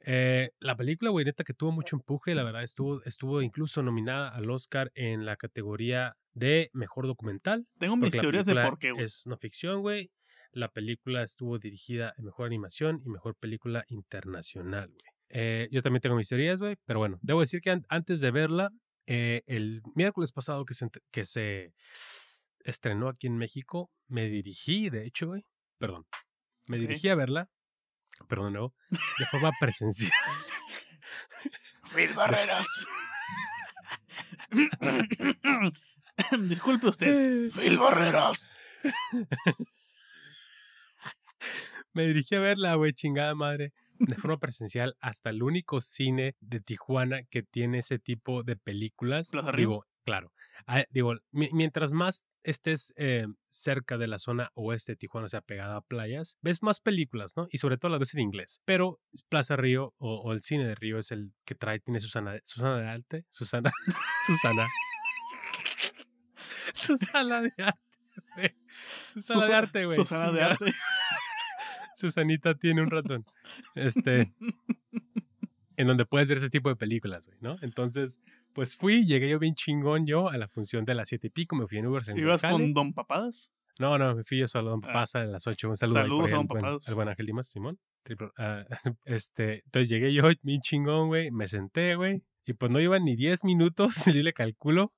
eh, 0.00 0.52
la 0.60 0.76
película, 0.76 1.10
güey, 1.10 1.24
neta, 1.24 1.42
que 1.42 1.54
tuvo 1.54 1.72
mucho 1.72 1.96
empuje. 1.96 2.36
La 2.36 2.44
verdad, 2.44 2.62
estuvo, 2.62 3.02
estuvo 3.02 3.42
incluso 3.42 3.82
nominada 3.82 4.28
al 4.28 4.48
Oscar 4.48 4.92
en 4.94 5.24
la 5.24 5.34
categoría 5.34 6.16
de 6.34 6.70
mejor 6.72 7.08
documental. 7.08 7.66
Tengo 7.80 7.96
mis 7.96 8.12
teorías 8.12 8.46
de 8.46 8.54
por 8.54 8.78
qué, 8.78 8.92
güey. 8.92 9.04
Es 9.04 9.26
no 9.26 9.36
ficción, 9.38 9.80
güey. 9.80 10.12
La 10.52 10.68
película 10.68 11.24
estuvo 11.24 11.58
dirigida 11.58 12.14
en 12.16 12.26
mejor 12.26 12.46
animación 12.46 13.02
y 13.04 13.08
mejor 13.08 13.34
película 13.34 13.84
internacional, 13.88 14.88
güey. 14.88 15.13
Eh, 15.36 15.68
yo 15.72 15.82
también 15.82 16.00
tengo 16.00 16.14
mis 16.16 16.28
teorías, 16.28 16.60
güey. 16.60 16.76
Pero 16.86 17.00
bueno, 17.00 17.18
debo 17.20 17.40
decir 17.40 17.60
que 17.60 17.76
antes 17.88 18.20
de 18.20 18.30
verla, 18.30 18.70
eh, 19.06 19.42
el 19.46 19.82
miércoles 19.94 20.32
pasado 20.32 20.64
que 20.64 20.74
se, 20.74 20.88
que 21.10 21.24
se 21.24 21.74
estrenó 22.60 23.08
aquí 23.08 23.26
en 23.26 23.36
México, 23.36 23.90
me 24.08 24.28
dirigí, 24.28 24.88
de 24.90 25.04
hecho, 25.04 25.26
güey. 25.26 25.44
Perdón. 25.78 26.06
Me 26.66 26.78
dirigí 26.78 27.08
a 27.08 27.16
verla, 27.16 27.50
pero 28.28 28.44
de 28.46 28.52
nuevo, 28.52 28.74
de 28.90 29.26
forma 29.26 29.50
presencial. 29.60 30.12
Phil 31.94 32.14
Barreras. 32.14 32.66
Disculpe 36.48 36.86
usted. 36.86 37.50
Phil 37.50 37.76
Barreras. 37.76 38.50
Me 41.92 42.06
dirigí 42.06 42.36
a 42.36 42.40
verla, 42.40 42.74
güey, 42.76 42.92
chingada 42.92 43.34
madre, 43.34 43.72
de 43.98 44.16
forma 44.16 44.38
presencial 44.38 44.96
hasta 45.00 45.30
el 45.30 45.42
único 45.42 45.80
cine 45.80 46.36
de 46.40 46.60
Tijuana 46.60 47.22
que 47.24 47.42
tiene 47.42 47.78
ese 47.78 47.98
tipo 47.98 48.42
de 48.42 48.56
películas. 48.56 49.32
Digo, 49.56 49.86
claro. 50.04 50.32
Ah, 50.66 50.84
digo, 50.90 51.14
mientras 51.32 51.92
más 51.92 52.26
estés 52.42 52.92
eh, 52.96 53.26
cerca 53.44 53.98
de 53.98 54.06
la 54.06 54.18
zona 54.18 54.50
oeste 54.54 54.92
de 54.92 54.96
Tijuana, 54.96 55.26
o 55.26 55.28
sea, 55.28 55.40
pegada 55.40 55.76
a 55.76 55.80
playas, 55.80 56.38
ves 56.42 56.62
más 56.62 56.80
películas, 56.80 57.36
¿no? 57.36 57.48
Y 57.50 57.58
sobre 57.58 57.76
todo 57.76 57.90
las 57.90 58.00
ves 58.00 58.14
en 58.14 58.20
inglés. 58.20 58.60
Pero 58.64 59.00
Plaza 59.28 59.56
Río 59.56 59.94
o, 59.98 60.32
el 60.32 60.42
cine 60.42 60.66
de 60.66 60.74
Río 60.74 60.98
es 60.98 61.10
el 61.10 61.32
que 61.44 61.54
trae, 61.54 61.80
tiene 61.80 62.00
Susana, 62.00 62.38
Susana 62.44 62.78
de 62.78 62.88
Arte, 62.88 63.26
Susana, 63.30 63.72
Susana. 64.26 64.66
Susana 66.72 67.42
de 67.42 67.52
Arte. 67.58 68.54
Susana 69.14 69.46
de 69.46 69.54
Arte, 69.54 69.84
güey. 69.86 69.96
Susana 69.96 70.32
de 70.32 70.42
Arte. 70.42 70.74
Susanita 72.08 72.54
tiene 72.54 72.82
un 72.82 72.90
ratón. 72.90 73.24
Este. 73.74 74.32
en 75.76 75.86
donde 75.86 76.04
puedes 76.04 76.28
ver 76.28 76.38
ese 76.38 76.50
tipo 76.50 76.68
de 76.68 76.76
películas, 76.76 77.26
güey, 77.26 77.38
¿no? 77.40 77.56
Entonces, 77.62 78.20
pues 78.52 78.76
fui, 78.76 79.06
llegué 79.06 79.28
yo 79.28 79.38
bien 79.38 79.54
chingón 79.54 80.06
yo 80.06 80.28
a 80.28 80.36
la 80.36 80.48
función 80.48 80.84
de 80.84 80.94
las 80.94 81.08
siete 81.08 81.28
y 81.28 81.30
pico, 81.30 81.56
me 81.56 81.66
fui 81.66 81.78
en 81.78 81.86
Uber 81.86 82.02
¿Ibas 82.16 82.42
con 82.42 82.74
Don 82.74 82.92
Papadas? 82.92 83.52
No, 83.78 83.98
no, 83.98 84.14
me 84.14 84.22
fui 84.22 84.38
yo 84.38 84.46
solo 84.46 84.68
a 84.68 84.70
Don 84.72 84.80
ah. 84.84 84.86
Papadas 84.86 85.16
a 85.16 85.24
las 85.24 85.46
ocho. 85.46 85.68
Un 85.68 85.76
saludo 85.76 85.94
Saludos 85.94 86.32
a 86.32 86.36
Don 86.36 86.46
Papadas. 86.46 86.88
Al 86.88 86.94
buen 86.94 87.08
Ángel 87.08 87.26
Dimas, 87.26 87.48
Simón. 87.48 87.78
Ah, 88.36 88.64
este, 89.04 89.62
entonces 89.64 89.88
llegué 89.88 90.12
yo 90.12 90.24
bien 90.42 90.60
chingón, 90.60 91.08
güey, 91.08 91.30
me 91.30 91.48
senté, 91.48 91.96
güey, 91.96 92.22
y 92.44 92.52
pues 92.52 92.70
no 92.70 92.80
iban 92.80 93.04
ni 93.04 93.16
diez 93.16 93.44
minutos, 93.44 93.94
y 94.06 94.22
le 94.22 94.32
calculo, 94.32 94.92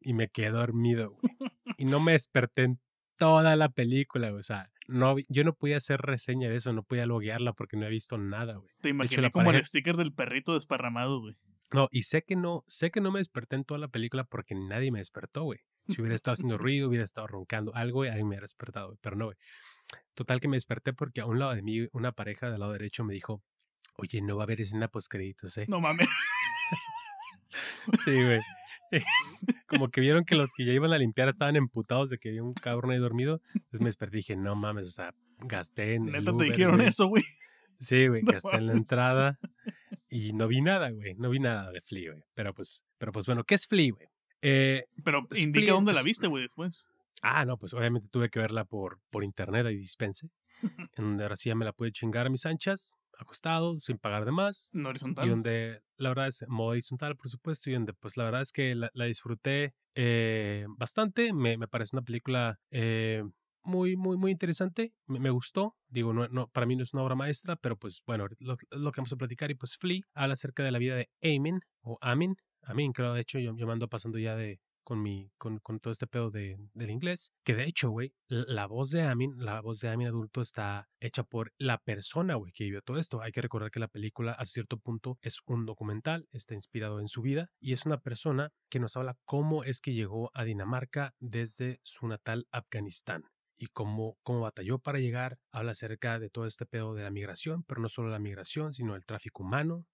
y 0.00 0.14
me 0.14 0.28
quedé 0.28 0.50
dormido, 0.50 1.10
güey. 1.10 1.34
Y 1.76 1.84
no 1.84 2.00
me 2.00 2.12
desperté 2.12 2.62
en 2.62 2.80
toda 3.18 3.56
la 3.56 3.68
película, 3.68 4.30
güey. 4.30 4.40
O 4.40 4.42
sea, 4.42 4.70
no, 4.88 5.16
yo 5.28 5.44
no 5.44 5.54
podía 5.54 5.76
hacer 5.76 6.00
reseña 6.00 6.48
de 6.48 6.56
eso, 6.56 6.72
no 6.72 6.82
podía 6.82 7.06
loguearla 7.06 7.52
porque 7.52 7.76
no 7.76 7.86
he 7.86 7.90
visto 7.90 8.18
nada, 8.18 8.56
güey. 8.56 8.70
Te 8.80 8.90
imaginé 8.90 9.30
como 9.30 9.50
el 9.50 9.64
sticker 9.64 9.96
del 9.96 10.12
perrito 10.12 10.54
desparramado, 10.54 11.20
güey. 11.20 11.34
No, 11.72 11.88
y 11.90 12.02
sé 12.02 12.22
que 12.22 12.36
no, 12.36 12.64
sé 12.68 12.90
que 12.90 13.00
no 13.00 13.10
me 13.10 13.18
desperté 13.18 13.56
en 13.56 13.64
toda 13.64 13.78
la 13.78 13.88
película 13.88 14.24
porque 14.24 14.54
nadie 14.54 14.92
me 14.92 15.00
despertó, 15.00 15.42
güey. 15.42 15.60
Si 15.88 16.00
hubiera 16.00 16.14
estado 16.14 16.34
haciendo 16.34 16.58
ruido, 16.58 16.88
hubiera 16.88 17.04
estado 17.04 17.26
roncando 17.26 17.74
algo, 17.74 18.04
y 18.04 18.08
alguien 18.08 18.26
me 18.26 18.34
hubiera 18.34 18.44
despertado, 18.44 18.88
güey. 18.88 18.98
Pero 19.00 19.16
no, 19.16 19.26
güey. 19.26 19.36
Total 20.14 20.40
que 20.40 20.48
me 20.48 20.56
desperté 20.56 20.92
porque 20.92 21.20
a 21.20 21.26
un 21.26 21.38
lado 21.38 21.54
de 21.54 21.62
mí, 21.62 21.86
una 21.92 22.12
pareja 22.12 22.50
del 22.50 22.60
lado 22.60 22.72
derecho 22.72 23.04
me 23.04 23.14
dijo, 23.14 23.42
oye, 23.94 24.20
no 24.20 24.36
va 24.36 24.42
a 24.42 24.44
haber 24.44 24.60
escena 24.60 24.88
post 24.88 25.08
créditos, 25.10 25.56
¿eh? 25.58 25.66
No 25.68 25.80
mames. 25.80 26.08
sí, 28.04 28.14
güey. 28.14 28.40
Como 29.66 29.90
que 29.90 30.00
vieron 30.00 30.24
que 30.24 30.34
los 30.34 30.52
que 30.52 30.64
ya 30.64 30.72
iban 30.72 30.92
a 30.92 30.98
limpiar 30.98 31.28
estaban 31.28 31.56
emputados 31.56 32.10
de 32.10 32.18
que 32.18 32.28
había 32.30 32.42
un 32.42 32.54
cabrón 32.54 32.92
ahí 32.92 32.98
dormido. 32.98 33.40
Entonces 33.54 33.80
me 33.80 33.86
desperté 33.86 34.18
y 34.18 34.20
dije, 34.20 34.36
no 34.36 34.54
mames, 34.54 34.86
o 34.86 34.90
sea, 34.90 35.14
gasté 35.38 35.94
en. 35.94 36.06
Neta 36.06 36.36
te 36.36 36.44
dijeron 36.44 36.80
eso, 36.80 37.06
güey. 37.08 37.24
Sí, 37.80 38.06
güey, 38.06 38.22
gasté 38.24 38.56
en 38.56 38.66
la 38.66 38.72
entrada 38.72 39.38
y 40.08 40.32
no 40.32 40.48
vi 40.48 40.62
nada, 40.62 40.90
güey. 40.90 41.14
No 41.14 41.30
vi 41.30 41.40
nada 41.40 41.70
de 41.70 41.80
Flea, 41.80 42.12
güey. 42.12 42.24
Pero 42.34 42.54
pues, 42.54 42.82
pero 42.98 43.12
pues 43.12 43.26
bueno, 43.26 43.44
¿qué 43.44 43.56
es 43.56 43.66
Flea, 43.66 43.92
güey? 43.92 44.08
Eh, 44.42 44.84
pero 45.02 45.26
indica 45.34 45.72
dónde 45.72 45.92
la 45.92 46.02
viste, 46.02 46.26
güey, 46.26 46.42
después. 46.42 46.88
Ah, 47.22 47.44
no, 47.44 47.56
pues 47.56 47.74
obviamente 47.74 48.08
tuve 48.10 48.28
que 48.28 48.38
verla 48.38 48.64
por, 48.64 49.00
por 49.10 49.24
internet 49.24 49.66
ahí 49.66 49.76
dispense. 49.76 50.28
en 50.96 51.04
donde 51.04 51.24
ahora 51.24 51.36
sí 51.36 51.48
ya 51.48 51.54
me 51.54 51.64
la 51.64 51.72
pude 51.72 51.92
chingar 51.92 52.26
a 52.26 52.30
mis 52.30 52.46
anchas 52.46 52.96
acostado, 53.16 53.78
sin 53.80 53.98
pagar 53.98 54.24
de 54.24 54.32
más. 54.32 54.70
No 54.72 54.90
horizontal. 54.90 55.26
Y 55.26 55.30
donde 55.30 55.82
la 55.96 56.10
verdad 56.10 56.28
es 56.28 56.44
modo 56.48 56.68
horizontal, 56.68 57.16
por 57.16 57.28
supuesto, 57.28 57.70
y 57.70 57.74
donde 57.74 57.92
pues 57.92 58.16
la 58.16 58.24
verdad 58.24 58.42
es 58.42 58.52
que 58.52 58.74
la, 58.74 58.90
disfruté 59.04 59.74
eh, 59.94 60.66
bastante. 60.68 61.32
Me, 61.32 61.56
me, 61.56 61.68
parece 61.68 61.96
una 61.96 62.02
película 62.02 62.58
eh, 62.70 63.24
muy, 63.62 63.96
muy, 63.96 64.16
muy 64.16 64.30
interesante. 64.30 64.92
Me, 65.06 65.30
gustó. 65.30 65.76
Digo, 65.88 66.12
no, 66.12 66.28
no, 66.28 66.48
para 66.48 66.66
mí 66.66 66.76
no 66.76 66.82
es 66.82 66.94
una 66.94 67.02
obra 67.02 67.14
maestra, 67.14 67.56
pero 67.56 67.76
pues 67.76 68.02
bueno, 68.06 68.26
lo, 68.38 68.56
lo, 68.70 68.92
que 68.92 69.00
vamos 69.00 69.12
a 69.12 69.16
platicar. 69.16 69.50
Y 69.50 69.54
pues 69.54 69.76
Flea 69.76 70.02
habla 70.14 70.34
acerca 70.34 70.62
de 70.62 70.70
la 70.70 70.78
vida 70.78 70.96
de 70.96 71.10
Amin, 71.22 71.60
o 71.82 71.98
Amin. 72.00 72.36
Amin, 72.62 72.92
creo, 72.92 73.14
de 73.14 73.20
hecho, 73.20 73.38
yo, 73.38 73.54
yo 73.56 73.66
me 73.66 73.72
ando 73.72 73.88
pasando 73.88 74.18
ya 74.18 74.34
de, 74.34 74.60
con 74.86 75.02
mi, 75.02 75.32
con, 75.36 75.58
con 75.58 75.80
todo 75.80 75.90
este 75.90 76.06
pedo 76.06 76.30
de, 76.30 76.56
del 76.72 76.90
inglés. 76.90 77.32
Que 77.42 77.56
de 77.56 77.64
hecho, 77.64 77.90
güey, 77.90 78.14
la 78.28 78.66
voz 78.66 78.90
de 78.90 79.02
Amin, 79.02 79.34
la 79.36 79.60
voz 79.60 79.80
de 79.80 79.88
Amin 79.88 80.06
adulto 80.06 80.40
está 80.40 80.88
hecha 81.00 81.24
por 81.24 81.52
la 81.58 81.78
persona, 81.78 82.36
güey, 82.36 82.52
que 82.52 82.62
vivió 82.62 82.82
todo 82.82 82.98
esto. 82.98 83.20
Hay 83.20 83.32
que 83.32 83.42
recordar 83.42 83.72
que 83.72 83.80
la 83.80 83.88
película 83.88 84.30
a 84.30 84.44
cierto 84.44 84.78
punto 84.78 85.18
es 85.22 85.40
un 85.44 85.66
documental, 85.66 86.28
está 86.30 86.54
inspirado 86.54 87.00
en 87.00 87.08
su 87.08 87.20
vida 87.20 87.50
y 87.58 87.72
es 87.72 87.84
una 87.84 87.98
persona 87.98 88.52
que 88.70 88.78
nos 88.78 88.96
habla 88.96 89.18
cómo 89.24 89.64
es 89.64 89.80
que 89.80 89.92
llegó 89.92 90.30
a 90.34 90.44
Dinamarca 90.44 91.16
desde 91.18 91.80
su 91.82 92.06
natal 92.06 92.46
Afganistán 92.52 93.24
y 93.58 93.66
cómo, 93.66 94.18
cómo 94.22 94.42
batalló 94.42 94.78
para 94.78 95.00
llegar. 95.00 95.38
Habla 95.50 95.72
acerca 95.72 96.20
de 96.20 96.30
todo 96.30 96.46
este 96.46 96.64
pedo 96.64 96.94
de 96.94 97.02
la 97.02 97.10
migración, 97.10 97.64
pero 97.64 97.80
no 97.80 97.88
solo 97.88 98.08
la 98.08 98.20
migración, 98.20 98.72
sino 98.72 98.94
el 98.94 99.04
tráfico 99.04 99.42
humano, 99.42 99.84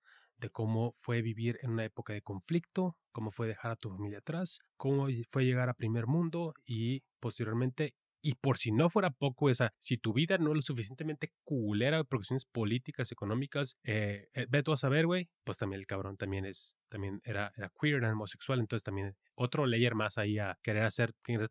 de 0.42 0.50
cómo 0.50 0.92
fue 0.96 1.22
vivir 1.22 1.58
en 1.62 1.70
una 1.70 1.84
época 1.84 2.12
de 2.12 2.20
conflicto, 2.20 2.98
cómo 3.12 3.30
fue 3.30 3.46
dejar 3.46 3.70
a 3.72 3.76
tu 3.76 3.88
familia 3.90 4.18
atrás, 4.18 4.58
cómo 4.76 5.06
fue 5.30 5.44
llegar 5.44 5.70
a 5.70 5.74
primer 5.74 6.06
mundo 6.06 6.52
y 6.66 7.04
posteriormente 7.20 7.94
y 8.24 8.36
por 8.36 8.56
si 8.56 8.70
no 8.70 8.88
fuera 8.88 9.10
poco, 9.10 9.50
esa, 9.50 9.74
si 9.78 9.98
tu 9.98 10.12
vida 10.12 10.38
no 10.38 10.50
es 10.50 10.56
lo 10.56 10.62
suficientemente 10.62 11.32
culera 11.42 12.04
por 12.04 12.20
cuestiones 12.20 12.44
políticas, 12.44 13.10
económicas, 13.10 13.78
eh, 13.82 14.28
eh, 14.34 14.46
ve 14.48 14.62
tú 14.62 14.72
a 14.72 14.76
saber, 14.76 15.06
güey, 15.06 15.28
pues 15.42 15.58
también 15.58 15.80
el 15.80 15.88
cabrón 15.88 16.16
también 16.16 16.44
es, 16.44 16.76
también 16.88 17.20
era, 17.24 17.52
era 17.56 17.72
queer, 17.80 17.96
era 17.96 18.12
homosexual, 18.12 18.60
entonces 18.60 18.84
también 18.84 19.16
otro 19.34 19.66
layer 19.66 19.96
más 19.96 20.18
ahí 20.18 20.38
a 20.38 20.56
querer 20.62 20.84
hacer, 20.84 21.14
querer, 21.24 21.50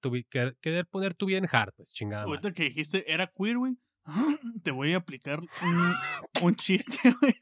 querer, 0.62 0.88
poner 0.88 1.14
tu 1.14 1.26
vida 1.26 1.40
en 1.40 1.48
hard, 1.52 1.74
pues 1.76 1.94
chingada. 1.94 2.24
Ahorita 2.24 2.54
que 2.54 2.64
dijiste 2.64 3.04
era 3.12 3.28
queer, 3.28 3.58
güey, 3.58 3.78
te 4.64 4.72
voy 4.72 4.94
a 4.94 4.98
aplicar 4.98 5.42
un, 5.42 5.94
un 6.42 6.56
chiste, 6.56 6.98
güey 7.22 7.36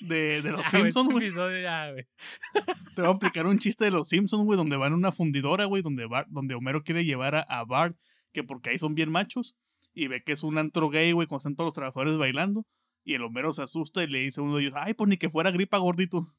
de, 0.00 0.42
de 0.42 0.50
los 0.52 0.66
Simpsons, 0.68 1.10
güey. 1.10 1.30
Te 1.30 3.02
voy 3.02 3.10
a 3.10 3.14
aplicar 3.14 3.46
un 3.46 3.58
chiste 3.58 3.84
de 3.84 3.90
los 3.90 4.08
Simpsons, 4.08 4.44
güey, 4.44 4.56
donde 4.56 4.76
van 4.76 4.92
a 4.92 4.96
una 4.96 5.12
fundidora, 5.12 5.64
güey, 5.64 5.82
donde, 5.82 6.08
donde 6.28 6.54
Homero 6.54 6.82
quiere 6.82 7.04
llevar 7.04 7.46
a, 7.48 7.64
Bart, 7.64 7.96
que 8.32 8.44
porque 8.44 8.70
ahí 8.70 8.78
son 8.78 8.94
bien 8.94 9.10
machos, 9.10 9.56
y 9.94 10.08
ve 10.08 10.22
que 10.22 10.32
es 10.32 10.42
un 10.42 10.58
antro 10.58 10.88
gay, 10.88 11.12
güey, 11.12 11.26
cuando 11.26 11.38
están 11.38 11.56
todos 11.56 11.68
los 11.68 11.74
trabajadores 11.74 12.18
bailando, 12.18 12.66
y 13.04 13.14
el 13.14 13.22
Homero 13.22 13.52
se 13.52 13.62
asusta 13.62 14.02
y 14.02 14.06
le 14.06 14.20
dice 14.20 14.40
a 14.40 14.44
uno 14.44 14.56
de 14.56 14.62
ellos, 14.62 14.74
ay, 14.76 14.94
pues 14.94 15.08
ni 15.08 15.16
que 15.16 15.30
fuera 15.30 15.50
gripa, 15.50 15.78
gordito. 15.78 16.32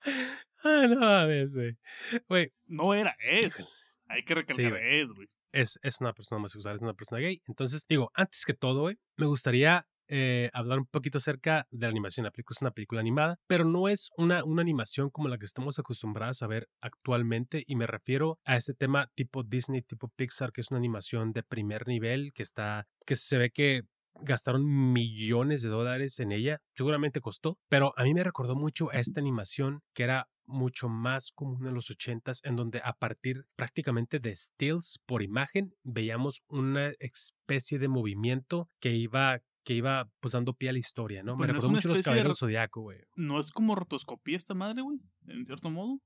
Ay, 0.00 0.88
no 0.88 1.00
mames, 1.00 1.52
güey. 2.26 2.52
No 2.66 2.94
era, 2.94 3.16
es. 3.20 3.96
Hay 4.08 4.24
que 4.24 4.34
recalcar, 4.34 4.76
es, 4.78 5.08
güey. 5.08 5.28
es, 5.52 5.78
es 5.82 6.00
una 6.00 6.14
persona 6.14 6.38
homosexual, 6.38 6.76
es 6.76 6.82
una 6.82 6.94
persona 6.94 7.20
gay. 7.20 7.42
Entonces, 7.46 7.84
digo, 7.86 8.10
antes 8.14 8.44
que 8.44 8.54
todo, 8.54 8.82
güey, 8.82 8.96
me 9.16 9.26
gustaría 9.26 9.86
eh, 10.08 10.50
hablar 10.52 10.78
un 10.78 10.86
poquito 10.86 11.18
acerca 11.18 11.66
de 11.70 11.86
la 11.86 11.90
animación. 11.90 12.24
La 12.24 12.30
película 12.30 12.56
es 12.56 12.62
una 12.62 12.70
película 12.70 13.00
animada, 13.00 13.38
pero 13.46 13.64
no 13.64 13.88
es 13.88 14.10
una, 14.16 14.44
una 14.44 14.62
animación 14.62 15.10
como 15.10 15.28
la 15.28 15.38
que 15.38 15.46
estamos 15.46 15.78
acostumbrados 15.78 16.42
a 16.42 16.46
ver 16.46 16.68
actualmente. 16.80 17.62
Y 17.66 17.76
me 17.76 17.86
refiero 17.86 18.38
a 18.44 18.56
ese 18.56 18.74
tema 18.74 19.08
tipo 19.14 19.42
Disney, 19.42 19.82
tipo 19.82 20.10
Pixar, 20.16 20.52
que 20.52 20.60
es 20.60 20.70
una 20.70 20.78
animación 20.78 21.32
de 21.32 21.42
primer 21.42 21.86
nivel, 21.86 22.32
que 22.32 22.42
está, 22.42 22.86
que 23.06 23.16
se 23.16 23.38
ve 23.38 23.50
que 23.50 23.82
gastaron 24.20 24.64
millones 24.92 25.62
de 25.62 25.68
dólares 25.68 26.18
en 26.18 26.32
ella, 26.32 26.60
seguramente 26.76 27.20
costó, 27.20 27.58
pero 27.68 27.92
a 27.96 28.02
mí 28.02 28.14
me 28.14 28.24
recordó 28.24 28.56
mucho 28.56 28.90
a 28.90 28.98
esta 28.98 29.20
animación 29.20 29.80
que 29.94 30.02
era 30.04 30.28
mucho 30.48 30.88
más 30.88 31.30
común 31.32 31.66
en 31.66 31.74
los 31.74 31.90
ochentas, 31.90 32.40
en 32.42 32.56
donde 32.56 32.80
a 32.82 32.94
partir 32.94 33.44
prácticamente 33.54 34.18
de 34.18 34.34
stills 34.34 34.98
por 35.06 35.22
imagen 35.22 35.74
veíamos 35.84 36.40
una 36.48 36.92
especie 36.98 37.78
de 37.78 37.88
movimiento 37.88 38.68
que 38.80 38.94
iba 38.94 39.40
que 39.68 39.74
iba 39.74 40.10
pues 40.20 40.32
dando 40.32 40.54
pie 40.54 40.70
a 40.70 40.72
la 40.72 40.78
historia, 40.78 41.22
¿no? 41.22 41.36
Pues 41.36 41.46
me 41.46 41.52
no 41.52 41.58
es 41.58 41.62
recordó 41.62 41.74
mucho 41.74 41.88
los 41.88 41.98
especie 41.98 42.14
de 42.14 42.16
caballeros 42.16 42.38
zodiaco, 42.38 42.80
güey. 42.80 43.00
¿No 43.16 43.38
es 43.38 43.50
como 43.50 43.74
rotoscopía 43.74 44.38
esta 44.38 44.54
madre, 44.54 44.80
güey? 44.80 44.98
En 45.26 45.44
cierto 45.44 45.68
modo. 45.68 46.00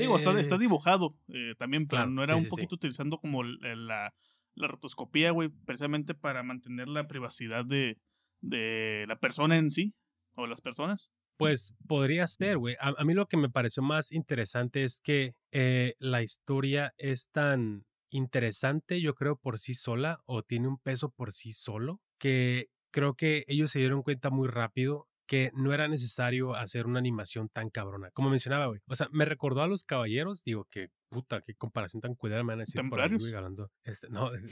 Digo, 0.00 0.16
está, 0.16 0.40
está 0.40 0.56
Eh, 0.56 0.58
dibujado 0.58 1.16
eh, 1.28 1.54
también, 1.56 1.86
pero 1.86 1.98
claro, 2.00 2.10
no 2.10 2.24
era 2.24 2.32
sí, 2.32 2.38
un 2.38 2.40
sí, 2.40 2.44
sí. 2.46 2.50
poquito 2.50 2.74
utilizando 2.74 3.18
como 3.18 3.44
la, 3.44 4.12
la 4.56 4.66
rotoscopía, 4.66 5.30
güey, 5.30 5.48
precisamente 5.64 6.12
para 6.14 6.42
mantener 6.42 6.88
la 6.88 7.06
privacidad 7.06 7.64
de, 7.64 8.00
de 8.40 9.04
la 9.06 9.14
persona 9.20 9.58
en 9.58 9.70
sí, 9.70 9.94
o 10.34 10.48
las 10.48 10.60
personas. 10.60 11.12
Pues 11.36 11.76
podría 11.86 12.26
ser, 12.26 12.58
güey. 12.58 12.74
A, 12.80 12.94
a 12.98 13.04
mí 13.04 13.14
lo 13.14 13.26
que 13.28 13.36
me 13.36 13.48
pareció 13.48 13.84
más 13.84 14.10
interesante 14.10 14.82
es 14.82 15.00
que 15.00 15.36
eh, 15.52 15.94
la 16.00 16.20
historia 16.24 16.94
es 16.98 17.30
tan 17.30 17.84
interesante, 18.12 19.00
yo 19.00 19.14
creo, 19.14 19.36
por 19.36 19.58
sí 19.58 19.74
sola, 19.74 20.20
o 20.26 20.42
tiene 20.42 20.68
un 20.68 20.78
peso 20.78 21.10
por 21.10 21.32
sí 21.32 21.52
solo, 21.52 22.00
que 22.18 22.68
creo 22.92 23.14
que 23.14 23.44
ellos 23.48 23.70
se 23.70 23.78
dieron 23.80 24.02
cuenta 24.02 24.30
muy 24.30 24.48
rápido 24.48 25.08
que 25.26 25.50
no 25.54 25.72
era 25.72 25.88
necesario 25.88 26.54
hacer 26.54 26.86
una 26.86 26.98
animación 26.98 27.48
tan 27.48 27.70
cabrona. 27.70 28.10
Como 28.10 28.28
mencionaba, 28.28 28.66
güey. 28.66 28.80
O 28.86 28.94
sea, 28.96 29.08
me 29.12 29.24
recordó 29.24 29.62
a 29.62 29.66
los 29.66 29.84
caballeros, 29.84 30.44
digo 30.44 30.66
que 30.70 30.90
puta, 31.08 31.40
qué 31.40 31.54
comparación 31.54 32.02
tan 32.02 32.14
cuidada 32.14 32.42
me 32.42 32.48
van 32.52 32.60
a 32.60 32.64
decir 32.64 32.82
por 32.90 33.00
ahí, 33.00 33.16
güey, 33.16 33.32
hablando. 33.34 33.70
Este, 33.84 34.08
no, 34.10 34.30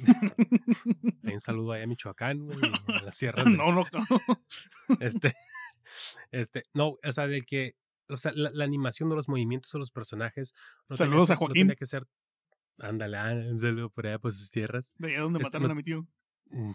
hay 1.25 1.35
un 1.35 1.41
saludo 1.41 1.73
ahí 1.73 1.83
a 1.83 1.87
Michoacán, 1.87 2.39
güey, 2.47 2.59
a 2.89 3.03
las 3.03 3.17
tierras 3.19 3.45
de- 3.45 3.57
no, 3.57 3.73
no, 3.73 3.85
no. 3.93 4.97
este, 5.01 5.35
este, 6.31 6.63
no, 6.73 6.97
o 7.03 7.13
sea, 7.13 7.27
del 7.27 7.45
que, 7.45 7.75
o 8.09 8.17
sea, 8.17 8.33
la, 8.35 8.51
la 8.51 8.65
animación 8.65 9.09
de 9.11 9.17
los 9.17 9.29
movimientos 9.29 9.71
de 9.73 9.79
los 9.81 9.91
personajes. 9.91 10.55
No 10.89 10.97
tenía 10.97 11.11
Saludos 11.11 11.31
a 11.31 11.35
ser- 11.35 11.41
no 11.41 11.47
Joaquín. 11.47 11.63
tenía 11.63 11.77
que 11.77 11.87
ser. 11.87 12.07
Ándale, 12.81 13.17
ah, 13.17 13.33
un 13.33 13.59
saludo 13.59 13.91
por 13.91 14.07
allá 14.07 14.19
por 14.19 14.33
sus 14.33 14.51
tierras. 14.51 14.95
De 14.99 15.09
allá 15.09 15.21
donde 15.21 15.39
Este, 15.39 15.47
mataron 15.49 15.71
a 15.71 15.75
mi 15.75 15.83
tío. 15.83 16.07
Mm, 16.47 16.73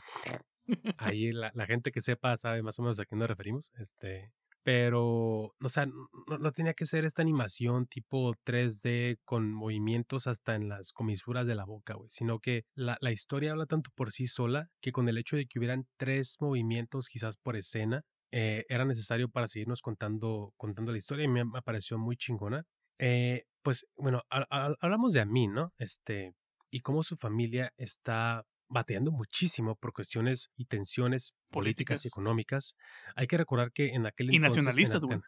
Ahí 0.98 1.32
la, 1.32 1.52
la 1.54 1.66
gente 1.66 1.92
que 1.92 2.02
sepa 2.02 2.38
sabe 2.38 2.64
más 2.64 2.80
o 2.80 2.84
menos 2.84 3.00
a 3.00 3.06
qué 3.06 3.16
nos 3.16 3.28
referimos. 3.28 3.72
Este, 3.78 4.32
pero, 4.64 5.54
o 5.60 5.70
sea, 5.70 5.86
no, 5.86 6.10
no 6.40 6.52
tenía 6.52 6.74
que 6.74 6.88
ser 6.88 7.06
esta 7.06 7.22
animación 7.22 7.86
tipo 7.86 8.34
3D 8.44 9.20
con 9.24 9.52
movimientos 9.54 10.26
hasta 10.26 10.56
en 10.56 10.70
las 10.70 10.92
comisuras 10.92 11.46
de 11.46 11.54
la 11.56 11.66
boca, 11.66 11.94
güey, 11.94 12.10
sino 12.10 12.40
que 12.40 12.66
la, 12.74 12.98
la 13.00 13.12
historia 13.12 13.52
habla 13.52 13.68
tanto 13.68 13.92
por 13.94 14.12
sí 14.12 14.26
sola 14.26 14.70
que 14.82 14.92
con 14.92 15.08
el 15.08 15.18
hecho 15.20 15.36
de 15.38 15.46
que 15.46 15.60
hubieran 15.60 15.86
tres 15.98 16.38
movimientos 16.40 17.10
quizás 17.10 17.38
por 17.38 17.56
escena, 17.58 18.02
eh, 18.32 18.66
era 18.68 18.86
necesario 18.86 19.30
para 19.30 19.48
seguirnos 19.48 19.82
contando, 19.82 20.52
contando 20.58 20.92
la 20.92 20.98
historia 20.98 21.26
y 21.26 21.28
me, 21.28 21.46
me 21.46 21.62
pareció 21.62 22.00
muy 22.00 22.18
chingona. 22.18 22.64
Eh, 22.98 23.44
pues, 23.66 23.88
bueno, 23.98 24.22
ha- 24.30 24.46
ha- 24.52 24.76
hablamos 24.80 25.12
de 25.14 25.22
Amin, 25.22 25.52
¿no? 25.56 25.74
Este, 25.80 26.36
y 26.70 26.82
cómo 26.82 27.02
su 27.02 27.18
familia 27.18 27.74
está 27.78 28.46
bateando 28.70 29.12
muchísimo 29.12 29.76
por 29.76 29.92
cuestiones 29.92 30.52
y 30.56 30.66
tensiones 30.66 31.34
políticas 31.50 32.06
y 32.06 32.08
económicas. 32.08 32.76
Hay 33.16 33.26
que 33.26 33.38
recordar 33.38 33.72
que 33.72 33.88
en 33.88 34.06
aquel 34.06 34.32
Y 34.32 34.36
entonces... 34.38 34.60
en 34.60 34.66
nacionalistas. 34.66 35.02
Afgan- 35.04 35.24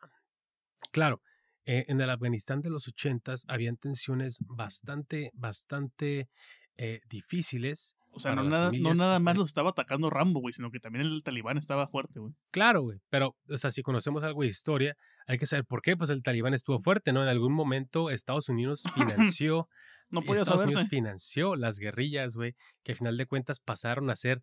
Claro, 0.91 1.21
eh, 1.65 1.85
en 1.87 1.99
el 1.99 2.09
Afganistán 2.11 2.61
de 2.61 2.69
los 2.69 2.87
ochentas 2.87 3.43
habían 3.47 3.77
tensiones 3.77 4.37
bastante, 4.45 5.31
bastante 5.33 6.29
eh, 6.77 7.01
difíciles. 7.09 7.95
O 8.17 8.19
sea, 8.19 8.35
no 8.35 8.43
nada, 8.43 8.71
no 8.73 8.93
nada 8.93 9.19
más 9.19 9.37
los 9.37 9.47
estaba 9.47 9.69
atacando 9.69 10.09
Rambo, 10.09 10.39
güey, 10.41 10.53
sino 10.53 10.69
que 10.71 10.79
también 10.79 11.05
el 11.05 11.23
talibán 11.23 11.57
estaba 11.57 11.87
fuerte, 11.87 12.19
güey. 12.19 12.33
Claro, 12.51 12.81
güey, 12.81 12.99
pero, 13.09 13.35
o 13.49 13.57
sea, 13.57 13.71
si 13.71 13.81
conocemos 13.81 14.23
algo 14.23 14.41
de 14.41 14.47
historia, 14.47 14.95
hay 15.27 15.37
que 15.37 15.45
saber 15.45 15.65
por 15.65 15.81
qué, 15.81 15.95
pues 15.95 16.09
el 16.09 16.23
talibán 16.23 16.53
estuvo 16.53 16.79
fuerte, 16.79 17.13
¿no? 17.13 17.21
En 17.23 17.29
algún 17.29 17.53
momento 17.53 18.09
Estados 18.09 18.49
Unidos 18.49 18.83
financió 18.95 19.69
No 20.09 20.21
podía 20.21 20.41
Estados 20.41 20.61
saberse. 20.61 20.77
Unidos 20.77 20.89
financió 20.89 21.55
las 21.55 21.79
guerrillas, 21.79 22.35
güey, 22.35 22.55
que 22.83 22.93
al 22.93 22.97
final 22.97 23.17
de 23.17 23.25
cuentas 23.25 23.59
pasaron 23.59 24.09
a 24.09 24.15
ser 24.15 24.41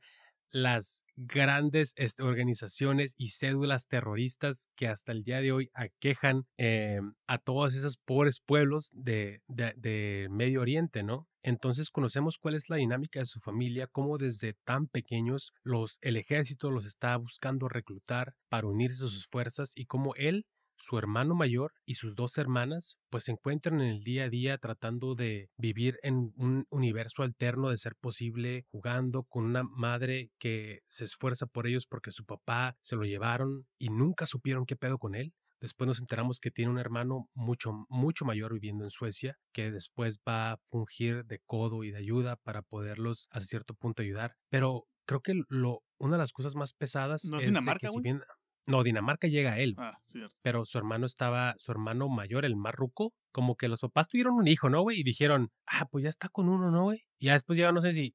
las 0.54 1.02
grandes 1.16 1.92
este, 1.96 2.22
organizaciones 2.22 3.14
y 3.18 3.30
cédulas 3.30 3.86
terroristas 3.88 4.68
que 4.76 4.88
hasta 4.88 5.12
el 5.12 5.24
día 5.24 5.40
de 5.40 5.52
hoy 5.52 5.70
aquejan 5.74 6.44
eh, 6.58 7.00
a 7.26 7.38
todos 7.38 7.74
esos 7.74 7.96
pobres 7.98 8.40
pueblos 8.40 8.90
de, 8.94 9.42
de- 9.48 9.74
de 9.76 10.28
Medio 10.30 10.60
Oriente, 10.62 11.02
¿no? 11.02 11.28
Entonces 11.42 11.90
conocemos 11.90 12.38
cuál 12.38 12.54
es 12.54 12.70
la 12.70 12.76
dinámica 12.76 13.20
de 13.20 13.26
su 13.26 13.40
familia, 13.40 13.86
cómo 13.88 14.16
desde 14.16 14.54
tan 14.64 14.86
pequeños 14.86 15.52
los, 15.62 15.98
el 16.02 16.16
ejército 16.16 16.70
los 16.70 16.86
está 16.86 17.16
buscando 17.16 17.68
reclutar 17.68 18.34
para 18.48 18.66
unirse 18.68 19.04
a 19.04 19.08
sus 19.08 19.26
fuerzas 19.26 19.72
y 19.74 19.86
cómo 19.86 20.14
él 20.14 20.46
su 20.84 20.98
hermano 20.98 21.34
mayor 21.34 21.72
y 21.86 21.94
sus 21.94 22.14
dos 22.14 22.38
hermanas 22.38 22.98
pues 23.10 23.24
se 23.24 23.32
encuentran 23.32 23.80
en 23.80 23.88
el 23.88 24.04
día 24.04 24.24
a 24.24 24.28
día 24.28 24.58
tratando 24.58 25.14
de 25.14 25.50
vivir 25.56 25.98
en 26.02 26.32
un 26.36 26.66
universo 26.70 27.22
alterno 27.22 27.70
de 27.70 27.78
ser 27.78 27.96
posible, 27.96 28.66
jugando 28.70 29.24
con 29.24 29.44
una 29.44 29.62
madre 29.62 30.30
que 30.38 30.80
se 30.86 31.04
esfuerza 31.04 31.46
por 31.46 31.66
ellos 31.66 31.86
porque 31.86 32.10
su 32.10 32.24
papá 32.24 32.76
se 32.82 32.96
lo 32.96 33.04
llevaron 33.04 33.66
y 33.78 33.88
nunca 33.88 34.26
supieron 34.26 34.66
qué 34.66 34.76
pedo 34.76 34.98
con 34.98 35.14
él. 35.14 35.32
Después 35.60 35.88
nos 35.88 36.00
enteramos 36.00 36.40
que 36.40 36.50
tiene 36.50 36.70
un 36.70 36.78
hermano 36.78 37.30
mucho, 37.32 37.72
mucho 37.88 38.26
mayor 38.26 38.52
viviendo 38.52 38.84
en 38.84 38.90
Suecia, 38.90 39.38
que 39.52 39.70
después 39.70 40.20
va 40.28 40.52
a 40.52 40.58
fungir 40.66 41.24
de 41.24 41.40
codo 41.46 41.84
y 41.84 41.90
de 41.90 41.98
ayuda 41.98 42.36
para 42.36 42.60
poderlos 42.60 43.28
a 43.30 43.40
cierto 43.40 43.74
punto 43.74 44.02
ayudar. 44.02 44.36
Pero 44.50 44.84
creo 45.06 45.20
que 45.22 45.32
lo, 45.48 45.82
una 45.98 46.16
de 46.16 46.22
las 46.22 46.32
cosas 46.32 46.54
más 46.54 46.74
pesadas 46.74 47.24
¿No 47.30 47.38
es 47.38 47.46
Dinamarca, 47.46 47.86
que 47.86 47.92
si 47.92 48.00
bien... 48.00 48.20
No, 48.66 48.82
Dinamarca 48.82 49.28
llega 49.28 49.52
a 49.52 49.58
él, 49.58 49.74
Ah, 49.76 49.98
cierto. 50.06 50.34
pero 50.42 50.64
su 50.64 50.78
hermano 50.78 51.04
estaba, 51.06 51.54
su 51.58 51.70
hermano 51.70 52.08
mayor, 52.08 52.44
el 52.46 52.56
más 52.56 52.74
ruco, 52.74 53.12
como 53.30 53.56
que 53.56 53.68
los 53.68 53.80
papás 53.80 54.08
tuvieron 54.08 54.34
un 54.34 54.48
hijo, 54.48 54.70
¿no, 54.70 54.80
güey? 54.82 55.00
Y 55.00 55.02
dijeron, 55.04 55.50
ah, 55.66 55.86
pues 55.90 56.04
ya 56.04 56.10
está 56.10 56.28
con 56.30 56.48
uno, 56.48 56.70
¿no, 56.70 56.84
güey? 56.84 57.02
Y 57.18 57.26
ya 57.26 57.32
después 57.34 57.58
llega, 57.58 57.72
no 57.72 57.80
sé 57.82 57.92
si, 57.92 58.14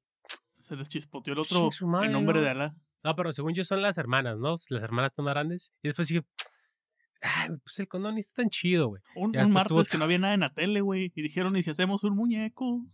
Se 0.60 0.74
les 0.76 0.88
chispoteó 0.88 1.32
el 1.34 1.38
otro 1.40 1.70
madre, 1.86 2.06
en 2.06 2.12
nombre 2.12 2.38
¿no? 2.40 2.44
de 2.44 2.50
Alá. 2.50 2.74
no, 3.04 3.14
pero 3.16 3.32
según 3.32 3.54
yo 3.54 3.64
son 3.64 3.80
las 3.82 3.96
hermanas, 3.96 4.38
¿no? 4.38 4.56
Pues 4.56 4.70
Las 4.70 4.82
hermanas 4.82 5.12
más 5.18 5.26
grandes. 5.34 5.72
Y 5.82 5.88
después 5.88 6.08
dije, 6.08 6.24
ay, 7.22 7.48
pues 7.62 7.78
el 7.78 7.88
condón 7.88 8.14
ni 8.16 8.20
está 8.20 8.42
tan 8.42 8.50
chido, 8.50 8.88
güey. 8.88 9.02
Un, 9.14 9.32
tuvo 9.32 9.48
martes 9.48 9.88
que 9.88 9.98
no 9.98 10.04
había 10.04 10.18
nada 10.18 10.34
en 10.34 10.40
la 10.40 10.52
tele, 10.52 10.80
güey. 10.80 11.12
Y 11.14 11.22
dijeron, 11.22 11.56
¿y 11.56 11.62
si 11.62 11.70
hacemos 11.70 12.02
un 12.04 12.16
muñeco? 12.16 12.84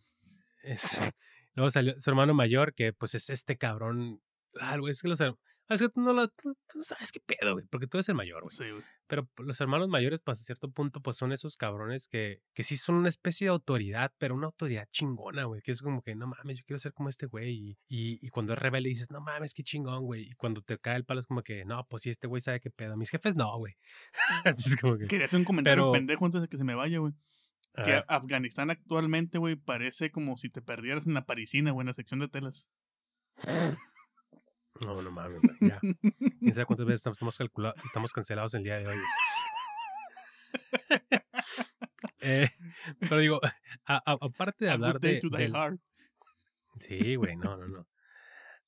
Es- 0.62 0.80
Luego 1.54 1.70
salió 1.70 1.98
su 1.98 2.10
hermano 2.10 2.34
mayor, 2.34 2.74
que 2.74 2.92
pues 2.92 3.14
es 3.14 3.30
este 3.30 3.56
cabrón. 3.56 4.20
Ah, 4.60 4.76
güey, 4.76 4.90
es 4.90 5.00
que 5.00 5.08
los 5.08 5.20
her- 5.20 5.36
es 5.68 5.80
que 5.80 5.88
tú 5.88 6.00
no, 6.00 6.12
lo, 6.12 6.28
tú, 6.28 6.54
sabes 6.82 7.10
qué 7.10 7.20
pedo, 7.20 7.54
güey, 7.54 7.66
porque 7.66 7.86
tú 7.86 7.96
eres 7.96 8.08
el 8.08 8.14
mayor, 8.14 8.42
güey. 8.42 8.56
Sí, 8.56 8.70
güey. 8.70 8.84
Pero 9.08 9.28
los 9.38 9.60
hermanos 9.60 9.88
mayores, 9.88 10.20
pues 10.24 10.40
a 10.40 10.44
cierto 10.44 10.70
punto, 10.70 11.00
pues 11.00 11.16
son 11.16 11.32
esos 11.32 11.56
cabrones 11.56 12.08
que, 12.08 12.40
que 12.54 12.62
sí 12.62 12.76
son 12.76 12.96
una 12.96 13.08
especie 13.08 13.46
de 13.46 13.50
autoridad, 13.50 14.12
pero 14.18 14.34
una 14.34 14.46
autoridad 14.46 14.88
chingona, 14.90 15.44
güey. 15.44 15.62
Que 15.62 15.72
es 15.72 15.82
como 15.82 16.02
que, 16.02 16.14
no 16.14 16.26
mames, 16.26 16.58
yo 16.58 16.64
quiero 16.64 16.78
ser 16.78 16.92
como 16.92 17.08
este 17.08 17.26
güey. 17.26 17.50
Y, 17.50 17.78
y, 17.88 18.26
y 18.26 18.28
cuando 18.30 18.52
es 18.52 18.58
rebelde 18.58 18.88
dices, 18.88 19.10
no 19.10 19.20
mames, 19.20 19.54
qué 19.54 19.62
chingón, 19.62 20.04
güey. 20.04 20.22
Y 20.30 20.34
cuando 20.34 20.62
te 20.62 20.78
cae 20.78 20.96
el 20.96 21.04
palo 21.04 21.20
es 21.20 21.26
como 21.26 21.42
que, 21.42 21.64
no, 21.64 21.84
pues 21.88 22.02
sí, 22.02 22.10
este 22.10 22.26
güey 22.26 22.40
sabe 22.40 22.60
qué 22.60 22.70
pedo. 22.70 22.96
Mis 22.96 23.10
jefes 23.10 23.36
no, 23.36 23.56
güey. 23.58 23.74
Así 24.44 24.70
es 24.70 24.76
como 24.76 24.96
que. 24.96 25.06
Quería 25.06 25.26
hacer 25.26 25.38
un 25.38 25.44
comentario 25.44 25.84
Pero- 25.84 25.92
pendejo 25.92 26.26
antes 26.26 26.42
de 26.42 26.48
que 26.48 26.56
se 26.56 26.64
me 26.64 26.74
vaya, 26.74 26.98
güey. 26.98 27.12
Que 27.84 28.02
Afganistán 28.08 28.70
actualmente, 28.70 29.36
güey, 29.36 29.54
parece 29.54 30.10
como 30.10 30.38
si 30.38 30.48
te 30.48 30.62
perdieras 30.62 31.06
en 31.06 31.12
la 31.12 31.26
parisina, 31.26 31.72
güey, 31.72 31.82
en 31.82 31.88
la 31.88 31.92
sección 31.92 32.20
de 32.20 32.28
telas. 32.28 32.68
no, 34.80 35.00
no 35.02 35.10
mames, 35.10 35.40
ya. 35.60 35.78
Quién 35.80 36.54
sabe 36.54 36.66
cuántas 36.66 36.86
veces 36.86 37.06
estamos, 37.06 37.38
calcula- 37.38 37.74
estamos 37.84 38.12
cancelados 38.12 38.54
el 38.54 38.62
día 38.64 38.78
de 38.78 38.86
hoy. 38.86 38.96
Eh, 42.20 42.48
pero 43.00 43.18
digo, 43.18 43.40
aparte 43.84 44.64
de 44.64 44.70
hablar 44.70 45.00
de, 45.00 45.20
del-. 45.38 45.52
Sí, 46.80 47.14
güey, 47.16 47.36
no, 47.36 47.56
no, 47.56 47.68
no. 47.68 47.86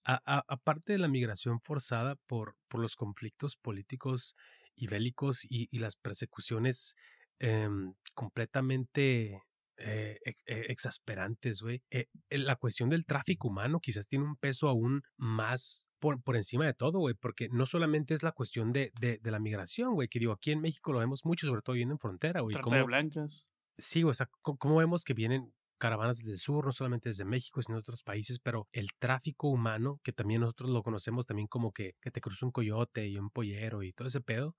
A- 0.04 0.22
a- 0.24 0.44
aparte 0.48 0.92
de 0.92 0.98
la 0.98 1.08
migración 1.08 1.60
forzada 1.60 2.14
por, 2.26 2.56
por 2.68 2.80
los 2.80 2.94
conflictos 2.96 3.56
políticos 3.56 4.34
y 4.76 4.86
bélicos 4.86 5.44
y, 5.44 5.68
y 5.70 5.78
las 5.78 5.96
persecuciones 5.96 6.94
em, 7.40 7.94
completamente 8.14 9.42
eh, 9.76 10.18
ex- 10.24 10.42
eh, 10.46 10.66
exasperantes, 10.68 11.60
güey, 11.60 11.82
eh, 11.90 12.06
la 12.30 12.56
cuestión 12.56 12.88
del 12.90 13.04
tráfico 13.04 13.48
humano 13.48 13.80
quizás 13.80 14.08
tiene 14.08 14.24
un 14.24 14.36
peso 14.36 14.68
aún 14.68 15.02
más 15.16 15.87
por, 15.98 16.22
por 16.22 16.36
encima 16.36 16.66
de 16.66 16.74
todo, 16.74 16.98
güey, 16.98 17.14
porque 17.14 17.48
no 17.50 17.66
solamente 17.66 18.14
es 18.14 18.22
la 18.22 18.32
cuestión 18.32 18.72
de, 18.72 18.92
de, 19.00 19.18
de 19.18 19.30
la 19.30 19.38
migración, 19.38 19.94
güey, 19.94 20.08
que 20.08 20.18
digo, 20.18 20.32
aquí 20.32 20.52
en 20.52 20.60
México 20.60 20.92
lo 20.92 20.98
vemos 21.00 21.24
mucho, 21.24 21.46
sobre 21.46 21.62
todo 21.62 21.74
viviendo 21.74 21.94
en 21.94 21.98
frontera, 21.98 22.40
güey, 22.40 22.54
Trata 22.54 22.64
cómo- 22.64 22.76
de 22.76 22.82
blancas. 22.84 23.48
Sí, 23.76 24.02
o 24.04 24.12
sea, 24.12 24.28
¿cómo 24.42 24.76
vemos 24.76 25.04
que 25.04 25.14
vienen 25.14 25.52
caravanas 25.78 26.18
del 26.18 26.38
sur, 26.38 26.66
no 26.66 26.72
solamente 26.72 27.08
desde 27.10 27.24
México, 27.24 27.62
sino 27.62 27.76
de 27.76 27.80
otros 27.80 28.02
países, 28.02 28.40
pero 28.40 28.66
el 28.72 28.88
tráfico 28.98 29.48
humano, 29.48 30.00
que 30.02 30.12
también 30.12 30.40
nosotros 30.40 30.70
lo 30.70 30.82
conocemos 30.82 31.26
también 31.26 31.46
como 31.46 31.70
que, 31.72 31.94
que 32.00 32.10
te 32.10 32.20
cruza 32.20 32.44
un 32.46 32.50
coyote 32.50 33.06
y 33.06 33.16
un 33.18 33.30
pollero 33.30 33.84
y 33.84 33.92
todo 33.92 34.08
ese 34.08 34.20
pedo. 34.20 34.56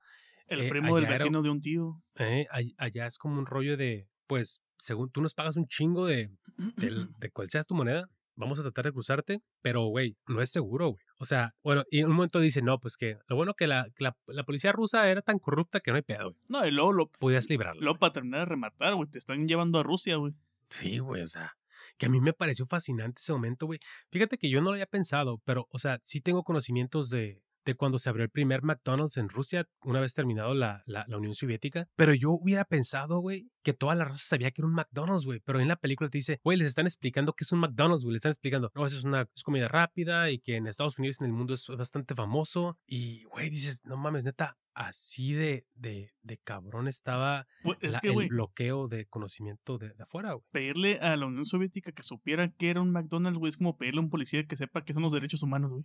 El 0.47 0.61
eh, 0.61 0.69
primo 0.69 0.95
del 0.95 1.03
era- 1.05 1.13
vecino 1.17 1.41
de 1.41 1.49
un 1.49 1.59
tío. 1.59 2.01
eh, 2.15 2.47
all- 2.51 2.73
allá 2.77 3.05
es 3.05 3.17
como 3.17 3.37
un 3.37 3.45
rollo 3.45 3.75
de, 3.75 4.07
pues, 4.27 4.61
según 4.77 5.11
tú 5.11 5.21
nos 5.21 5.33
pagas 5.33 5.57
un 5.57 5.67
chingo 5.67 6.05
de, 6.05 6.31
del- 6.77 7.09
de 7.17 7.29
cual 7.31 7.49
seas 7.49 7.67
tu 7.67 7.75
moneda, 7.75 8.07
vamos 8.39 8.57
a 8.57 8.63
tratar 8.63 8.85
de 8.85 8.93
cruzarte, 8.93 9.41
pero, 9.61 9.85
güey, 9.87 10.17
no 10.27 10.41
es 10.41 10.49
seguro, 10.49 10.89
güey. 10.89 11.03
O 11.17 11.25
sea, 11.25 11.53
bueno, 11.61 11.83
y 11.91 11.99
en 11.99 12.07
un 12.07 12.13
momento 12.13 12.39
dice, 12.39 12.61
no, 12.61 12.79
pues 12.79 12.97
que 12.97 13.17
lo 13.27 13.35
bueno 13.35 13.53
que 13.53 13.67
la, 13.67 13.87
que 13.95 14.03
la, 14.03 14.17
la 14.27 14.43
policía 14.43 14.71
rusa 14.71 15.09
era 15.09 15.21
tan 15.21 15.39
corrupta 15.39 15.81
que 15.81 15.91
no 15.91 15.97
hay 15.97 16.03
pedo, 16.03 16.31
güey. 16.31 16.41
No, 16.47 16.65
y 16.65 16.71
luego, 16.71 16.93
lo, 16.93 17.11
Podías 17.11 17.49
librarlo. 17.49 17.81
luego 17.81 17.99
para 17.99 18.13
terminar 18.13 18.39
de 18.39 18.45
rematar, 18.45 18.95
güey, 18.95 19.09
te 19.09 19.19
están 19.19 19.47
llevando 19.47 19.79
a 19.79 19.83
Rusia, 19.83 20.15
güey. 20.15 20.33
Sí, 20.69 20.99
güey, 20.99 21.21
o 21.21 21.27
sea, 21.27 21.57
que 21.97 22.05
a 22.05 22.09
mí 22.09 22.21
me 22.21 22.33
pareció 22.33 22.65
fascinante 22.65 23.19
ese 23.21 23.33
momento, 23.33 23.65
güey. 23.65 23.79
Fíjate 24.09 24.37
que 24.37 24.49
yo 24.49 24.61
no 24.61 24.67
lo 24.67 24.71
había 24.73 24.85
pensado, 24.85 25.41
pero, 25.43 25.67
o 25.71 25.79
sea, 25.79 25.99
sí 26.01 26.21
tengo 26.21 26.43
conocimientos 26.43 27.09
de, 27.09 27.41
de 27.65 27.75
cuando 27.75 27.99
se 27.99 28.09
abrió 28.09 28.23
el 28.23 28.29
primer 28.29 28.63
McDonald's 28.63 29.17
en 29.17 29.29
Rusia, 29.29 29.67
una 29.83 29.99
vez 29.99 30.13
terminado 30.13 30.53
la, 30.53 30.83
la, 30.85 31.05
la 31.07 31.17
Unión 31.17 31.35
Soviética. 31.35 31.87
Pero 31.95 32.13
yo 32.13 32.31
hubiera 32.31 32.65
pensado, 32.65 33.19
güey, 33.19 33.49
que 33.63 33.73
toda 33.73 33.95
la 33.95 34.05
raza 34.05 34.25
sabía 34.25 34.51
que 34.51 34.61
era 34.61 34.67
un 34.67 34.73
McDonald's, 34.73 35.25
güey. 35.25 35.39
Pero 35.45 35.59
en 35.59 35.67
la 35.67 35.75
película 35.75 36.09
te 36.09 36.17
dice, 36.17 36.39
güey, 36.43 36.57
les 36.57 36.67
están 36.69 36.85
explicando 36.87 37.33
que 37.33 37.43
es 37.43 37.51
un 37.51 37.59
McDonald's, 37.59 38.03
güey. 38.03 38.13
Les 38.13 38.19
están 38.19 38.31
explicando, 38.31 38.71
no, 38.73 38.85
eso 38.85 38.97
es 38.97 39.03
una 39.03 39.27
es 39.35 39.43
comida 39.43 39.67
rápida 39.67 40.31
y 40.31 40.39
que 40.39 40.55
en 40.55 40.67
Estados 40.67 40.97
Unidos 40.99 41.17
y 41.19 41.23
en 41.25 41.29
el 41.31 41.35
mundo 41.35 41.53
es 41.53 41.67
bastante 41.77 42.15
famoso. 42.15 42.77
Y, 42.87 43.23
güey, 43.25 43.49
dices, 43.49 43.81
no 43.83 43.97
mames, 43.97 44.23
neta, 44.23 44.57
así 44.73 45.33
de, 45.33 45.65
de, 45.75 46.13
de 46.21 46.37
cabrón 46.37 46.87
estaba 46.87 47.45
Pues, 47.63 47.77
es 47.81 47.93
la- 47.93 47.99
que, 47.99 48.09
el 48.09 48.29
bloqueo 48.29 48.87
de 48.87 49.05
conocimiento 49.07 49.77
de, 49.77 49.89
de 49.93 50.03
afuera, 50.03 50.33
güey. 50.33 50.45
pedirle 50.51 50.99
a 50.99 51.15
la 51.17 51.25
Unión 51.25 51.45
Soviética 51.45 51.91
que 51.91 52.03
supiera 52.03 52.49
que 52.51 52.69
era 52.69 52.81
un 52.81 52.91
McDonald's, 52.91 53.37
güey, 53.37 53.49
es 53.49 53.57
como 53.57 53.77
pedirle 53.77 53.99
a 53.99 54.03
un 54.03 54.09
policía 54.09 54.45
que 54.47 54.55
sepa 54.55 54.83
que 54.85 54.93
son 54.93 55.03
los 55.03 55.11
derechos 55.13 55.43
humanos, 55.43 55.73
güey. 55.73 55.83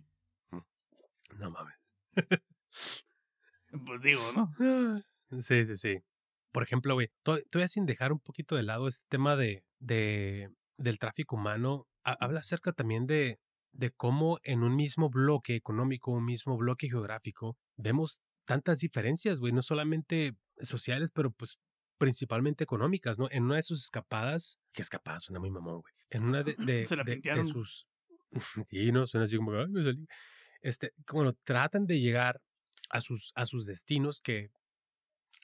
No 1.37 1.51
mames. 1.51 1.75
Pues 3.85 4.01
digo, 4.01 4.21
¿no? 4.33 4.53
Sí, 5.41 5.65
sí, 5.65 5.75
sí. 5.75 5.97
Por 6.51 6.63
ejemplo, 6.63 6.93
güey, 6.93 7.09
to- 7.23 7.39
todavía 7.49 7.67
sin 7.67 7.85
dejar 7.85 8.13
un 8.13 8.19
poquito 8.19 8.55
de 8.55 8.63
lado 8.63 8.87
este 8.87 9.05
tema 9.09 9.35
de, 9.35 9.63
de 9.79 10.49
del 10.77 10.99
tráfico 10.99 11.35
humano, 11.35 11.87
ha- 12.03 12.17
habla 12.19 12.39
acerca 12.41 12.71
también 12.71 13.05
de, 13.07 13.39
de 13.73 13.91
cómo 13.91 14.39
en 14.43 14.63
un 14.63 14.75
mismo 14.75 15.09
bloque 15.09 15.55
económico, 15.55 16.11
un 16.11 16.25
mismo 16.25 16.57
bloque 16.57 16.87
geográfico, 16.89 17.57
vemos 17.75 18.21
tantas 18.45 18.79
diferencias, 18.79 19.39
güey, 19.39 19.51
no 19.51 19.61
solamente 19.61 20.35
sociales, 20.61 21.11
pero 21.13 21.31
pues 21.31 21.57
principalmente 21.97 22.63
económicas, 22.63 23.19
¿no? 23.19 23.27
En 23.31 23.43
una 23.43 23.55
de 23.55 23.63
sus 23.63 23.83
escapadas, 23.83 24.59
que 24.73 24.81
escapada 24.81 25.19
suena 25.19 25.39
muy 25.39 25.49
mamón, 25.49 25.81
güey, 25.81 25.93
en 26.09 26.23
una 26.23 26.43
de, 26.43 26.55
de, 26.83 26.87
Se 26.87 26.95
la 26.95 27.03
de- 27.03 27.45
sus... 27.45 27.87
sí, 28.69 28.91
no, 28.91 29.05
suena 29.07 29.25
así 29.25 29.35
como, 29.37 29.51
ay, 29.53 29.67
me 29.69 29.83
salí. 29.83 30.07
Este, 30.65 30.93
bueno, 31.13 31.33
tratan 31.43 31.85
de 31.85 31.99
llegar 31.99 32.41
a 32.89 32.99
sus, 32.99 33.33
destinos 33.67 34.19
que 34.19 34.49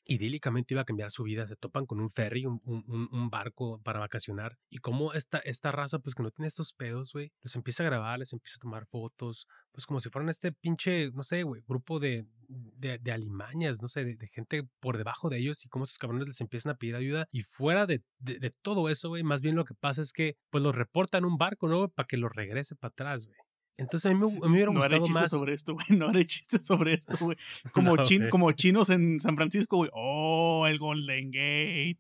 idílicamente 0.03 0.73
iba 0.73 0.81
a 0.81 0.85
cambiar 0.85 1.11
su 1.11 1.21
vida, 1.21 1.45
se 1.45 1.55
topan 1.55 1.85
con 1.85 2.01
un 2.01 2.09
ferry, 2.09 2.47
un, 2.47 3.29
barco 3.29 3.79
para 3.83 3.99
vacacionar, 3.99 4.57
y 4.67 4.79
como 4.79 5.13
esta, 5.13 5.71
raza, 5.71 5.99
pues 5.99 6.15
que 6.15 6.23
no 6.23 6.31
tiene 6.31 6.47
estos 6.47 6.73
pedos, 6.73 7.13
güey, 7.13 7.31
los 7.43 7.55
empieza 7.55 7.83
a 7.83 7.85
grabar, 7.85 8.17
les 8.17 8.33
empieza 8.33 8.55
a 8.55 8.61
tomar 8.61 8.87
fotos, 8.87 9.45
pues 9.71 9.85
como 9.85 9.99
si 9.99 10.09
fueran 10.09 10.29
este 10.29 10.53
pinche, 10.53 11.11
no 11.11 11.23
sé, 11.23 11.43
güey, 11.43 11.61
grupo 11.67 11.99
de, 11.99 12.25
alimañas, 13.13 13.79
no 13.79 13.89
sé, 13.89 14.03
de, 14.03 14.27
gente 14.27 14.63
por 14.79 14.97
debajo 14.97 15.29
de 15.29 15.37
ellos, 15.37 15.63
y 15.63 15.69
cómo 15.69 15.85
esos 15.85 15.99
cabrones 15.99 16.25
les 16.25 16.41
empiezan 16.41 16.71
a 16.71 16.77
pedir 16.77 16.95
ayuda, 16.95 17.27
y 17.31 17.41
fuera 17.41 17.85
de 17.85 18.01
todo 18.63 18.89
eso, 18.89 19.09
güey, 19.09 19.21
más 19.21 19.43
bien 19.43 19.55
lo 19.55 19.65
que 19.65 19.75
pasa 19.75 20.01
es 20.01 20.13
que, 20.13 20.35
pues 20.49 20.63
los 20.63 20.75
reportan 20.75 21.25
un 21.25 21.37
barco, 21.37 21.67
¿no? 21.67 21.89
Para 21.89 22.07
que 22.07 22.17
los 22.17 22.33
regrese 22.35 22.75
para 22.75 22.89
atrás, 22.89 23.27
güey. 23.27 23.37
Entonces 23.81 24.09
a 24.11 24.13
mí 24.13 24.19
me, 24.19 24.25
a 24.25 24.29
mí 24.29 24.39
me 24.41 24.47
hubiera 24.53 24.71
No 24.71 24.81
haré 24.83 24.99
gustado 24.99 25.05
chistes 25.05 25.21
más. 25.21 25.31
sobre 25.31 25.53
esto, 25.53 25.73
güey. 25.73 25.85
No 25.97 26.07
haré 26.09 26.25
chistes 26.25 26.65
sobre 26.65 26.93
esto, 26.93 27.13
güey. 27.19 27.37
Como, 27.73 27.95
No, 27.95 28.03
chin- 28.03 28.29
como 28.29 28.51
chinos 28.53 28.89
en 28.89 29.19
San 29.19 29.35
Francisco, 29.35 29.77
güey. 29.77 29.89
Oh, 29.93 30.65
el 30.67 30.77
Golden 30.79 31.31
Gate. 31.31 31.99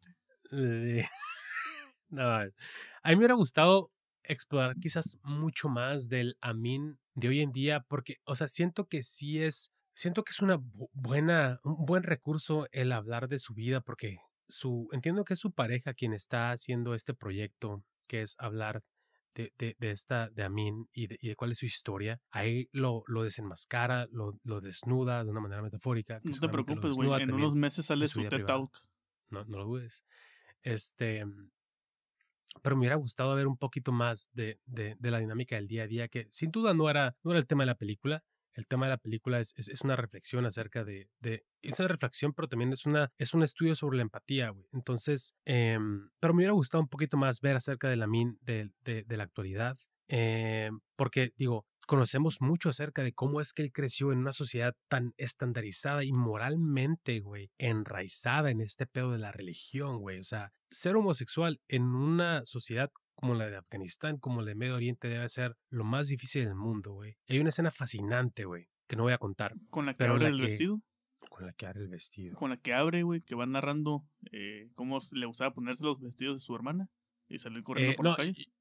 Eh, 0.51 1.05
no, 2.09 2.21
a 2.29 2.45
mí 2.45 2.51
me 3.09 3.17
hubiera 3.17 3.33
gustado 3.35 3.91
explorar 4.23 4.75
quizás 4.79 5.17
mucho 5.23 5.69
más 5.69 6.07
del 6.09 6.37
Amin 6.41 6.99
de 7.15 7.27
hoy 7.29 7.41
en 7.41 7.51
día, 7.51 7.81
porque, 7.87 8.17
o 8.25 8.35
sea, 8.35 8.47
siento 8.47 8.85
que 8.87 9.03
sí 9.03 9.41
es, 9.41 9.71
siento 9.95 10.23
que 10.23 10.31
es 10.31 10.39
una 10.41 10.57
bu- 10.57 10.89
buena, 10.93 11.59
un 11.63 11.85
buen 11.85 12.03
recurso 12.03 12.67
el 12.71 12.91
hablar 12.91 13.27
de 13.27 13.39
su 13.39 13.53
vida, 13.53 13.81
porque 13.81 14.19
su, 14.47 14.87
entiendo 14.91 15.25
que 15.25 15.33
es 15.33 15.39
su 15.39 15.51
pareja 15.51 15.93
quien 15.93 16.13
está 16.13 16.51
haciendo 16.51 16.93
este 16.93 17.13
proyecto, 17.13 17.83
que 18.07 18.21
es 18.21 18.35
hablar 18.39 18.83
de, 19.35 19.53
de, 19.57 19.75
de 19.79 19.91
esta, 19.91 20.29
de 20.29 20.43
Amin 20.43 20.87
y 20.93 21.07
de, 21.07 21.17
y 21.21 21.29
de 21.29 21.35
cuál 21.35 21.51
es 21.51 21.59
su 21.59 21.65
historia. 21.65 22.21
Ahí 22.31 22.69
lo, 22.71 23.03
lo 23.07 23.23
desenmascara, 23.23 24.07
lo, 24.11 24.37
lo 24.43 24.61
desnuda 24.61 25.23
de 25.23 25.31
una 25.31 25.41
manera 25.41 25.61
metafórica. 25.61 26.19
No 26.23 26.37
te 26.37 26.49
preocupes, 26.49 26.91
güey. 26.91 27.21
En 27.21 27.33
unos 27.33 27.55
meses 27.55 27.85
sale 27.85 28.07
su 28.07 28.27
TED. 28.27 28.45
Talk. 28.45 28.77
no, 29.29 29.45
no 29.45 29.57
lo 29.59 29.65
dudes. 29.65 30.03
Este, 30.61 31.25
pero 32.61 32.75
me 32.75 32.81
hubiera 32.81 32.95
gustado 32.95 33.33
ver 33.35 33.47
un 33.47 33.57
poquito 33.57 33.91
más 33.91 34.29
de, 34.33 34.59
de, 34.65 34.95
de 34.99 35.11
la 35.11 35.19
dinámica 35.19 35.55
del 35.55 35.67
día 35.67 35.83
a 35.83 35.87
día, 35.87 36.07
que 36.07 36.27
sin 36.29 36.51
duda 36.51 36.73
no 36.73 36.89
era, 36.89 37.15
no 37.23 37.31
era 37.31 37.39
el 37.39 37.47
tema 37.47 37.63
de 37.63 37.67
la 37.67 37.75
película. 37.75 38.23
El 38.53 38.67
tema 38.67 38.85
de 38.85 38.91
la 38.91 38.97
película 38.97 39.39
es, 39.39 39.53
es, 39.57 39.81
una 39.81 39.95
reflexión 39.95 40.45
acerca 40.45 40.83
de, 40.83 41.09
de, 41.19 41.45
es 41.61 41.79
una 41.79 41.87
reflexión, 41.87 42.33
pero 42.33 42.47
también 42.47 42.73
es, 42.73 42.85
una, 42.85 43.11
es 43.17 43.33
un 43.33 43.43
estudio 43.43 43.75
sobre 43.75 43.97
la 43.97 44.03
empatía, 44.03 44.49
güey. 44.49 44.67
Entonces, 44.73 45.35
em, 45.45 46.09
pero 46.19 46.33
me 46.33 46.39
hubiera 46.39 46.53
gustado 46.53 46.81
un 46.81 46.89
poquito 46.89 47.17
más 47.17 47.41
ver 47.41 47.55
acerca 47.55 47.89
de 47.89 47.95
la 47.95 48.07
min 48.07 48.37
de, 48.41 48.71
de, 48.83 49.17
la 49.17 49.23
actualidad, 49.23 49.77
em, 50.07 50.79
porque 50.95 51.31
digo, 51.37 51.65
conocemos 51.87 52.41
mucho 52.41 52.69
acerca 52.69 53.03
de 53.03 53.13
cómo 53.13 53.41
es 53.41 53.53
que 53.53 53.63
él 53.63 53.71
creció 53.71 54.11
en 54.11 54.19
una 54.19 54.31
sociedad 54.31 54.75
tan 54.87 55.13
estandarizada 55.17 56.03
y 56.03 56.11
moralmente, 56.11 57.19
güey, 57.19 57.51
enraizada 57.57 58.49
en 58.49 58.61
este 58.61 58.85
pedo 58.85 59.11
de 59.11 59.17
la 59.17 59.31
religión, 59.31 59.99
güey. 59.99 60.19
O 60.19 60.23
sea, 60.23 60.53
ser 60.69 60.95
homosexual 60.95 61.59
en 61.67 61.83
una 61.83 62.45
sociedad 62.45 62.91
como 63.21 63.35
la 63.35 63.47
de 63.49 63.55
Afganistán, 63.55 64.17
como 64.17 64.41
la 64.41 64.47
de 64.49 64.55
Medio 64.55 64.75
Oriente, 64.75 65.07
debe 65.07 65.29
ser 65.29 65.55
lo 65.69 65.83
más 65.85 66.07
difícil 66.09 66.43
del 66.45 66.55
mundo, 66.55 66.91
güey. 66.93 67.15
Hay 67.29 67.39
una 67.39 67.49
escena 67.49 67.71
fascinante, 67.71 68.43
güey, 68.45 68.67
que 68.87 68.95
no 68.97 69.03
voy 69.03 69.13
a 69.13 69.17
contar, 69.17 69.53
Con 69.69 69.85
la 69.85 69.93
que 69.93 70.03
abre 70.03 70.23
la 70.23 70.29
el 70.29 70.37
que- 70.37 70.45
vestido. 70.47 70.81
con 71.29 71.45
la 71.45 71.53
que 71.53 71.65
abre 71.67 71.81
el 71.81 71.87
vestido. 71.87 72.35
Con 72.35 72.49
la 72.49 72.57
que 72.57 72.73
abre, 72.73 73.03
güey. 73.03 73.21
Que 73.21 73.35
va 73.35 73.45
narrando 73.45 74.03
eh, 74.31 74.69
cómo 74.75 74.99
le 75.13 75.25
gustaba 75.27 75.53
ponerse 75.53 75.83
los 75.85 75.99
vestidos 76.01 76.35
de 76.35 76.39
su 76.39 76.53
hermana. 76.55 76.89
Y 77.29 77.37
salir 77.39 77.63
corriendo 77.63 77.93
Eh, 77.93 77.95
por 77.95 78.03
no, 78.03 78.09
las 78.09 78.17
calles. 78.17 78.51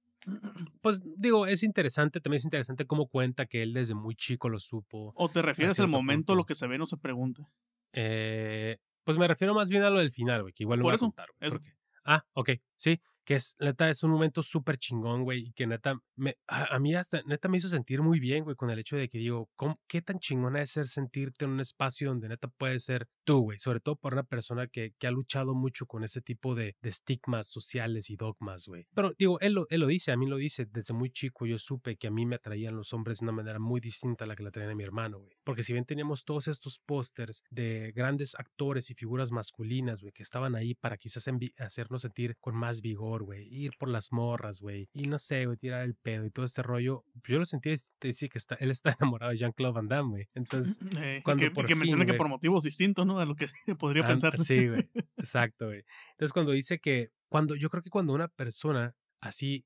Pues 0.82 1.02
digo, 1.16 1.46
es 1.46 1.62
interesante, 1.62 2.20
también 2.20 2.36
es 2.38 2.44
interesante 2.44 2.86
cómo 2.86 3.08
cuenta 3.08 3.46
que 3.46 3.62
él 3.62 3.72
desde 3.72 3.94
muy 3.94 4.14
chico 4.14 4.48
lo 4.50 4.60
supo. 4.60 5.12
¿O 5.16 5.28
te 5.30 5.40
refieres 5.42 5.80
al 5.80 5.88
momento 5.88 6.26
punto. 6.26 6.34
lo 6.36 6.44
que 6.44 6.54
se 6.54 6.66
ve 6.66 6.76
no 6.78 6.84
se 6.86 6.98
pregunta? 6.98 7.48
Eh, 7.94 8.76
pues 9.04 9.16
me 9.18 9.26
refiero 9.26 9.54
más 9.54 9.68
bien 9.70 9.82
a 9.82 9.90
lo 9.90 9.98
del 9.98 10.10
final, 10.10 10.42
güey, 10.42 10.52
que 10.52 10.62
igual 10.62 10.78
no 10.78 10.82
Por 10.84 10.92
voy 10.92 10.96
eso, 10.96 11.06
a 11.06 11.08
contar, 11.08 11.26
eso. 11.40 11.50
porque- 11.56 11.72
Ah, 12.04 12.24
ok, 12.34 12.50
sí, 12.76 13.00
que 13.30 13.36
es, 13.36 13.54
neta, 13.60 13.88
es 13.88 14.02
un 14.02 14.10
momento 14.10 14.42
súper 14.42 14.76
chingón, 14.76 15.22
güey, 15.22 15.44
y 15.46 15.52
que 15.52 15.64
neta, 15.64 15.96
me, 16.16 16.34
a, 16.48 16.76
mí 16.80 16.96
hasta, 16.96 17.22
neta 17.22 17.48
me 17.48 17.58
hizo 17.58 17.68
sentir 17.68 18.02
muy 18.02 18.18
bien, 18.18 18.42
güey, 18.42 18.56
con 18.56 18.70
el 18.70 18.78
hecho 18.80 18.96
de 18.96 19.08
que 19.08 19.18
digo, 19.18 19.48
¿cómo- 19.54 19.78
¿qué 19.86 20.02
tan 20.02 20.18
chingona 20.18 20.60
es 20.62 20.70
ser 20.70 20.88
sentirte 20.88 21.44
en 21.44 21.52
un 21.52 21.60
espacio 21.60 22.08
donde 22.08 22.28
neta 22.28 22.48
puedes 22.48 22.82
ser 22.82 23.06
tú, 23.22 23.42
güey? 23.42 23.60
Sobre 23.60 23.78
todo 23.78 23.94
por 23.94 24.14
una 24.14 24.24
persona 24.24 24.66
que, 24.66 24.94
que 24.98 25.06
ha 25.06 25.12
luchado 25.12 25.54
mucho 25.54 25.86
con 25.86 26.02
ese 26.02 26.20
tipo 26.20 26.56
de, 26.56 26.74
de 26.82 26.88
estigmas 26.88 27.46
sociales 27.46 28.10
y 28.10 28.16
dogmas, 28.16 28.66
güey. 28.66 28.88
Pero 28.96 29.12
digo, 29.16 29.38
él 29.38 29.52
lo, 29.52 29.68
él 29.70 29.82
lo 29.82 29.86
dice, 29.86 30.10
a 30.10 30.16
mí 30.16 30.26
lo 30.26 30.36
dice, 30.36 30.66
desde 30.66 30.92
muy 30.92 31.12
chico 31.12 31.46
yo 31.46 31.60
supe 31.60 31.94
que 31.96 32.08
a 32.08 32.10
mí 32.10 32.26
me 32.26 32.34
atraían 32.34 32.74
los 32.74 32.92
hombres 32.92 33.20
de 33.20 33.26
una 33.26 33.32
manera 33.32 33.60
muy 33.60 33.80
distinta 33.80 34.24
a 34.24 34.26
la 34.26 34.34
que 34.34 34.42
la 34.42 34.50
traían 34.50 34.72
a 34.72 34.74
mi 34.74 34.82
hermano, 34.82 35.20
güey. 35.20 35.36
Porque 35.44 35.62
si 35.62 35.72
bien 35.72 35.84
teníamos 35.84 36.24
todos 36.24 36.48
estos 36.48 36.80
pósters 36.84 37.44
de 37.48 37.92
grandes 37.94 38.34
actores 38.34 38.90
y 38.90 38.94
figuras 38.94 39.30
masculinas, 39.30 40.00
güey, 40.00 40.12
que 40.12 40.24
estaban 40.24 40.56
ahí 40.56 40.74
para 40.74 40.96
quizás 40.96 41.28
hacernos 41.60 42.02
sentir 42.02 42.36
con 42.40 42.56
más 42.56 42.80
vigor, 42.82 43.19
güey, 43.24 43.46
ir 43.52 43.72
por 43.78 43.88
las 43.88 44.12
morras, 44.12 44.60
güey, 44.60 44.88
y 44.92 45.02
no 45.02 45.18
sé, 45.18 45.46
güey, 45.46 45.56
tirar 45.56 45.82
el 45.82 45.94
pedo 45.94 46.24
y 46.26 46.30
todo 46.30 46.44
este 46.44 46.62
rollo, 46.62 47.04
yo 47.26 47.38
lo 47.38 47.44
sentí 47.44 47.70
decir 48.00 48.30
que 48.30 48.38
está, 48.38 48.54
él 48.56 48.70
está 48.70 48.90
enamorado 49.00 49.32
de 49.32 49.38
Jean-Claude 49.38 49.74
Van 49.74 49.88
Damme, 49.88 50.10
güey. 50.10 50.28
Entonces, 50.34 50.78
Eh, 51.00 51.22
cuando 51.24 51.44
que, 51.44 51.50
por 51.50 51.66
que 51.66 51.74
menciona 51.74 52.04
que 52.04 52.14
por 52.14 52.28
motivos 52.28 52.64
distintos, 52.64 53.06
¿no? 53.06 53.18
A 53.18 53.24
lo 53.24 53.34
que 53.34 53.48
podría 53.78 54.06
pensar. 54.06 54.36
Sí, 54.38 54.68
güey. 54.68 54.88
Exacto, 55.16 55.66
güey. 55.66 55.84
Entonces, 56.12 56.32
cuando 56.32 56.52
dice 56.52 56.78
que, 56.78 57.10
cuando, 57.28 57.54
yo 57.54 57.70
creo 57.70 57.82
que 57.82 57.90
cuando 57.90 58.12
una 58.12 58.28
persona 58.28 58.94
así 59.20 59.64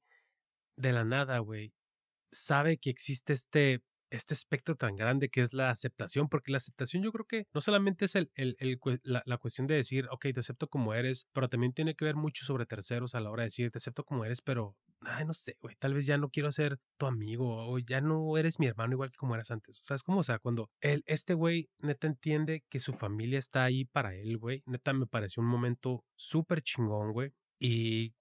de 0.76 0.92
la 0.92 1.04
nada, 1.04 1.38
güey, 1.38 1.72
sabe 2.30 2.78
que 2.78 2.90
existe 2.90 3.32
este, 3.32 3.82
este 4.14 4.34
espectro 4.34 4.76
tan 4.76 4.96
grande 4.96 5.28
que 5.28 5.42
es 5.42 5.52
la 5.52 5.70
aceptación, 5.70 6.28
porque 6.28 6.52
la 6.52 6.58
aceptación 6.58 7.02
yo 7.02 7.12
creo 7.12 7.26
que 7.26 7.46
no 7.52 7.60
solamente 7.60 8.04
es 8.04 8.14
el, 8.14 8.30
la, 9.02 9.38
cuestión 9.38 9.66
de 9.66 9.74
decir, 9.74 10.06
ok, 10.10 10.26
te 10.32 10.40
acepto 10.40 10.68
como 10.68 10.94
eres, 10.94 11.28
pero 11.32 11.48
también 11.48 11.72
tiene 11.72 11.94
que 11.94 12.04
ver 12.04 12.14
mucho 12.14 12.44
sobre 12.44 12.66
terceros 12.66 13.14
a 13.14 13.20
la 13.20 13.30
hora 13.30 13.42
de 13.42 13.48
decir, 13.48 13.70
te 13.70 13.78
acepto 13.78 14.04
como 14.04 14.24
eres, 14.24 14.40
pero, 14.40 14.76
no 15.26 15.34
sé, 15.34 15.56
güey, 15.60 15.74
tal 15.76 15.94
vez 15.94 16.06
ya 16.06 16.16
no 16.16 16.30
quiero 16.30 16.50
ser 16.52 16.78
tu 16.96 17.06
amigo 17.06 17.66
o 17.66 17.78
ya 17.78 18.00
no 18.00 18.36
eres 18.38 18.58
mi 18.58 18.66
hermano 18.66 18.94
igual 18.94 19.10
que 19.10 19.16
como 19.16 19.34
eras 19.34 19.50
antes. 19.50 19.80
O 19.80 19.84
sea, 19.84 19.96
es 19.96 20.02
como, 20.02 20.20
o 20.20 20.24
sea, 20.24 20.38
cuando 20.38 20.70
él, 20.80 21.02
este 21.06 21.34
güey 21.34 21.68
neta 21.82 22.06
entiende 22.06 22.64
que 22.70 22.80
su 22.80 22.92
familia 22.92 23.38
está 23.38 23.64
ahí 23.64 23.84
para 23.84 24.14
él, 24.14 24.38
güey, 24.38 24.62
neta 24.66 24.92
me 24.92 25.06
pareció 25.06 25.42
un 25.42 25.48
momento 25.48 26.04
súper 26.16 26.62
chingón, 26.62 27.12
güey, 27.12 27.32
y 27.58 28.14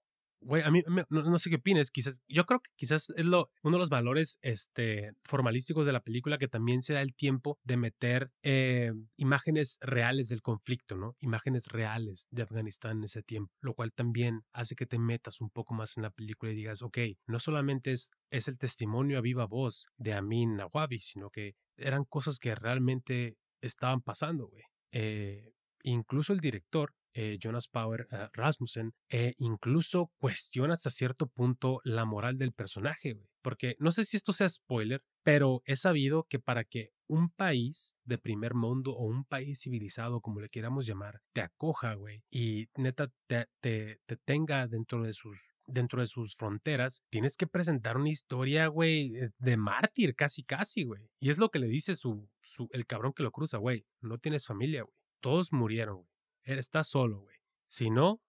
güey, 0.44 0.62
a 0.62 0.70
mí 0.70 0.82
no, 1.08 1.38
sé 1.38 1.50
qué 1.50 1.56
opinas, 1.56 1.90
quizás, 1.90 2.20
yo 2.28 2.44
creo 2.44 2.60
que 2.60 2.70
quizás 2.76 3.10
es 3.16 3.24
lo, 3.24 3.50
uno 3.62 3.76
de 3.76 3.80
los 3.80 3.90
valores 3.90 4.38
este, 4.42 5.12
formalísticos 5.24 5.86
de 5.86 5.92
la 5.92 6.00
película 6.00 6.38
que 6.38 6.48
también 6.48 6.82
se 6.82 6.94
da 6.94 7.02
el 7.02 7.14
tiempo 7.14 7.58
de 7.64 7.76
meter 7.76 8.30
eh, 8.42 8.92
imágenes 9.16 9.78
reales 9.80 10.28
del 10.28 10.42
conflicto, 10.42 10.96
¿no? 10.96 11.16
Imágenes 11.20 11.66
reales 11.68 12.26
de 12.30 12.42
Afganistán 12.42 12.98
en 12.98 13.04
ese 13.04 13.22
tiempo, 13.22 13.52
lo 13.60 13.74
cual 13.74 13.92
también 13.92 14.42
hace 14.52 14.76
que 14.76 14.86
te 14.86 14.98
metas 14.98 15.40
un 15.40 15.50
poco 15.50 15.74
más 15.74 15.96
en 15.96 16.02
la 16.02 16.10
película 16.10 16.52
y 16.52 16.56
digas, 16.56 16.82
ok, 16.82 16.98
no 17.26 17.40
solamente 17.40 17.92
es, 17.92 18.10
es 18.30 18.48
el 18.48 18.58
testimonio 18.58 19.18
a 19.18 19.22
viva 19.22 19.46
voz 19.46 19.86
de 19.96 20.12
Amin 20.12 20.56
Nawabi, 20.56 20.98
sino 20.98 21.30
que 21.30 21.54
eran 21.76 22.04
cosas 22.04 22.38
que 22.38 22.54
realmente 22.54 23.36
estaban 23.60 24.02
pasando, 24.02 24.48
güey. 24.48 24.62
Eh, 24.92 25.52
incluso 25.82 26.32
el 26.32 26.40
director 26.40 26.92
eh, 27.14 27.38
Jonas 27.40 27.68
Power 27.68 28.08
eh, 28.10 28.28
Rasmussen, 28.32 28.92
eh, 29.08 29.34
incluso 29.38 30.10
cuestiona 30.18 30.74
hasta 30.74 30.90
cierto 30.90 31.28
punto 31.28 31.80
la 31.84 32.04
moral 32.04 32.38
del 32.38 32.52
personaje, 32.52 33.16
Porque 33.40 33.76
no 33.78 33.92
sé 33.92 34.04
si 34.04 34.16
esto 34.16 34.32
sea 34.32 34.48
spoiler, 34.48 35.02
pero 35.22 35.62
he 35.64 35.76
sabido 35.76 36.24
que 36.24 36.40
para 36.40 36.64
que 36.64 36.90
un 37.06 37.30
país 37.30 37.96
de 38.04 38.18
primer 38.18 38.54
mundo 38.54 38.92
o 38.92 39.04
un 39.04 39.24
país 39.24 39.60
civilizado, 39.60 40.20
como 40.20 40.40
le 40.40 40.48
queramos 40.48 40.86
llamar, 40.86 41.20
te 41.32 41.42
acoja, 41.42 41.94
güey, 41.94 42.22
y 42.30 42.66
neta 42.76 43.12
te, 43.26 43.46
te, 43.60 44.00
tenga 44.24 44.66
dentro 44.66 45.02
de 45.02 45.12
sus 45.12 45.54
dentro 45.66 46.00
de 46.00 46.06
sus 46.06 46.34
fronteras, 46.34 47.02
tienes 47.10 47.36
que 47.36 47.46
presentar 47.46 47.96
una 47.96 48.10
historia, 48.10 48.66
güey, 48.66 49.12
de 49.38 49.56
mártir, 49.56 50.14
casi, 50.14 50.42
casi, 50.42 50.84
güey. 50.84 51.08
Y 51.20 51.30
es 51.30 51.38
lo 51.38 51.50
que 51.50 51.58
le 51.58 51.68
dice 51.68 51.96
su, 51.96 52.28
su, 52.42 52.68
el 52.72 52.86
cabrón 52.86 53.12
que 53.14 53.22
lo 53.22 53.30
cruza, 53.30 53.58
güey. 53.58 53.86
No 54.00 54.18
tienes 54.18 54.46
familia, 54.46 54.82
güey. 54.82 54.94
Todos 55.20 55.52
murieron, 55.52 56.02
güey 56.02 56.13
estás 56.44 56.88
solo, 56.88 57.20
güey. 57.20 57.36
Si 57.68 57.90
no, 57.90 58.20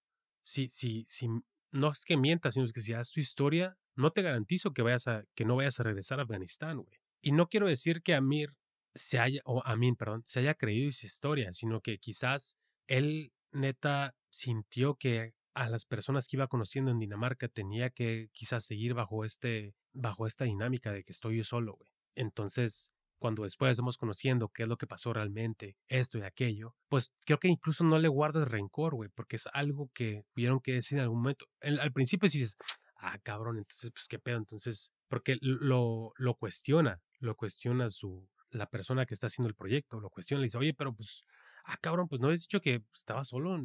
si, 0.44 0.68
si, 0.70 1.06
si 1.08 1.28
no 1.72 1.92
es 1.92 2.06
que 2.06 2.18
mientas, 2.18 2.56
sino 2.56 2.68
que 2.68 2.82
si 2.82 2.94
haces 2.94 3.14
tu 3.14 3.20
historia, 3.20 3.78
no 3.96 4.12
te 4.12 4.22
garantizo 4.22 4.74
que, 4.74 4.82
vayas 4.82 5.08
a, 5.08 5.24
que 5.36 5.46
no 5.46 5.56
vayas 5.56 5.80
a 5.80 5.84
regresar 5.84 6.20
a 6.20 6.24
Afganistán, 6.24 6.78
güey. 6.78 7.00
Y 7.22 7.32
no 7.32 7.48
quiero 7.48 7.68
decir 7.68 8.02
que 8.02 8.14
Amir 8.14 8.54
se 8.94 9.20
haya, 9.20 9.42
o 9.46 9.62
Amin, 9.66 9.96
perdón, 9.96 10.24
se 10.26 10.40
haya 10.40 10.54
creído 10.56 10.90
esa 10.90 11.06
historia, 11.06 11.52
sino 11.52 11.82
que 11.82 11.98
quizás 11.98 12.58
él 12.88 13.34
neta 13.52 14.16
sintió 14.30 14.96
que 14.96 15.34
a 15.54 15.70
las 15.70 15.86
personas 15.86 16.28
que 16.28 16.38
iba 16.38 16.48
conociendo 16.48 16.92
en 16.92 17.00
Dinamarca 17.00 17.48
tenía 17.48 17.90
que 17.90 18.30
quizás 18.34 18.66
seguir 18.66 18.94
bajo 18.94 19.24
este, 19.26 19.74
bajo 19.94 20.28
esta 20.28 20.46
dinámica 20.46 20.92
de 20.92 21.04
que 21.04 21.14
estoy 21.14 21.38
yo 21.38 21.44
solo, 21.44 21.76
güey. 21.76 21.90
Entonces, 22.16 22.92
cuando 23.26 23.42
después 23.42 23.72
estamos 23.72 23.98
conociendo 23.98 24.50
qué 24.50 24.62
es 24.62 24.70
lo 24.70 24.78
que 24.78 24.86
pasó 24.86 25.12
realmente, 25.12 25.76
esto 25.88 26.20
y 26.20 26.22
aquello, 26.22 26.76
pues 26.90 27.12
creo 27.26 27.40
que 27.40 27.48
incluso 27.48 27.84
no 27.84 27.98
le 27.98 28.08
guardas 28.08 28.48
rencor, 28.48 28.94
güey, 28.94 29.10
porque 29.10 29.38
es 29.38 29.48
algo 29.52 29.90
que 29.96 30.26
tuvieron 30.36 30.60
que 30.60 30.74
decir 30.74 31.00
en 31.00 31.06
algún 31.06 31.24
momento. 31.24 31.48
al 31.60 31.92
principio 31.92 32.30
dices, 32.32 32.56
ah, 32.98 33.18
cabrón, 33.24 33.58
entonces, 33.58 33.90
pues 33.90 34.08
qué 34.08 34.20
pedo, 34.20 34.38
entonces, 34.38 34.92
porque 35.08 35.40
lo, 35.42 36.14
lo 36.18 36.36
cuestiona, 36.36 37.02
lo 37.18 37.36
cuestiona 37.36 37.90
su, 37.90 38.30
la 38.52 38.68
persona 38.68 39.08
que 39.08 39.16
está 39.16 39.26
haciendo 39.26 39.50
el 39.50 39.56
proyecto, 39.56 40.00
lo 40.00 40.12
cuestiona, 40.12 40.42
le 40.42 40.46
dice, 40.46 40.60
oye, 40.60 40.76
pero 40.76 40.94
pues, 40.94 41.24
ah, 41.64 41.78
cabrón, 41.82 42.08
pues 42.08 42.22
no 42.22 42.28
habías 42.28 42.42
dicho 42.42 42.62
que 42.62 42.84
estaba 42.94 43.26
solo, 43.26 43.60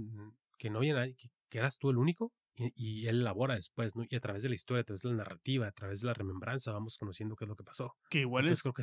que 0.56 0.70
no 0.70 0.78
había 0.78 0.94
nadie, 0.94 1.16
que 1.50 1.58
eras 1.58 1.76
tú 1.78 1.90
el 1.90 1.98
único 1.98 2.32
y, 2.54 3.06
él 3.08 3.20
elabora 3.20 3.56
después, 3.56 3.94
¿no? 3.96 4.04
Y 4.08 4.16
a 4.16 4.20
través 4.20 4.42
de 4.42 4.48
la 4.48 4.54
historia, 4.54 4.80
a 4.80 4.84
través 4.84 5.02
de 5.02 5.10
la 5.10 5.16
narrativa, 5.16 5.66
a 5.66 5.72
través 5.72 6.00
de 6.00 6.06
la 6.06 6.14
remembranza, 6.14 6.72
vamos 6.72 6.98
conociendo 6.98 7.36
qué 7.36 7.44
es 7.44 7.48
lo 7.48 7.56
que 7.56 7.64
pasó. 7.64 7.94
Que 8.08 8.20
igual 8.20 8.48
es, 8.48 8.62
creo 8.62 8.74
que, 8.74 8.82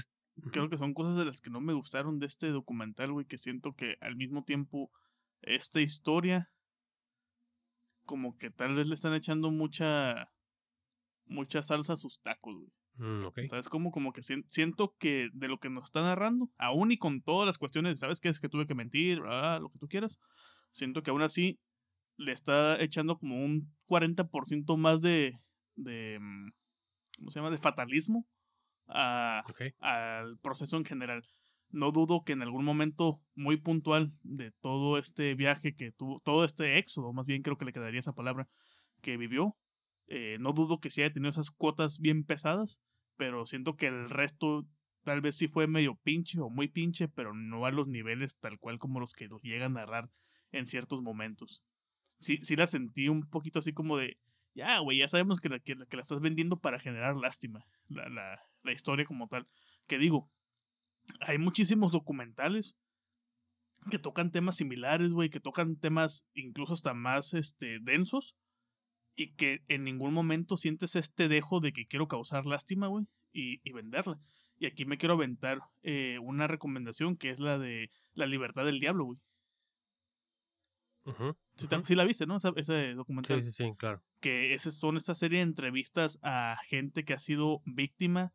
creo 0.52 0.70
que 0.70 0.78
son 0.78 0.94
cosas 0.94 1.18
de 1.18 1.26
las 1.26 1.42
que 1.42 1.50
no 1.50 1.62
me 1.62 1.74
gustaron 1.74 2.20
de 2.20 2.26
este 2.26 2.50
documental, 2.50 3.12
güey, 3.12 3.26
que 3.26 3.38
siento 3.38 3.74
que 3.76 3.98
al 4.02 4.16
mismo 4.16 4.44
tiempo 4.44 4.92
esta 5.42 5.82
historia 5.82 6.52
como 8.06 8.38
que 8.38 8.50
tal 8.50 8.76
vez 8.76 8.88
le 8.88 8.96
están 8.96 9.14
echando 9.14 9.52
mucha 9.52 10.32
mucha 11.26 11.62
salsa 11.62 11.94
a 11.94 11.98
sus 11.98 12.22
tacos, 12.22 12.56
güey. 12.56 12.72
Mm, 13.00 13.28
¿Sabes 13.50 13.70
cómo? 13.70 13.92
Como 13.92 14.12
que 14.12 14.24
siento 14.24 14.96
que 14.98 15.30
de 15.34 15.48
lo 15.48 15.60
que 15.60 15.70
nos 15.70 15.84
está 15.84 16.02
narrando, 16.02 16.50
aún 16.58 16.92
y 16.92 16.98
con 16.98 17.22
todas 17.22 17.46
las 17.46 17.60
cuestiones, 17.60 18.00
¿sabes 18.00 18.20
qué 18.20 18.30
es 18.30 18.40
que 18.40 18.50
tuve 18.50 18.66
que 18.66 18.74
mentir? 18.74 19.20
lo 19.20 19.70
que 19.70 19.78
tú 19.78 19.88
quieras. 19.88 20.20
Siento 20.72 21.04
que 21.04 21.12
aún 21.12 21.22
así 21.22 21.60
le 22.18 22.32
está 22.32 22.82
echando 22.82 23.20
como 23.20 23.44
un 23.44 23.72
40% 23.86 24.78
más 24.78 25.02
de, 25.02 25.34
de, 25.76 26.18
mm, 26.20 26.50
¿cómo 27.18 27.32
se 27.32 27.40
llama? 27.40 27.52
De 27.52 27.60
fatalismo 27.60 28.26
a, 28.88 29.44
al 29.80 30.38
proceso 30.40 30.78
en 30.78 30.86
general. 30.86 31.24
No 31.70 31.92
dudo 31.92 32.24
que 32.24 32.34
en 32.34 32.42
algún 32.42 32.64
momento 32.64 33.22
muy 33.36 33.58
puntual 33.58 34.14
de 34.24 34.52
todo 34.62 34.98
este 34.98 35.36
viaje 35.36 35.76
que 35.76 35.92
tuvo, 35.92 36.22
todo 36.22 36.46
este 36.46 36.78
éxodo, 36.78 37.12
más 37.12 37.28
bien 37.28 37.42
creo 37.42 37.58
que 37.58 37.66
le 37.66 37.74
quedaría 37.74 38.00
esa 38.00 38.14
palabra, 38.14 38.48
que 39.02 39.18
vivió, 39.18 39.58
eh, 40.08 40.38
no 40.40 40.54
dudo 40.54 40.80
que 40.80 40.90
sí 40.90 41.02
haya 41.02 41.14
tenido 41.14 41.30
esas 41.30 41.52
cuotas 41.52 42.00
bien 42.00 42.24
pesadas, 42.24 42.82
pero 43.18 43.46
siento 43.46 43.76
que 43.76 43.88
el 43.88 44.10
resto 44.10 44.66
tal 45.04 45.22
vez 45.22 45.36
sí 45.36 45.48
fue 45.48 45.68
medio 45.68 45.96
pinche 46.04 46.40
o 46.40 46.50
muy 46.50 46.70
pinche, 46.70 47.10
pero 47.10 47.34
no 47.34 47.66
a 47.66 47.72
los 47.72 47.88
niveles 47.88 48.38
tal 48.38 48.60
cual 48.60 48.80
como 48.80 49.00
los 49.00 49.14
que 49.14 49.28
los 49.28 49.42
llegan 49.42 49.78
a 49.78 49.82
narrar 49.82 50.10
en 50.52 50.68
ciertos 50.68 51.02
momentos 51.02 51.64
sí, 52.20 52.40
sí 52.44 52.56
la 52.56 52.68
sentí 52.68 53.10
un 53.10 53.28
poquito 53.30 53.60
así 53.60 53.74
como 53.74 53.98
de, 53.98 54.18
ya, 54.54 54.80
güey, 54.80 55.00
ya 55.00 55.08
sabemos 55.08 55.40
que 55.40 55.50
la, 55.50 55.60
que, 55.60 55.76
la 55.76 56.02
estás 56.02 56.20
vendiendo 56.20 56.60
para 56.60 56.80
generar 56.80 57.16
lástima, 57.16 57.66
la, 57.88 58.10
la, 58.10 58.42
la 58.68 58.74
historia 58.74 59.05
como 59.05 59.28
tal. 59.28 59.47
Que 59.88 59.97
digo, 59.97 60.30
hay 61.22 61.38
muchísimos 61.38 61.91
documentales 61.91 62.76
que 63.89 63.99
tocan 63.99 64.32
temas 64.32 64.57
similares, 64.57 65.11
güey, 65.11 65.30
que 65.30 65.39
tocan 65.39 65.78
temas 65.78 66.28
incluso 66.34 66.74
hasta 66.74 66.93
más 66.93 67.34
este, 67.34 67.80
densos 67.82 68.36
y 69.15 69.34
que 69.34 69.63
en 69.68 69.84
ningún 69.84 70.13
momento 70.13 70.57
sientes 70.57 70.95
este 70.95 71.28
dejo 71.28 71.59
de 71.59 71.74
que 71.74 71.88
quiero 71.88 72.07
causar 72.07 72.45
lástima, 72.45 72.88
güey, 72.88 73.07
y, 73.32 73.61
y, 73.63 73.72
venderla. 73.72 74.20
Y 74.59 74.65
aquí 74.65 74.86
me 74.86 74.97
quiero 74.97 75.13
aventar 75.15 75.59
eh, 75.84 76.20
una 76.22 76.47
recomendación 76.47 77.15
que 77.15 77.30
es 77.30 77.39
la 77.39 77.57
de 77.57 77.89
La 78.13 78.26
libertad 78.26 78.65
del 78.65 78.80
diablo, 78.80 79.05
güey 79.05 79.20
sí, 81.84 81.95
la 81.95 82.03
viste, 82.03 82.26
¿no? 82.26 82.38
ese 82.55 82.93
documental. 82.93 83.41
Sí, 83.41 83.51
sí, 83.51 83.63
sí, 83.63 83.74
claro. 83.78 84.01
Que 84.20 84.53
ese 84.53 84.72
son 84.72 84.97
esta 84.97 85.15
serie 85.15 85.39
de 85.39 85.43
entrevistas 85.43 86.20
a 86.22 86.57
gente 86.68 87.05
que 87.05 87.13
ha 87.13 87.20
sido 87.20 87.61
víctima 87.65 88.34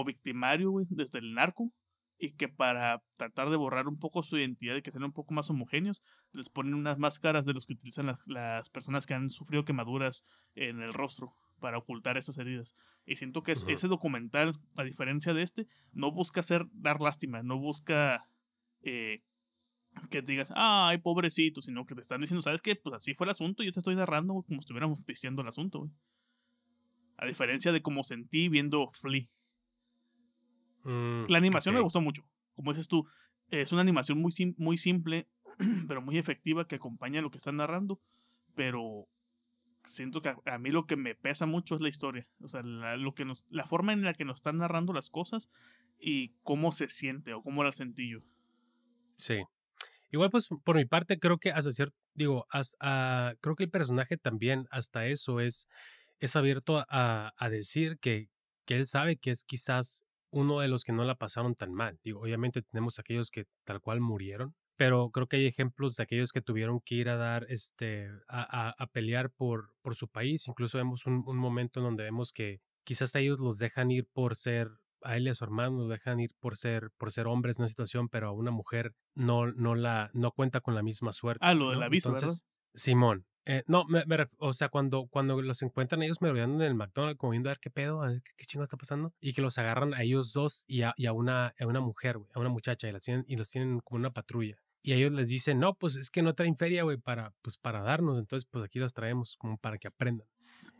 o 0.00 0.04
victimario, 0.04 0.70
güey, 0.70 0.86
desde 0.90 1.18
el 1.18 1.34
narco. 1.34 1.72
Y 2.18 2.32
que 2.32 2.48
para 2.48 3.02
tratar 3.14 3.50
de 3.50 3.56
borrar 3.56 3.88
un 3.88 3.98
poco 3.98 4.22
su 4.22 4.38
identidad 4.38 4.76
y 4.76 4.82
que 4.82 4.90
sean 4.90 5.04
un 5.04 5.12
poco 5.12 5.34
más 5.34 5.50
homogéneos, 5.50 6.02
les 6.32 6.48
ponen 6.48 6.72
unas 6.72 6.98
máscaras 6.98 7.44
de 7.44 7.52
los 7.52 7.66
que 7.66 7.74
utilizan 7.74 8.16
las, 8.26 8.70
personas 8.70 9.06
que 9.06 9.12
han 9.12 9.28
sufrido 9.28 9.66
quemaduras 9.66 10.24
en 10.54 10.80
el 10.80 10.94
rostro 10.94 11.34
para 11.60 11.76
ocultar 11.76 12.16
esas 12.16 12.38
heridas. 12.38 12.74
Y 13.04 13.16
siento 13.16 13.42
que 13.42 13.52
ese 13.52 13.88
documental, 13.88 14.54
a 14.76 14.84
diferencia 14.84 15.34
de 15.34 15.42
este, 15.42 15.66
no 15.92 16.10
busca 16.10 16.40
hacer 16.40 16.66
dar 16.72 17.02
lástima, 17.02 17.42
no 17.42 17.58
busca 17.58 18.26
eh, 18.82 19.20
que 20.10 20.22
digas, 20.22 20.52
ay, 20.54 20.98
pobrecito, 20.98 21.62
sino 21.62 21.86
que 21.86 21.94
te 21.94 22.00
están 22.00 22.20
diciendo, 22.20 22.42
¿sabes 22.42 22.60
qué? 22.60 22.76
Pues 22.76 22.94
así 22.94 23.14
fue 23.14 23.26
el 23.26 23.30
asunto, 23.30 23.62
yo 23.62 23.72
te 23.72 23.80
estoy 23.80 23.96
narrando 23.96 24.34
como 24.34 24.44
si 24.46 24.58
estuviéramos 24.58 25.02
pisteando 25.02 25.42
el 25.42 25.48
asunto, 25.48 25.90
A 27.16 27.26
diferencia 27.26 27.72
de 27.72 27.82
cómo 27.82 28.02
sentí 28.02 28.48
viendo 28.48 28.90
Flea. 28.92 29.26
Mm, 30.86 31.24
la 31.28 31.38
animación 31.38 31.74
me 31.74 31.80
gustó 31.80 32.00
mucho. 32.00 32.24
Como 32.54 32.72
dices 32.72 32.86
tú, 32.86 33.06
es 33.50 33.72
una 33.72 33.80
animación 33.82 34.18
muy, 34.18 34.32
muy 34.56 34.78
simple, 34.78 35.28
pero 35.88 36.00
muy 36.00 36.16
efectiva 36.16 36.66
que 36.66 36.76
acompaña 36.76 37.20
lo 37.20 37.30
que 37.30 37.38
están 37.38 37.56
narrando. 37.56 38.00
Pero 38.54 39.08
siento 39.84 40.22
que 40.22 40.34
a, 40.44 40.58
mí 40.58 40.70
lo 40.70 40.86
que 40.86 40.96
me 40.96 41.16
pesa 41.16 41.44
mucho 41.44 41.74
es 41.74 41.80
la 41.80 41.88
historia. 41.88 42.28
O 42.40 42.48
sea, 42.48 42.62
la, 42.62 42.96
lo 42.96 43.14
que 43.14 43.24
nos, 43.24 43.44
la 43.50 43.66
forma 43.66 43.92
en 43.92 44.02
la 44.02 44.14
que 44.14 44.24
nos 44.24 44.36
están 44.36 44.58
narrando 44.58 44.92
las 44.92 45.10
cosas 45.10 45.48
y 45.98 46.34
cómo 46.44 46.70
se 46.70 46.88
siente 46.88 47.34
o 47.34 47.42
cómo 47.42 47.64
la 47.64 47.72
sentí 47.72 48.08
yo. 48.08 48.20
Sí. 49.18 49.42
Igual, 50.12 50.30
pues, 50.30 50.48
por 50.62 50.76
mi 50.76 50.84
parte, 50.84 51.18
creo 51.18 51.38
que 51.38 51.50
hasta 51.50 51.72
cierto, 51.72 51.96
digo, 52.14 52.46
creo 53.40 53.56
que 53.56 53.64
el 53.64 53.70
personaje 53.70 54.16
también 54.16 54.68
hasta 54.70 55.06
eso 55.06 55.40
es, 55.40 55.66
es 56.20 56.36
abierto 56.36 56.84
a, 56.88 57.34
a 57.36 57.48
decir 57.50 57.98
que, 57.98 58.28
que 58.64 58.76
él 58.76 58.86
sabe 58.86 59.16
que 59.16 59.32
es 59.32 59.44
quizás 59.44 60.05
uno 60.36 60.60
de 60.60 60.68
los 60.68 60.84
que 60.84 60.92
no 60.92 61.04
la 61.04 61.14
pasaron 61.14 61.54
tan 61.54 61.72
mal. 61.72 61.98
Digo, 62.04 62.20
obviamente 62.20 62.60
tenemos 62.60 62.98
aquellos 62.98 63.30
que 63.30 63.46
tal 63.64 63.80
cual 63.80 64.00
murieron, 64.00 64.54
pero 64.76 65.10
creo 65.10 65.26
que 65.26 65.36
hay 65.36 65.46
ejemplos 65.46 65.96
de 65.96 66.02
aquellos 66.02 66.30
que 66.30 66.42
tuvieron 66.42 66.80
que 66.80 66.96
ir 66.96 67.08
a 67.08 67.16
dar, 67.16 67.46
este, 67.48 68.10
a, 68.28 68.68
a, 68.76 68.86
pelear 68.88 69.30
por, 69.30 69.72
por 69.80 69.96
su 69.96 70.08
país. 70.08 70.46
Incluso 70.46 70.76
vemos 70.76 71.06
un, 71.06 71.24
un 71.26 71.38
momento 71.38 71.80
en 71.80 71.84
donde 71.84 72.04
vemos 72.04 72.34
que 72.34 72.60
quizás 72.84 73.14
ellos 73.14 73.40
los 73.40 73.56
dejan 73.56 73.90
ir 73.90 74.06
por 74.12 74.36
ser 74.36 74.68
a 75.02 75.16
él 75.16 75.26
y 75.26 75.30
a 75.30 75.34
su 75.34 75.44
hermano 75.44 75.78
lo 75.78 75.88
dejan 75.88 76.20
ir 76.20 76.34
por 76.38 76.56
ser, 76.56 76.90
por 76.98 77.12
ser 77.12 77.26
hombres 77.26 77.56
en 77.56 77.62
una 77.62 77.68
situación, 77.68 78.08
pero 78.08 78.28
a 78.28 78.32
una 78.32 78.50
mujer 78.50 78.94
no, 79.14 79.46
no, 79.46 79.74
la, 79.74 80.10
no 80.12 80.32
cuenta 80.32 80.60
con 80.60 80.74
la 80.74 80.82
misma 80.82 81.12
suerte. 81.12 81.40
Ah, 81.42 81.54
lo 81.54 81.70
del 81.70 81.82
aviso, 81.82 82.12
¿verdad? 82.12 82.34
Simón. 82.74 83.24
Eh, 83.48 83.62
no, 83.68 83.84
me, 83.84 84.04
o 84.38 84.52
sea, 84.52 84.68
cuando, 84.68 85.06
cuando 85.06 85.40
los 85.40 85.62
encuentran 85.62 86.02
ellos 86.02 86.20
me 86.20 86.30
rodeando 86.30 86.64
en 86.64 86.70
el 86.70 86.74
McDonald's 86.74 87.16
como 87.16 87.30
viendo 87.30 87.48
a 87.48 87.52
ver 87.52 87.60
qué 87.60 87.70
pedo, 87.70 88.02
a 88.02 88.08
ver 88.08 88.22
qué, 88.36 88.44
chingo 88.44 88.64
está 88.64 88.76
pasando, 88.76 89.14
y 89.20 89.34
que 89.34 89.40
los 89.40 89.56
agarran 89.58 89.94
a 89.94 90.02
ellos 90.02 90.32
dos 90.32 90.64
y 90.66 90.82
a, 90.82 90.92
y 90.96 91.06
a 91.06 91.12
una, 91.12 91.54
a 91.58 91.66
una 91.66 91.80
mujer, 91.80 92.18
a 92.34 92.40
una 92.40 92.48
muchacha, 92.48 92.88
y, 92.88 92.92
las 92.92 93.02
tienen, 93.02 93.24
y 93.28 93.36
los 93.36 93.48
tienen 93.48 93.78
como 93.80 94.00
una 94.00 94.10
patrulla. 94.10 94.58
Y 94.82 94.92
ellos 94.92 95.12
les 95.12 95.28
dicen, 95.28 95.60
no, 95.60 95.74
pues 95.74 95.96
es 95.96 96.10
que 96.10 96.22
no 96.22 96.34
traen 96.34 96.56
feria, 96.56 96.82
güey, 96.82 96.96
para, 96.96 97.32
pues, 97.42 97.56
para 97.56 97.82
darnos, 97.82 98.18
entonces 98.18 98.48
pues 98.50 98.64
aquí 98.64 98.80
los 98.80 98.94
traemos 98.94 99.36
como 99.36 99.58
para 99.58 99.78
que 99.78 99.88
aprendan. 99.88 100.26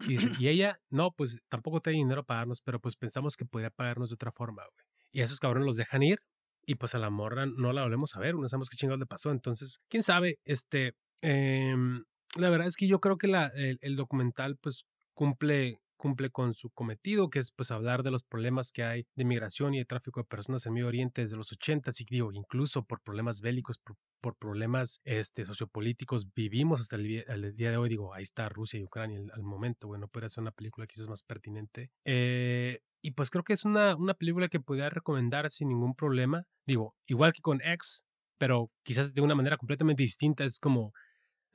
Y, 0.08 0.16
y 0.42 0.48
ella, 0.48 0.80
no, 0.90 1.12
pues 1.12 1.38
tampoco 1.48 1.80
tiene 1.80 1.98
dinero 1.98 2.24
para 2.24 2.38
pagarnos, 2.38 2.60
pero 2.60 2.80
pues 2.80 2.96
pensamos 2.96 3.36
que 3.36 3.44
podría 3.44 3.70
pagarnos 3.70 4.10
de 4.10 4.14
otra 4.14 4.32
forma, 4.32 4.62
güey. 4.62 4.86
Y 5.12 5.20
esos 5.22 5.40
cabrones 5.40 5.66
los 5.66 5.76
dejan 5.76 6.02
ir 6.02 6.18
y 6.66 6.74
pues 6.74 6.94
a 6.94 6.98
la 6.98 7.10
morra 7.10 7.46
no 7.46 7.72
la 7.72 7.82
volvemos 7.82 8.16
a 8.16 8.20
ver, 8.20 8.34
no 8.34 8.48
sabemos 8.48 8.68
qué 8.68 8.76
chingados 8.76 8.98
le 8.98 9.06
pasó. 9.06 9.30
Entonces, 9.30 9.80
quién 9.88 10.02
sabe, 10.02 10.38
este, 10.44 10.94
em, 11.22 12.04
la 12.36 12.50
verdad 12.50 12.66
es 12.66 12.76
que 12.76 12.86
yo 12.86 13.00
creo 13.00 13.18
que 13.18 13.28
la, 13.28 13.52
el, 13.54 13.96
documental 13.96 14.56
pues 14.56 14.86
cumple 15.14 15.78
cumple 15.96 16.30
con 16.30 16.54
su 16.54 16.70
cometido, 16.70 17.30
que 17.30 17.38
es 17.38 17.50
pues 17.50 17.70
hablar 17.70 18.02
de 18.02 18.10
los 18.10 18.22
problemas 18.22 18.70
que 18.70 18.84
hay 18.84 19.06
de 19.16 19.24
migración 19.24 19.74
y 19.74 19.78
de 19.78 19.84
tráfico 19.84 20.20
de 20.20 20.24
personas 20.24 20.66
en 20.66 20.74
Medio 20.74 20.88
Oriente 20.88 21.22
desde 21.22 21.36
los 21.36 21.52
80 21.52 21.90
y 21.98 22.04
digo, 22.04 22.32
incluso 22.32 22.84
por 22.84 23.00
problemas 23.00 23.40
bélicos, 23.40 23.78
por, 23.78 23.96
problemas 24.38 25.00
este, 25.04 25.44
sociopolíticos, 25.44 26.32
vivimos 26.34 26.80
hasta 26.80 26.96
el, 26.96 27.54
día 27.56 27.70
de 27.70 27.76
hoy, 27.76 27.88
digo, 27.88 28.12
ahí 28.12 28.24
está 28.24 28.48
Rusia 28.48 28.80
y 28.80 28.84
Ucrania 28.84 29.20
al, 29.32 29.42
momento, 29.42 29.86
bueno, 29.86 30.08
puede 30.08 30.28
ser 30.28 30.42
una 30.42 30.50
película 30.50 30.86
quizás 30.86 31.08
más 31.08 31.22
pertinente. 31.22 31.90
Eh, 32.04 32.80
y 33.02 33.12
pues 33.12 33.30
creo 33.30 33.44
que 33.44 33.52
es 33.52 33.64
una, 33.64 33.94
una 33.94 34.14
película 34.14 34.48
que 34.48 34.58
podría 34.58 34.90
recomendar 34.90 35.48
sin 35.48 35.68
ningún 35.68 35.94
problema, 35.94 36.44
digo, 36.66 36.96
igual 37.06 37.32
que 37.32 37.40
con 37.40 37.60
X, 37.62 38.04
pero 38.36 38.70
quizás 38.82 39.14
de 39.14 39.22
una 39.22 39.36
manera 39.36 39.56
completamente 39.56 40.02
distinta, 40.02 40.44
es 40.44 40.58
como, 40.58 40.92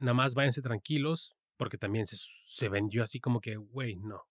nada 0.02 0.14
más 0.14 0.36
váyanse 0.36 0.62
tranquilos, 0.62 1.36
porque 1.58 1.78
también 1.78 2.08
se, 2.08 2.18
se 2.48 2.70
vendió 2.70 3.04
así 3.04 3.20
como 3.20 3.40
que, 3.40 3.56
güey, 3.56 3.96
no, 3.96 4.24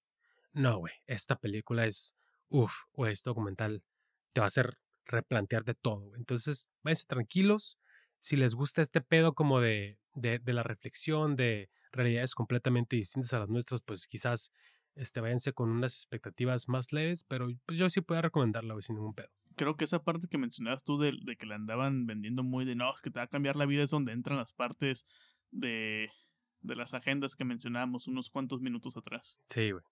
no, 0.52 0.78
güey, 0.78 0.92
esta 1.06 1.36
película 1.36 1.86
es, 1.86 2.14
uff, 2.48 2.74
güey, 2.92 3.12
este 3.12 3.30
documental 3.30 3.82
te 4.32 4.40
va 4.40 4.46
a 4.46 4.48
hacer 4.48 4.78
replantearte 5.06 5.74
todo. 5.74 6.14
Entonces, 6.16 6.68
váyanse 6.82 7.06
tranquilos. 7.06 7.78
Si 8.18 8.36
les 8.36 8.54
gusta 8.54 8.82
este 8.82 9.00
pedo 9.00 9.34
como 9.34 9.60
de, 9.60 9.98
de, 10.14 10.40
la 10.52 10.62
reflexión, 10.62 11.36
de 11.36 11.70
realidades 11.92 12.34
completamente 12.34 12.96
distintas 12.96 13.32
a 13.32 13.40
las 13.40 13.48
nuestras, 13.48 13.80
pues 13.80 14.06
quizás 14.06 14.52
este, 14.94 15.20
váyanse 15.20 15.52
con 15.52 15.70
unas 15.70 15.94
expectativas 15.94 16.68
más 16.68 16.92
leves, 16.92 17.24
pero 17.24 17.48
pues 17.64 17.78
yo 17.78 17.88
sí 17.88 18.00
puedo 18.00 18.20
recomendarla, 18.20 18.74
güey, 18.74 18.82
sin 18.82 18.96
ningún 18.96 19.14
pedo. 19.14 19.28
Creo 19.56 19.76
que 19.76 19.84
esa 19.84 20.02
parte 20.02 20.28
que 20.28 20.38
mencionabas 20.38 20.82
tú 20.82 20.98
de, 20.98 21.12
de 21.22 21.36
que 21.36 21.46
la 21.46 21.54
andaban 21.54 22.06
vendiendo 22.06 22.42
muy 22.42 22.64
de 22.64 22.74
no, 22.74 22.90
es 22.90 23.00
que 23.00 23.10
te 23.10 23.20
va 23.20 23.24
a 23.24 23.28
cambiar 23.28 23.56
la 23.56 23.66
vida 23.66 23.82
es 23.82 23.90
donde 23.90 24.12
entran 24.12 24.36
las 24.36 24.52
partes 24.52 25.06
de, 25.50 26.10
de 26.60 26.76
las 26.76 26.94
agendas 26.94 27.36
que 27.36 27.44
mencionábamos 27.44 28.06
unos 28.06 28.30
cuantos 28.30 28.60
minutos 28.60 28.96
atrás. 28.96 29.38
Sí, 29.48 29.70
güey. 29.70 29.84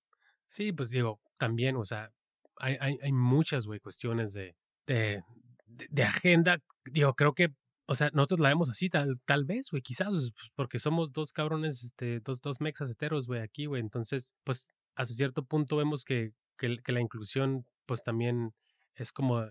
Sí, 0.49 0.73
pues 0.73 0.91
digo, 0.91 1.21
también, 1.37 1.77
o 1.77 1.85
sea, 1.85 2.11
hay, 2.57 2.77
hay, 2.81 2.99
hay 3.03 3.13
muchas, 3.13 3.67
güey, 3.67 3.81
cuestiones 3.81 4.33
de, 4.33 4.57
de, 4.87 5.23
de, 5.67 6.03
agenda. 6.03 6.59
Digo, 6.91 7.15
creo 7.15 7.35
que, 7.35 7.49
o 7.87 7.95
sea, 7.95 8.11
nosotros 8.13 8.41
la 8.41 8.49
vemos 8.49 8.71
así, 8.71 8.89
tal, 8.89 9.21
tal 9.27 9.45
vez, 9.45 9.71
güey, 9.71 9.83
quizás, 9.83 10.09
pues, 10.09 10.33
porque 10.55 10.79
somos 10.79 11.13
dos 11.13 11.33
cabrones, 11.33 11.85
este, 11.85 12.21
dos, 12.21 12.41
dos 12.41 12.61
mexas 12.61 12.91
heteros, 12.91 13.27
güey, 13.27 13.43
aquí, 13.43 13.67
güey. 13.67 13.83
Entonces, 13.83 14.35
pues, 14.45 14.69
hasta 14.95 15.15
cierto 15.15 15.45
punto 15.45 15.77
vemos 15.77 16.05
que, 16.05 16.33
que, 16.57 16.79
que 16.83 16.93
la 16.93 17.01
inclusión, 17.01 17.67
pues, 17.87 18.03
también 18.03 18.55
es 18.95 19.13
como 19.13 19.45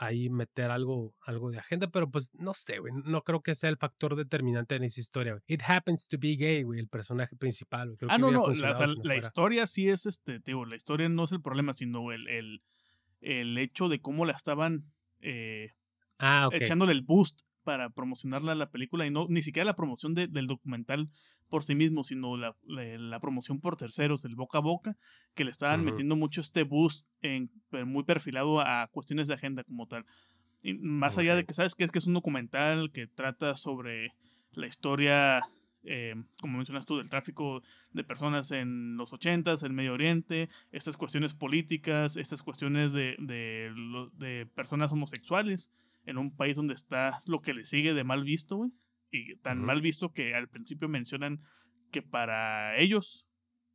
ahí 0.00 0.30
meter 0.30 0.70
algo, 0.70 1.14
algo 1.20 1.50
de 1.50 1.58
agenda, 1.58 1.88
pero 1.88 2.10
pues 2.10 2.32
no 2.34 2.54
sé, 2.54 2.78
güey, 2.78 2.92
no 3.04 3.22
creo 3.22 3.42
que 3.42 3.54
sea 3.54 3.68
el 3.68 3.76
factor 3.76 4.16
determinante 4.16 4.74
en 4.74 4.84
esa 4.84 4.98
historia. 4.98 5.38
It 5.46 5.60
happens 5.66 6.08
to 6.08 6.16
be 6.18 6.36
gay, 6.36 6.62
güey, 6.62 6.80
el 6.80 6.88
personaje 6.88 7.36
principal, 7.36 7.98
ah, 8.08 8.16
no, 8.16 8.30
no, 8.30 8.46
la, 8.48 9.16
historia 9.16 9.66
sí 9.66 9.90
es, 9.90 10.06
este, 10.06 10.40
digo, 10.40 10.64
la 10.64 10.76
historia 10.76 11.08
no 11.10 11.24
es 11.24 11.32
el 11.32 11.42
problema, 11.42 11.74
sino 11.74 12.12
el, 12.12 12.26
el, 12.28 12.62
el 13.20 13.58
hecho 13.58 13.90
de 13.90 14.00
cómo 14.00 14.24
la 14.24 14.32
estaban 14.32 14.90
eh, 15.20 15.72
ah, 16.18 16.48
echándole 16.52 16.92
el 16.92 17.02
boost 17.02 17.42
para 17.62 17.90
promocionarla 17.90 18.54
la 18.54 18.70
película 18.70 19.06
y 19.06 19.10
no 19.10 19.26
ni 19.28 19.42
siquiera 19.42 19.66
la 19.66 19.76
promoción 19.76 20.14
del 20.14 20.46
documental 20.46 21.10
por 21.50 21.64
sí 21.64 21.74
mismo, 21.74 22.04
sino 22.04 22.36
la, 22.36 22.56
la, 22.64 23.20
promoción 23.20 23.60
por 23.60 23.76
terceros, 23.76 24.24
el 24.24 24.36
boca 24.36 24.58
a 24.58 24.62
boca, 24.62 24.96
que 25.34 25.44
le 25.44 25.50
estaban 25.50 25.84
metiendo 25.84 26.16
mucho 26.16 26.40
este 26.40 26.62
boost 26.62 27.08
en, 27.20 27.50
muy 27.84 28.04
perfilado 28.04 28.60
a 28.60 28.88
cuestiones 28.92 29.28
de 29.28 29.34
agenda 29.34 29.64
como 29.64 29.86
tal. 29.86 30.06
Y 30.62 30.74
más 30.74 31.18
allá 31.18 31.34
de 31.36 31.44
que 31.44 31.52
sabes 31.52 31.74
que 31.74 31.84
es 31.84 31.90
que 31.90 31.98
es 31.98 32.06
un 32.06 32.14
documental 32.14 32.92
que 32.92 33.06
trata 33.06 33.56
sobre 33.56 34.14
la 34.52 34.66
historia, 34.66 35.42
eh, 35.84 36.14
como 36.40 36.58
mencionas 36.58 36.86
tú, 36.86 36.96
del 36.96 37.10
tráfico 37.10 37.62
de 37.92 38.04
personas 38.04 38.50
en 38.50 38.96
los 38.96 39.12
ochentas, 39.12 39.62
en 39.62 39.74
Medio 39.74 39.94
Oriente, 39.94 40.48
estas 40.70 40.96
cuestiones 40.96 41.34
políticas, 41.34 42.16
estas 42.16 42.42
cuestiones 42.42 42.92
de, 42.92 43.16
de, 43.18 43.72
de 44.14 44.46
personas 44.46 44.92
homosexuales 44.92 45.70
en 46.06 46.18
un 46.18 46.34
país 46.34 46.56
donde 46.56 46.74
está 46.74 47.20
lo 47.26 47.40
que 47.40 47.54
le 47.54 47.64
sigue 47.64 47.94
de 47.94 48.04
mal 48.04 48.24
visto, 48.24 48.56
güey. 48.56 48.70
Y 49.10 49.36
tan 49.36 49.64
mal 49.64 49.80
visto 49.80 50.12
que 50.12 50.34
al 50.34 50.48
principio 50.48 50.88
mencionan 50.88 51.40
que 51.90 52.02
para 52.02 52.76
ellos, 52.78 53.26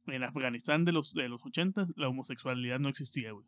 en 0.08 0.24
Afganistán 0.24 0.86
de 0.86 0.94
los, 0.94 1.14
de 1.14 1.28
los 1.28 1.46
80, 1.46 1.88
la 1.96 2.08
homosexualidad 2.08 2.80
no 2.80 2.90
existía, 2.90 3.32
güey. 3.32 3.46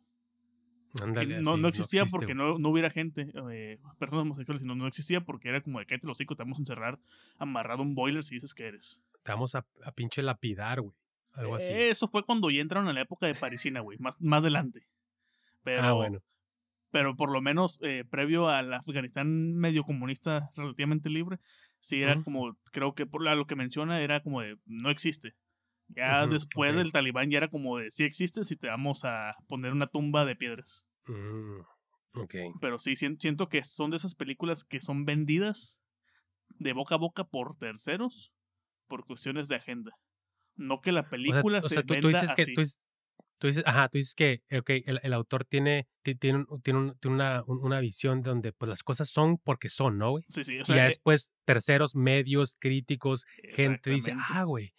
no, 1.42 1.56
no 1.56 1.68
existía 1.68 2.04
porque 2.06 2.34
no, 2.34 2.58
no, 2.58 2.68
hubiera 2.68 2.90
gente, 2.90 3.32
eh, 3.50 3.78
personas 3.98 4.22
homosexuales, 4.22 4.62
sino 4.62 4.74
no 4.74 4.86
existía 4.86 5.22
porque 5.22 5.48
era 5.48 5.62
como 5.62 5.78
de 5.78 5.86
que 5.86 5.98
te 5.98 6.06
los 6.06 6.16
hocico, 6.16 6.36
te 6.36 6.42
vamos 6.42 6.58
a 6.58 6.62
encerrar 6.62 6.98
amarrado 7.38 7.82
un 7.82 7.94
boiler 7.94 8.22
si 8.22 8.34
dices 8.34 8.52
que 8.54 8.66
eres. 8.66 9.00
Te 9.22 9.32
vamos 9.32 9.54
a, 9.54 9.66
a 9.84 9.92
pinche 9.92 10.22
lapidar, 10.22 10.80
güey. 10.80 10.94
Algo 11.32 11.54
así. 11.54 11.72
Eso 11.72 12.08
fue 12.08 12.24
cuando 12.24 12.50
ya 12.50 12.60
entraron 12.60 12.88
a 12.88 12.92
la 12.92 13.02
época 13.02 13.26
de 13.26 13.34
Parisina, 13.34 13.80
güey, 13.80 13.98
más, 13.98 14.20
más 14.20 14.40
adelante. 14.40 14.88
Pero, 15.62 15.82
ah, 15.82 15.92
bueno 15.92 16.22
pero 16.90 17.16
por 17.16 17.30
lo 17.30 17.40
menos 17.40 17.78
eh, 17.82 18.04
previo 18.08 18.48
al 18.48 18.72
Afganistán 18.72 19.54
medio 19.54 19.84
comunista 19.84 20.50
relativamente 20.56 21.10
libre, 21.10 21.38
sí 21.80 22.02
era 22.02 22.22
como, 22.22 22.56
creo 22.72 22.94
que 22.94 23.06
por 23.06 23.22
lo 23.22 23.46
que 23.46 23.56
menciona 23.56 24.00
era 24.00 24.22
como 24.22 24.40
de, 24.40 24.56
no 24.66 24.90
existe. 24.90 25.34
Ya 25.88 26.26
después 26.26 26.76
del 26.76 26.92
talibán 26.92 27.30
ya 27.30 27.38
era 27.38 27.48
como 27.48 27.78
de, 27.78 27.90
sí 27.90 28.04
existe 28.04 28.44
si 28.44 28.56
te 28.56 28.68
vamos 28.68 29.04
a 29.04 29.36
poner 29.48 29.72
una 29.72 29.86
tumba 29.86 30.24
de 30.24 30.36
piedras. 30.36 30.86
Mm, 31.06 31.60
pero 32.60 32.78
sí, 32.78 32.96
siento 32.96 33.48
que 33.48 33.62
son 33.64 33.90
de 33.90 33.96
esas 33.96 34.14
películas 34.14 34.64
que 34.64 34.80
son 34.80 35.04
vendidas 35.04 35.78
de 36.58 36.72
boca 36.72 36.96
a 36.96 36.98
boca 36.98 37.24
por 37.24 37.56
terceros 37.56 38.32
por 38.86 39.06
cuestiones 39.06 39.48
de 39.48 39.56
agenda. 39.56 39.92
No 40.56 40.80
que 40.80 40.92
la 40.92 41.08
película 41.08 41.62
se 41.62 41.82
venda 41.82 42.20
así. 42.20 42.54
Tú 42.54 42.62
dices, 43.46 43.62
ajá, 43.66 43.88
tú 43.88 43.98
dices 43.98 44.14
que 44.14 44.42
okay, 44.58 44.82
el, 44.86 44.98
el, 45.02 45.12
autor 45.12 45.44
tiene, 45.44 45.86
tiene, 46.02 46.18
tiene, 46.18 46.44
tiene 46.62 46.94
una, 47.04 47.44
una, 47.46 47.80
visión 47.80 48.22
donde 48.22 48.52
pues 48.52 48.68
las 48.68 48.82
cosas 48.82 49.08
son 49.08 49.38
porque 49.38 49.68
son, 49.68 49.96
¿no, 49.96 50.10
güey? 50.10 50.24
Sí, 50.28 50.42
sí. 50.42 50.58
O 50.58 50.64
sea, 50.64 50.74
y 50.74 50.78
ya 50.78 50.84
después 50.86 51.32
terceros, 51.44 51.94
medios, 51.94 52.56
críticos, 52.58 53.26
gente 53.54 53.90
dice, 53.90 54.12
ah, 54.30 54.42
güey, 54.42 54.72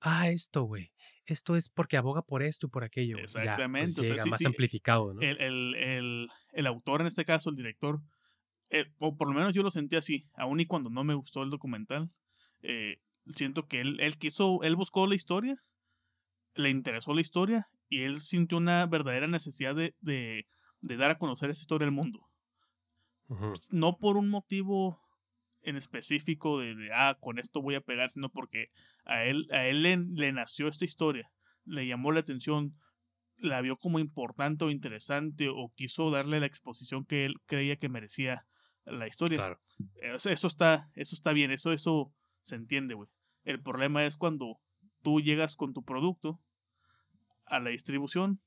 ah, 0.00 0.28
esto, 0.28 0.64
güey, 0.64 0.92
esto 1.24 1.56
es 1.56 1.70
porque 1.70 1.96
aboga 1.96 2.22
por 2.22 2.42
esto 2.42 2.66
y 2.66 2.70
por 2.70 2.84
aquello. 2.84 3.16
Pues, 3.16 3.34
Exactamente. 3.34 4.02
Ya, 4.02 4.14
llega 4.14 4.26
más 4.26 4.44
amplificado, 4.44 5.14
¿no? 5.14 5.22
El, 5.22 5.40
el, 5.40 5.74
el, 5.76 6.28
el, 6.52 6.66
autor, 6.66 7.00
en 7.00 7.06
este 7.06 7.24
caso, 7.24 7.48
el 7.48 7.56
director, 7.56 8.02
eh, 8.68 8.86
o 8.98 9.16
por 9.16 9.28
lo 9.28 9.34
menos 9.34 9.54
yo 9.54 9.62
lo 9.62 9.70
sentí 9.70 9.96
así, 9.96 10.28
aun 10.34 10.60
y 10.60 10.66
cuando 10.66 10.90
no 10.90 11.02
me 11.02 11.14
gustó 11.14 11.42
el 11.42 11.50
documental, 11.50 12.10
eh, 12.62 13.00
siento 13.34 13.66
que 13.68 13.80
él, 13.80 14.00
él 14.00 14.18
quiso, 14.18 14.62
él 14.62 14.76
buscó 14.76 15.06
la 15.06 15.14
historia, 15.14 15.62
le 16.54 16.68
interesó 16.68 17.14
la 17.14 17.22
historia 17.22 17.68
y 17.92 18.04
él 18.04 18.22
sintió 18.22 18.56
una 18.56 18.86
verdadera 18.86 19.26
necesidad 19.26 19.74
de, 19.74 19.94
de, 20.00 20.46
de 20.80 20.96
dar 20.96 21.10
a 21.10 21.18
conocer 21.18 21.50
esa 21.50 21.60
historia 21.60 21.84
al 21.84 21.92
mundo. 21.92 22.26
No 23.70 23.98
por 23.98 24.16
un 24.16 24.30
motivo 24.30 24.98
en 25.60 25.76
específico 25.76 26.60
de, 26.60 26.88
ah, 26.94 27.18
con 27.20 27.38
esto 27.38 27.60
voy 27.60 27.74
a 27.74 27.82
pegar, 27.82 28.10
sino 28.10 28.30
porque 28.30 28.70
a 29.04 29.24
él, 29.24 29.46
a 29.52 29.66
él 29.66 29.82
le, 29.82 30.32
nació 30.32 30.68
esta 30.68 30.86
historia, 30.86 31.30
le 31.66 31.86
llamó 31.86 32.12
la 32.12 32.20
atención, 32.20 32.74
la 33.36 33.60
vio 33.60 33.76
como 33.76 33.98
importante 33.98 34.64
o 34.64 34.70
interesante 34.70 35.50
o 35.50 35.70
quiso 35.74 36.10
darle 36.10 36.40
la 36.40 36.46
exposición 36.46 37.04
que 37.04 37.26
él 37.26 37.34
creía 37.44 37.76
que 37.76 37.90
merecía 37.90 38.46
la 38.86 39.06
historia. 39.06 39.36
Claro. 39.36 39.60
Eso, 39.96 40.30
eso, 40.30 40.46
está, 40.46 40.90
eso 40.94 41.14
está 41.14 41.34
bien, 41.34 41.50
eso, 41.50 41.72
eso 41.72 42.10
se 42.40 42.54
entiende, 42.54 42.94
güey. 42.94 43.10
El 43.44 43.60
problema 43.60 44.06
es 44.06 44.16
cuando 44.16 44.62
tú 45.02 45.20
llegas 45.20 45.56
con 45.56 45.74
tu 45.74 45.84
producto 45.84 46.40
a 47.46 47.60
la 47.60 47.70
distribución, 47.70 48.40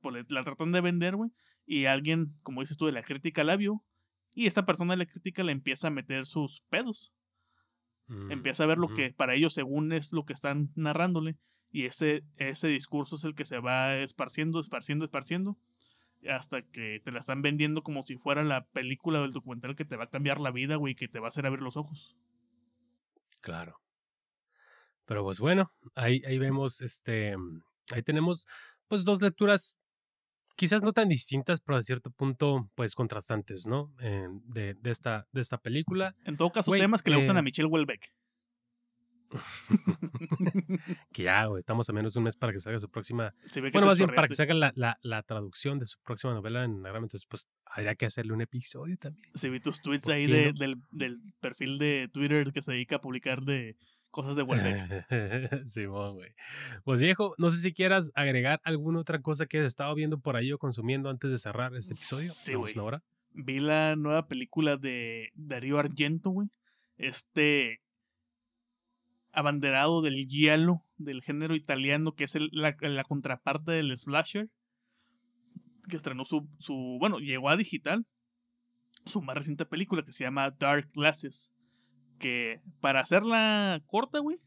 pues 0.00 0.24
la 0.28 0.44
tratan 0.44 0.72
de 0.72 0.80
vender, 0.80 1.16
güey, 1.16 1.30
y 1.66 1.86
alguien, 1.86 2.34
como 2.42 2.60
dices 2.60 2.76
tú, 2.76 2.86
de 2.86 2.92
la 2.92 3.02
crítica 3.02 3.44
la 3.44 3.56
vio, 3.56 3.84
y 4.32 4.46
esta 4.46 4.66
persona 4.66 4.94
de 4.94 4.98
la 4.98 5.06
crítica 5.06 5.42
le 5.42 5.52
empieza 5.52 5.88
a 5.88 5.90
meter 5.90 6.26
sus 6.26 6.62
pedos. 6.68 7.14
Mm, 8.06 8.32
empieza 8.32 8.64
a 8.64 8.66
ver 8.66 8.78
lo 8.78 8.88
que 8.88 9.12
para 9.12 9.34
ellos, 9.34 9.54
según 9.54 9.92
es 9.92 10.12
lo 10.12 10.24
que 10.24 10.32
están 10.32 10.70
narrándole, 10.74 11.36
y 11.70 11.84
ese, 11.86 12.24
ese 12.36 12.68
discurso 12.68 13.16
es 13.16 13.24
el 13.24 13.34
que 13.34 13.44
se 13.44 13.60
va 13.60 13.96
esparciendo, 13.96 14.58
esparciendo, 14.58 15.04
esparciendo, 15.04 15.58
hasta 16.28 16.62
que 16.62 17.00
te 17.04 17.12
la 17.12 17.20
están 17.20 17.42
vendiendo 17.42 17.82
como 17.82 18.02
si 18.02 18.16
fuera 18.16 18.42
la 18.44 18.66
película 18.66 19.20
o 19.20 19.24
el 19.24 19.32
documental 19.32 19.76
que 19.76 19.84
te 19.84 19.96
va 19.96 20.04
a 20.04 20.10
cambiar 20.10 20.40
la 20.40 20.50
vida, 20.50 20.76
güey, 20.76 20.94
que 20.94 21.08
te 21.08 21.20
va 21.20 21.26
a 21.26 21.28
hacer 21.28 21.46
abrir 21.46 21.62
los 21.62 21.76
ojos. 21.76 22.16
Claro. 23.40 23.80
Pero 25.06 25.24
pues 25.24 25.40
bueno, 25.40 25.72
ahí, 25.94 26.22
ahí 26.26 26.38
vemos 26.38 26.80
este 26.82 27.36
Ahí 27.92 28.02
tenemos 28.02 28.46
pues 28.88 29.04
dos 29.04 29.22
lecturas 29.22 29.76
quizás 30.56 30.82
no 30.82 30.92
tan 30.92 31.08
distintas, 31.08 31.60
pero 31.60 31.78
a 31.78 31.82
cierto 31.82 32.10
punto 32.10 32.70
pues 32.74 32.94
contrastantes, 32.94 33.66
¿no? 33.66 33.94
Eh, 34.00 34.28
de, 34.44 34.74
de, 34.74 34.90
esta, 34.90 35.26
de 35.32 35.40
esta 35.40 35.58
película. 35.58 36.14
En 36.24 36.36
todo 36.36 36.50
caso, 36.50 36.72
temas 36.72 37.02
que 37.02 37.10
le 37.10 37.16
gustan 37.16 37.36
a 37.36 37.40
eh 37.40 37.42
Michelle 37.42 37.68
Welbeck. 37.68 38.12
que 41.12 41.22
ya, 41.22 41.46
güey, 41.46 41.60
estamos 41.60 41.88
a 41.88 41.92
menos 41.92 42.12
de 42.12 42.18
un 42.18 42.24
mes 42.24 42.36
para 42.36 42.52
que 42.52 42.60
salga 42.60 42.78
su 42.78 42.90
próxima. 42.90 43.32
bueno, 43.72 43.86
más 43.86 43.98
bien 43.98 44.10
para 44.14 44.28
que 44.28 44.34
salga 44.34 44.54
la, 44.54 44.72
la, 44.74 44.98
la, 45.02 45.22
traducción 45.22 45.78
de 45.78 45.86
su 45.86 45.98
próxima 46.00 46.34
novela 46.34 46.64
en 46.64 46.82
Nagram, 46.82 47.04
entonces 47.04 47.26
pues 47.26 47.48
habría 47.64 47.94
que 47.94 48.06
hacerle 48.06 48.32
un 48.32 48.40
episodio 48.40 48.96
también. 48.98 49.30
Sí, 49.34 49.48
vi 49.48 49.60
tus 49.60 49.80
tweets 49.80 50.08
ahí 50.08 50.26
de, 50.26 50.52
del, 50.52 50.82
del, 50.90 51.20
perfil 51.40 51.78
de 51.78 52.10
Twitter 52.12 52.52
que 52.52 52.60
se 52.60 52.72
dedica 52.72 52.96
a 52.96 53.00
publicar 53.00 53.42
de 53.42 53.76
cosas 54.10 54.36
de 54.36 54.42
Welbeck. 54.42 55.06
sí, 55.66 55.86
güey. 55.86 56.34
Pues 56.84 57.00
viejo, 57.00 57.34
no 57.38 57.50
sé 57.50 57.58
si 57.58 57.72
quieras 57.72 58.12
agregar 58.14 58.60
alguna 58.64 59.00
otra 59.00 59.20
cosa 59.20 59.46
que 59.46 59.60
has 59.60 59.66
estado 59.66 59.94
viendo 59.94 60.18
por 60.18 60.36
ahí 60.36 60.52
o 60.52 60.58
consumiendo 60.58 61.08
antes 61.08 61.30
de 61.30 61.38
cerrar 61.38 61.74
este 61.74 61.94
episodio. 61.94 62.30
Sí, 62.30 62.54
güey. 62.54 62.74
Vi 63.32 63.60
la 63.60 63.96
nueva 63.96 64.26
película 64.26 64.76
de 64.76 65.30
Darío 65.34 65.78
Argento, 65.78 66.30
güey. 66.30 66.48
Este 66.96 67.80
abanderado 69.32 70.02
del 70.02 70.26
giallo, 70.26 70.82
del 70.98 71.22
género 71.22 71.54
italiano, 71.54 72.14
que 72.14 72.24
es 72.24 72.36
la, 72.52 73.04
contraparte 73.04 73.70
del 73.70 73.96
slasher, 73.96 74.48
que 75.88 75.96
estrenó 75.96 76.24
su, 76.24 76.48
su, 76.58 76.96
bueno, 76.98 77.18
llegó 77.18 77.48
a 77.48 77.56
digital, 77.56 78.06
su 79.06 79.22
más 79.22 79.36
reciente 79.36 79.64
película 79.64 80.04
que 80.04 80.12
se 80.12 80.24
llama 80.24 80.50
Dark 80.50 80.90
Glasses, 80.92 81.52
que 82.20 82.60
para 82.80 83.00
hacerla 83.00 83.82
corta, 83.86 84.20
güey, 84.20 84.38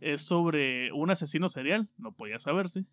es 0.00 0.22
sobre 0.22 0.90
un 0.92 1.10
asesino 1.10 1.48
serial, 1.48 1.88
no 1.96 2.10
podía 2.10 2.40
saberse, 2.40 2.84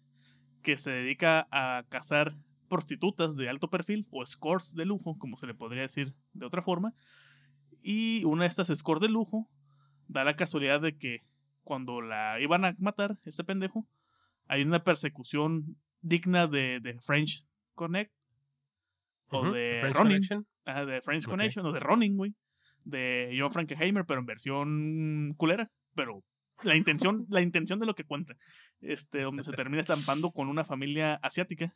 que 0.62 0.78
se 0.78 0.91
dedica 0.91 1.47
a 1.49 1.84
cazar 1.89 2.38
prostitutas 2.70 3.36
de 3.36 3.49
alto 3.49 3.70
perfil 3.70 4.07
o 4.12 4.24
scores 4.26 4.76
de 4.76 4.86
lujo, 4.86 5.18
como 5.18 5.38
se 5.38 5.47
le 5.47 5.55
podría 5.55 5.82
decir 5.82 6.14
de 6.34 6.45
otra 6.45 6.62
forma, 6.62 6.93
y 7.82 8.24
una 8.26 8.43
de 8.43 8.49
estas 8.49 8.68
scores 8.78 9.01
de 9.01 9.09
lujo 9.09 9.49
da 10.07 10.24
la 10.24 10.36
casualidad 10.36 10.82
de 10.82 10.97
que 10.97 11.24
cuando 11.64 12.01
la 12.01 12.39
iban 12.39 12.66
a 12.66 12.76
matar, 12.80 13.18
este 13.26 13.43
pendejo, 13.43 13.88
hay 14.47 14.62
una 14.62 14.84
persecución 14.84 15.78
digna 16.01 16.47
de, 16.47 16.80
de 16.82 16.99
French 16.99 17.47
Connect 17.76 18.12
o 19.30 19.51
de 19.51 19.80
French 19.82 19.95
Connection. 19.95 20.47
de 20.66 21.01
French 21.01 21.26
Connection 21.26 21.66
o 21.66 21.72
de 21.72 21.80
Running, 21.80 22.18
güey. 22.18 22.36
De 22.84 23.36
John 23.38 23.51
Frankenheimer, 23.51 24.05
pero 24.05 24.19
en 24.19 24.25
versión 24.25 25.34
culera. 25.38 25.71
Pero 25.95 26.23
la 26.63 26.75
intención, 26.75 27.25
la 27.29 27.41
intención 27.41 27.79
de 27.79 27.86
lo 27.86 27.95
que 27.95 28.03
cuenta. 28.03 28.36
Este, 28.79 29.21
donde 29.21 29.43
se 29.43 29.51
termina 29.51 29.82
estampando 29.82 30.32
con 30.32 30.47
una 30.47 30.65
familia 30.65 31.15
asiática. 31.15 31.75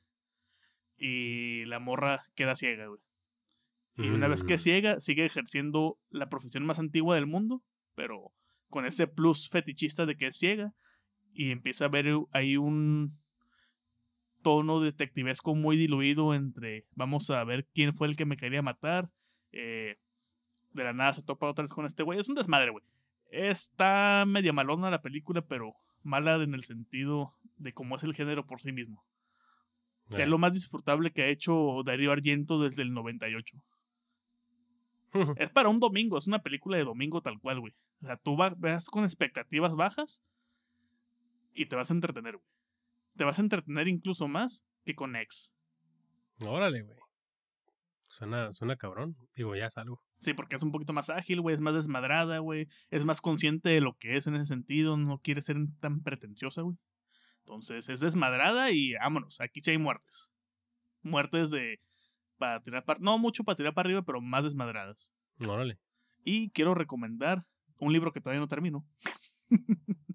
Y 0.97 1.65
la 1.65 1.79
morra 1.79 2.25
queda 2.35 2.55
ciega, 2.55 2.87
güey. 2.87 3.01
Y 3.97 4.09
una 4.09 4.27
vez 4.27 4.43
que 4.43 4.55
mm. 4.55 4.59
ciega, 4.59 4.99
sigue 4.99 5.25
ejerciendo 5.25 5.97
la 6.09 6.27
profesión 6.27 6.65
más 6.65 6.79
antigua 6.79 7.15
del 7.15 7.27
mundo, 7.27 7.63
pero 7.95 8.33
con 8.69 8.85
ese 8.85 9.07
plus 9.07 9.49
fetichista 9.49 10.05
de 10.05 10.17
que 10.17 10.27
es 10.27 10.37
ciega. 10.37 10.73
Y 11.33 11.51
empieza 11.51 11.85
a 11.85 11.89
ver 11.89 12.07
ahí 12.31 12.57
un 12.57 13.17
tono 14.41 14.79
detectivesco 14.79 15.55
muy 15.55 15.75
diluido 15.75 16.35
entre 16.35 16.85
vamos 16.91 17.31
a 17.31 17.43
ver 17.43 17.67
quién 17.73 17.95
fue 17.95 18.07
el 18.07 18.15
que 18.15 18.25
me 18.25 18.37
quería 18.37 18.61
matar. 18.61 19.09
Eh, 19.51 19.97
de 20.75 20.83
la 20.83 20.93
nada 20.93 21.13
se 21.13 21.23
topa 21.23 21.47
otra 21.47 21.63
vez 21.63 21.71
con 21.71 21.85
este 21.85 22.03
güey. 22.03 22.19
Es 22.19 22.27
un 22.27 22.35
desmadre, 22.35 22.71
güey. 22.71 22.83
Está 23.31 24.23
media 24.27 24.53
malona 24.53 24.89
la 24.89 25.01
película, 25.01 25.41
pero 25.41 25.73
mala 26.03 26.35
en 26.43 26.53
el 26.53 26.63
sentido 26.63 27.33
de 27.57 27.73
cómo 27.73 27.95
es 27.95 28.03
el 28.03 28.13
género 28.13 28.45
por 28.45 28.61
sí 28.61 28.71
mismo. 28.71 29.03
Es 30.11 30.27
lo 30.27 30.37
más 30.37 30.53
disfrutable 30.53 31.11
que 31.11 31.23
ha 31.23 31.27
hecho 31.29 31.81
Darío 31.83 32.11
Argento 32.11 32.61
desde 32.61 32.83
el 32.83 32.93
98. 32.93 33.57
es 35.37 35.49
para 35.49 35.69
un 35.69 35.79
domingo, 35.79 36.17
es 36.17 36.27
una 36.27 36.43
película 36.43 36.77
de 36.77 36.83
domingo 36.83 37.21
tal 37.21 37.39
cual, 37.39 37.59
güey. 37.59 37.73
O 38.03 38.05
sea, 38.05 38.17
tú 38.17 38.35
vas 38.35 38.87
con 38.87 39.03
expectativas 39.03 39.73
bajas 39.73 40.23
y 41.53 41.65
te 41.65 41.75
vas 41.75 41.89
a 41.89 41.93
entretener, 41.93 42.37
güey. 42.37 42.47
Te 43.17 43.23
vas 43.23 43.39
a 43.39 43.41
entretener 43.41 43.87
incluso 43.87 44.27
más 44.27 44.63
que 44.83 44.93
con 44.93 45.15
X. 45.15 45.51
Órale, 46.45 46.83
güey. 46.83 46.97
Suena, 48.07 48.51
suena 48.51 48.75
cabrón. 48.75 49.15
Digo, 49.35 49.55
ya 49.55 49.67
es 49.67 49.77
algo. 49.77 50.04
Sí, 50.25 50.33
porque 50.33 50.55
es 50.55 50.63
un 50.63 50.71
poquito 50.71 50.91
más 50.91 51.11
ágil, 51.11 51.39
güey. 51.39 51.53
Es 51.53 51.61
más 51.61 51.75
desmadrada, 51.75 52.39
güey. 52.39 52.67
Es 52.89 53.05
más 53.05 53.21
consciente 53.21 53.69
de 53.69 53.79
lo 53.79 53.95
que 53.99 54.17
es 54.17 54.25
en 54.25 54.33
ese 54.33 54.47
sentido. 54.47 54.97
No 54.97 55.19
quiere 55.19 55.43
ser 55.43 55.57
tan 55.79 56.01
pretenciosa, 56.01 56.63
güey. 56.63 56.77
Entonces 57.41 57.87
es 57.89 57.99
desmadrada 57.99 58.71
y 58.71 58.93
vámonos. 58.95 59.39
Aquí 59.39 59.61
sí 59.61 59.69
hay 59.69 59.77
muertes. 59.77 60.31
Muertes 61.03 61.51
de 61.51 61.79
para 62.39 62.59
tirar 62.63 62.83
para... 62.85 62.99
No 62.99 63.19
mucho 63.19 63.43
para 63.43 63.55
tirar 63.55 63.75
para 63.75 63.85
arriba, 63.85 64.01
pero 64.01 64.19
más 64.19 64.43
desmadradas. 64.43 65.11
Órale. 65.47 65.77
Y 66.23 66.49
quiero 66.49 66.73
recomendar 66.73 67.45
un 67.77 67.93
libro 67.93 68.11
que 68.11 68.19
todavía 68.19 68.39
no 68.39 68.47
termino. 68.47 68.83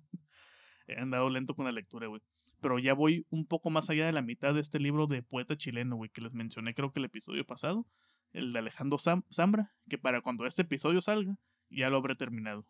He 0.89 0.99
andado 0.99 1.31
lento 1.31 1.55
con 1.55 1.67
la 1.67 1.73
lectura, 1.73 2.09
güey. 2.09 2.21
Pero 2.61 2.81
ya 2.81 2.95
voy 2.95 3.29
un 3.31 3.47
poco 3.47 3.71
más 3.71 3.91
allá 3.91 4.07
de 4.07 4.13
la 4.13 4.23
mitad 4.23 4.55
de 4.55 4.61
este 4.61 4.81
libro 4.81 5.07
de 5.07 5.23
poeta 5.23 5.57
chileno, 5.57 5.95
güey, 5.95 6.11
que 6.11 6.21
les 6.21 6.35
mencioné 6.35 6.75
creo 6.75 6.93
que 6.93 6.99
el 6.99 7.05
episodio 7.05 7.47
pasado. 7.47 7.87
El 8.33 8.53
de 8.53 8.61
Alejandro 8.61 8.99
Zambra, 8.99 9.74
que 9.89 9.99
para 9.99 10.20
cuando 10.20 10.47
este 10.47 10.62
episodio 10.62 11.01
salga, 11.01 11.37
ya 11.68 11.91
lo 11.91 11.97
habré 11.97 12.14
terminado. 12.14 12.66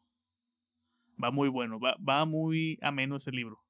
Va 1.23 1.31
muy 1.31 1.49
bueno, 1.49 1.79
va, 1.79 1.97
va 1.97 2.25
muy 2.25 2.79
ameno 2.81 3.17
ese 3.17 3.31
libro. 3.31 3.63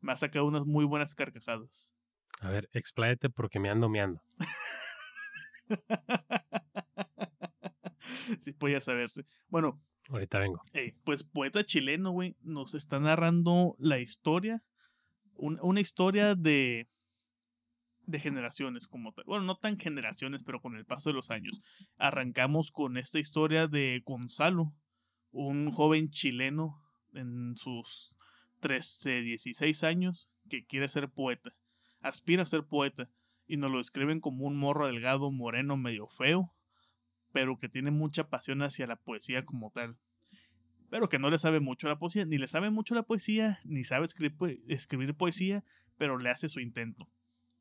Me 0.00 0.12
ha 0.12 0.16
sacado 0.16 0.46
unas 0.46 0.64
muy 0.64 0.84
buenas 0.84 1.14
carcajadas. 1.14 1.92
A 2.40 2.50
ver, 2.50 2.68
expláyate 2.72 3.30
porque 3.30 3.60
me 3.60 3.70
ando 3.70 3.88
meando. 3.88 4.20
sí, 8.40 8.52
podía 8.52 8.80
saberse. 8.80 9.24
Bueno. 9.48 9.80
Ahorita 10.08 10.40
vengo. 10.40 10.60
pues 11.04 11.22
poeta 11.22 11.64
chileno, 11.64 12.10
güey, 12.10 12.36
nos 12.40 12.74
está 12.74 12.98
narrando 12.98 13.76
la 13.78 14.00
historia. 14.00 14.64
una 15.34 15.80
historia 15.80 16.34
de. 16.34 16.88
De 18.06 18.20
generaciones 18.20 18.86
como 18.86 19.12
tal. 19.12 19.24
Bueno, 19.26 19.44
no 19.44 19.56
tan 19.56 19.78
generaciones, 19.78 20.42
pero 20.42 20.60
con 20.60 20.76
el 20.76 20.84
paso 20.84 21.10
de 21.10 21.14
los 21.14 21.30
años. 21.30 21.62
Arrancamos 21.98 22.70
con 22.70 22.96
esta 22.96 23.18
historia 23.18 23.66
de 23.66 24.02
Gonzalo, 24.04 24.74
un 25.30 25.70
joven 25.72 26.10
chileno 26.10 26.82
en 27.14 27.56
sus 27.56 28.16
13, 28.60 29.22
16 29.22 29.84
años 29.84 30.30
que 30.48 30.64
quiere 30.64 30.88
ser 30.88 31.08
poeta. 31.08 31.54
Aspira 32.00 32.42
a 32.42 32.46
ser 32.46 32.64
poeta 32.64 33.08
y 33.46 33.56
nos 33.56 33.70
lo 33.70 33.78
describen 33.78 34.20
como 34.20 34.46
un 34.46 34.56
morro 34.56 34.86
delgado, 34.86 35.30
moreno, 35.30 35.76
medio 35.76 36.06
feo, 36.08 36.52
pero 37.32 37.58
que 37.58 37.68
tiene 37.68 37.90
mucha 37.90 38.28
pasión 38.28 38.62
hacia 38.62 38.86
la 38.86 38.96
poesía 38.96 39.44
como 39.44 39.70
tal. 39.70 39.96
Pero 40.90 41.08
que 41.08 41.18
no 41.18 41.30
le 41.30 41.38
sabe 41.38 41.60
mucho 41.60 41.88
la 41.88 41.98
poesía, 41.98 42.24
ni 42.24 42.38
le 42.38 42.48
sabe 42.48 42.70
mucho 42.70 42.94
la 42.94 43.02
poesía, 43.02 43.60
ni 43.64 43.84
sabe 43.84 44.06
escribir, 44.06 45.14
poesía, 45.14 45.64
pero 45.96 46.18
le 46.18 46.30
hace 46.30 46.48
su 46.48 46.60
intento. 46.60 47.08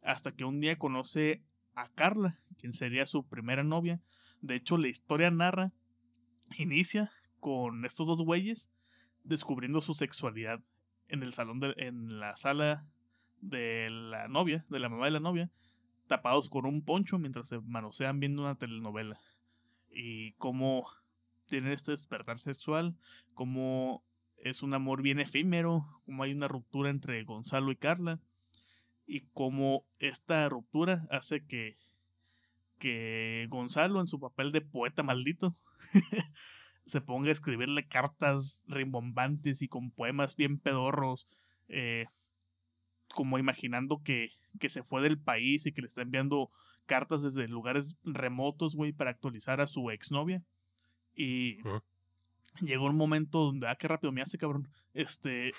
Hasta 0.01 0.31
que 0.31 0.45
un 0.45 0.59
día 0.59 0.77
conoce 0.77 1.43
a 1.75 1.89
Carla, 1.89 2.39
quien 2.57 2.73
sería 2.73 3.05
su 3.05 3.27
primera 3.27 3.63
novia. 3.63 4.01
De 4.41 4.55
hecho, 4.55 4.77
la 4.77 4.87
historia 4.87 5.31
narra, 5.31 5.71
inicia 6.57 7.11
con 7.39 7.85
estos 7.85 8.07
dos 8.07 8.21
güeyes 8.23 8.69
descubriendo 9.23 9.81
su 9.81 9.93
sexualidad 9.93 10.61
en 11.07 11.23
el 11.23 11.33
salón 11.33 11.59
de, 11.59 11.73
en 11.77 12.19
la 12.19 12.35
sala 12.37 12.87
de 13.41 13.89
la 13.89 14.27
novia, 14.27 14.65
de 14.69 14.79
la 14.79 14.89
mamá 14.89 15.05
de 15.05 15.11
la 15.11 15.19
novia, 15.19 15.51
tapados 16.07 16.49
con 16.49 16.65
un 16.65 16.83
poncho 16.83 17.19
mientras 17.19 17.49
se 17.49 17.59
manosean 17.59 18.19
viendo 18.19 18.43
una 18.43 18.55
telenovela. 18.55 19.19
Y 19.89 20.33
cómo 20.33 20.87
tienen 21.47 21.73
este 21.73 21.91
despertar 21.91 22.39
sexual, 22.39 22.95
cómo 23.33 24.03
es 24.37 24.63
un 24.63 24.73
amor 24.73 25.01
bien 25.01 25.19
efímero, 25.19 26.01
cómo 26.05 26.23
hay 26.23 26.31
una 26.31 26.47
ruptura 26.47 26.89
entre 26.89 27.23
Gonzalo 27.23 27.71
y 27.71 27.75
Carla, 27.75 28.19
y 29.11 29.27
cómo 29.33 29.85
esta 29.99 30.47
ruptura 30.47 31.05
hace 31.11 31.45
que, 31.45 31.75
que 32.79 33.45
Gonzalo, 33.49 33.99
en 33.99 34.07
su 34.07 34.21
papel 34.21 34.53
de 34.53 34.61
poeta 34.61 35.03
maldito, 35.03 35.57
se 36.85 37.01
ponga 37.01 37.27
a 37.27 37.33
escribirle 37.33 37.89
cartas 37.89 38.63
rimbombantes 38.67 39.61
y 39.61 39.67
con 39.67 39.91
poemas 39.91 40.37
bien 40.37 40.59
pedorros, 40.59 41.27
eh, 41.67 42.05
como 43.13 43.37
imaginando 43.37 44.01
que, 44.01 44.29
que 44.61 44.69
se 44.69 44.81
fue 44.81 45.01
del 45.01 45.19
país 45.19 45.65
y 45.65 45.73
que 45.73 45.81
le 45.81 45.87
está 45.87 46.03
enviando 46.03 46.49
cartas 46.85 47.21
desde 47.21 47.49
lugares 47.49 47.97
remotos, 48.05 48.75
güey, 48.77 48.93
para 48.93 49.11
actualizar 49.11 49.59
a 49.59 49.67
su 49.67 49.91
exnovia. 49.91 50.41
Y 51.13 51.57
llegó 52.59 52.85
un 52.85 52.97
momento 52.97 53.39
donde, 53.39 53.67
ah, 53.67 53.75
qué 53.75 53.87
rápido 53.87 54.11
me 54.11 54.21
hace, 54.21 54.37
cabrón. 54.37 54.67
Este, 54.93 55.53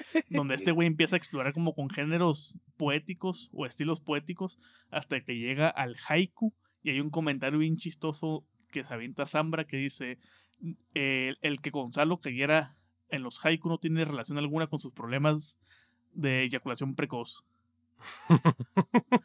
donde 0.30 0.54
este 0.54 0.72
güey 0.72 0.86
empieza 0.86 1.16
a 1.16 1.18
explorar 1.18 1.52
como 1.52 1.74
con 1.74 1.90
géneros 1.90 2.58
poéticos 2.76 3.50
o 3.52 3.66
estilos 3.66 4.00
poéticos 4.00 4.58
hasta 4.90 5.20
que 5.20 5.36
llega 5.36 5.68
al 5.68 5.96
haiku. 6.08 6.54
Y 6.82 6.90
hay 6.90 7.00
un 7.00 7.10
comentario 7.10 7.58
bien 7.58 7.76
chistoso 7.76 8.44
que 8.70 8.84
se 8.84 8.94
avienta 8.94 9.26
Zambra 9.26 9.66
que 9.66 9.76
dice: 9.76 10.18
el, 10.94 11.38
el 11.42 11.60
que 11.60 11.70
Gonzalo 11.70 12.20
cayera 12.20 12.76
en 13.10 13.22
los 13.22 13.44
haiku 13.44 13.68
no 13.68 13.78
tiene 13.78 14.04
relación 14.04 14.38
alguna 14.38 14.66
con 14.68 14.78
sus 14.78 14.92
problemas 14.92 15.58
de 16.12 16.44
eyaculación 16.44 16.94
precoz. 16.94 17.44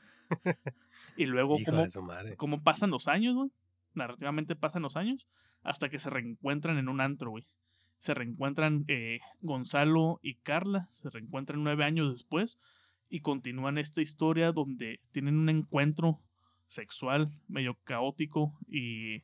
y 1.18 1.26
luego, 1.26 1.57
como, 2.38 2.63
pasan 2.63 2.89
los 2.89 3.07
años, 3.07 3.36
güey? 3.36 3.51
Narrativamente 3.93 4.55
pasan 4.55 4.82
los 4.82 4.97
años 4.97 5.26
hasta 5.66 5.89
que 5.89 5.99
se 5.99 6.09
reencuentran 6.09 6.78
en 6.78 6.88
un 6.88 7.01
antro, 7.01 7.32
güey. 7.32 7.45
se 7.97 8.13
reencuentran 8.13 8.86
eh, 8.88 9.20
Gonzalo 9.41 10.20
y 10.22 10.36
Carla, 10.36 10.89
se 11.01 11.09
reencuentran 11.09 11.63
nueve 11.63 11.84
años 11.84 12.11
después 12.11 12.59
y 13.09 13.22
continúan 13.22 13.78
esta 13.78 14.01
historia 14.01 14.51
donde 14.51 14.99
tienen 15.11 15.38
un 15.38 15.49
encuentro 15.49 16.22
sexual 16.68 17.32
medio 17.47 17.78
caótico 17.84 18.57
y 18.68 19.24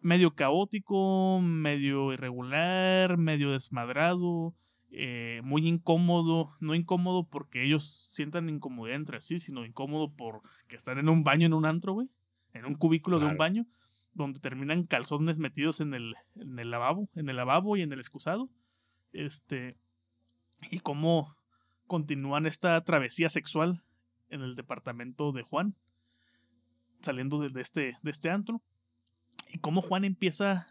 medio 0.00 0.34
caótico, 0.34 1.40
medio 1.40 2.12
irregular, 2.12 3.16
medio 3.16 3.52
desmadrado, 3.52 4.54
eh, 4.90 5.40
muy 5.44 5.68
incómodo, 5.68 6.56
no 6.58 6.74
incómodo 6.74 7.24
porque 7.28 7.62
ellos 7.62 7.88
sientan 7.88 8.48
incomodidad 8.48 8.96
entre 8.96 9.20
sí, 9.20 9.38
sino 9.38 9.64
incómodo 9.64 10.12
porque 10.12 10.74
están 10.74 10.98
en 10.98 11.08
un 11.08 11.22
baño 11.22 11.46
en 11.46 11.52
un 11.52 11.66
antro, 11.66 11.92
güey, 11.92 12.08
en 12.52 12.64
un 12.64 12.74
cubículo 12.74 13.20
de 13.20 13.26
un 13.26 13.36
baño, 13.36 13.66
donde 14.12 14.40
terminan 14.40 14.84
calzones 14.84 15.38
metidos 15.38 15.80
en 15.80 15.94
el, 15.94 16.14
en 16.36 16.58
el 16.58 16.70
lavabo, 16.70 17.08
en 17.14 17.28
el 17.28 17.36
lavabo 17.36 17.76
y 17.76 17.82
en 17.82 17.92
el 17.92 18.00
excusado. 18.00 18.50
Este, 19.12 19.76
y 20.70 20.80
cómo 20.80 21.36
continúan 21.86 22.46
esta 22.46 22.82
travesía 22.84 23.28
sexual 23.28 23.82
en 24.28 24.42
el 24.42 24.54
departamento 24.54 25.32
de 25.32 25.42
Juan, 25.42 25.74
saliendo 27.00 27.40
de, 27.40 27.60
este, 27.60 27.96
de 28.02 28.10
este 28.10 28.30
antro. 28.30 28.62
Y 29.52 29.58
cómo 29.58 29.82
Juan 29.82 30.04
empieza 30.04 30.66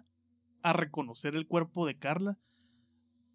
a 0.61 0.73
reconocer 0.73 1.35
el 1.35 1.47
cuerpo 1.47 1.85
de 1.85 1.97
Carla, 1.97 2.37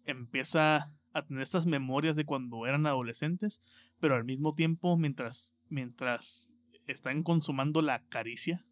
empieza 0.05 0.91
a 1.13 1.25
tener 1.25 1.43
estas 1.43 1.65
memorias 1.65 2.15
de 2.15 2.25
cuando 2.25 2.65
eran 2.65 2.85
adolescentes, 2.85 3.61
pero 3.99 4.15
al 4.15 4.25
mismo 4.25 4.53
tiempo, 4.53 4.97
mientras, 4.97 5.53
mientras 5.69 6.51
están 6.87 7.23
consumando 7.23 7.81
la 7.81 8.03
caricia, 8.09 8.65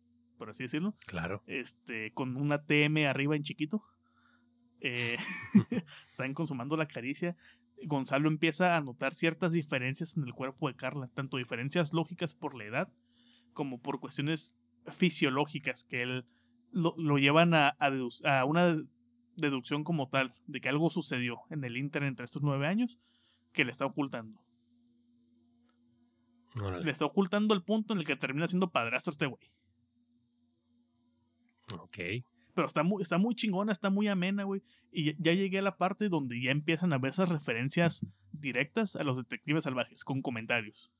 por 0.43 0.49
así 0.49 0.63
decirlo, 0.63 0.93
claro. 1.05 1.41
este, 1.47 2.11
con 2.11 2.35
una 2.35 2.65
TM 2.65 3.05
arriba 3.07 3.37
en 3.37 3.43
chiquito, 3.43 3.81
eh, 4.81 5.15
están 6.09 6.33
consumando 6.33 6.75
la 6.75 6.85
caricia, 6.85 7.37
Gonzalo 7.85 8.27
empieza 8.27 8.75
a 8.75 8.81
notar 8.81 9.15
ciertas 9.15 9.53
diferencias 9.53 10.17
en 10.17 10.23
el 10.23 10.33
cuerpo 10.33 10.67
de 10.67 10.75
Carla, 10.75 11.09
tanto 11.13 11.37
diferencias 11.37 11.93
lógicas 11.93 12.35
por 12.35 12.57
la 12.57 12.65
edad 12.65 12.93
como 13.53 13.79
por 13.81 14.01
cuestiones 14.01 14.53
fisiológicas 14.91 15.85
que 15.85 16.01
él 16.01 16.25
lo, 16.73 17.17
llevan 17.17 17.53
a, 17.53 17.69
a, 17.69 18.43
una 18.43 18.83
deducción 19.37 19.85
como 19.85 20.09
tal 20.09 20.33
de 20.45 20.59
que 20.59 20.67
algo 20.67 20.89
sucedió 20.89 21.39
en 21.51 21.63
el 21.63 21.77
Inter 21.77 22.03
entre 22.03 22.25
estos 22.25 22.41
nueve 22.41 22.67
años 22.67 22.99
que 23.53 23.63
le 23.63 23.71
está 23.71 23.85
ocultando. 23.85 24.41
Le 26.83 26.91
está 26.91 27.05
ocultando 27.05 27.53
el 27.53 27.63
punto 27.63 27.93
en 27.93 27.99
el 27.99 28.05
que 28.05 28.17
termina 28.17 28.49
siendo 28.49 28.71
padrastro 28.71 29.11
este 29.11 29.27
güey. 29.27 29.49
Ok. 31.79 31.97
Pero 32.53 32.67
está 32.67 32.83
muy, 32.83 33.01
está 33.01 33.17
muy 33.17 33.35
chingona, 33.35 33.71
está 33.71 33.89
muy 33.89 34.07
amena, 34.07 34.43
güey. 34.43 34.61
Y 34.91 35.15
ya 35.21 35.33
llegué 35.33 35.59
a 35.59 35.63
la 35.63 35.77
parte 35.77 36.07
donde 36.09 36.41
ya 36.41 36.51
empiezan 36.51 36.93
a 36.93 36.99
ver 36.99 37.11
esas 37.11 37.29
referencias 37.29 38.05
directas 38.31 38.95
a 38.95 39.03
los 39.03 39.17
detectives 39.17 39.63
salvajes, 39.63 40.03
con 40.03 40.21
comentarios. 40.21 40.91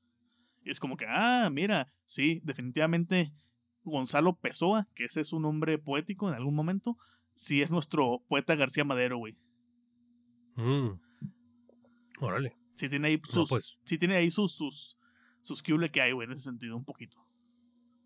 Y 0.64 0.70
es 0.70 0.80
como 0.80 0.96
que, 0.96 1.06
ah, 1.08 1.48
mira, 1.52 1.92
sí, 2.06 2.40
definitivamente 2.42 3.32
Gonzalo 3.84 4.36
Pessoa, 4.36 4.88
que 4.94 5.04
ese 5.04 5.20
es 5.20 5.32
un 5.32 5.42
nombre 5.42 5.78
poético 5.78 6.28
en 6.28 6.34
algún 6.34 6.54
momento, 6.54 6.96
sí 7.34 7.62
es 7.62 7.70
nuestro 7.70 8.22
poeta 8.28 8.54
García 8.56 8.84
Madero, 8.84 9.18
güey. 9.18 9.36
Mm. 10.56 10.98
Órale. 12.20 12.56
Sí 12.74 12.88
tiene 12.88 13.08
ahí 13.08 13.20
sus, 13.24 13.48
pues. 13.48 13.80
sí 13.84 13.98
tiene 13.98 14.16
ahí 14.16 14.30
sus, 14.30 14.54
sus, 14.54 14.98
sus 15.42 15.62
que 15.62 16.00
hay, 16.00 16.12
güey, 16.12 16.26
en 16.26 16.32
ese 16.32 16.44
sentido, 16.44 16.76
un 16.76 16.84
poquito. 16.84 17.24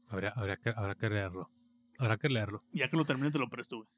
Habrá, 0.09 0.31
habrá, 0.31 0.57
que, 0.57 0.71
habrá 0.71 0.95
que 0.95 1.09
leerlo. 1.09 1.51
Habrá 1.99 2.17
que 2.17 2.29
leerlo. 2.29 2.63
Ya 2.73 2.89
que 2.89 2.97
lo 2.97 3.05
termine 3.05 3.31
te 3.31 3.39
lo 3.39 3.49
presto, 3.49 3.77
güey. 3.77 3.89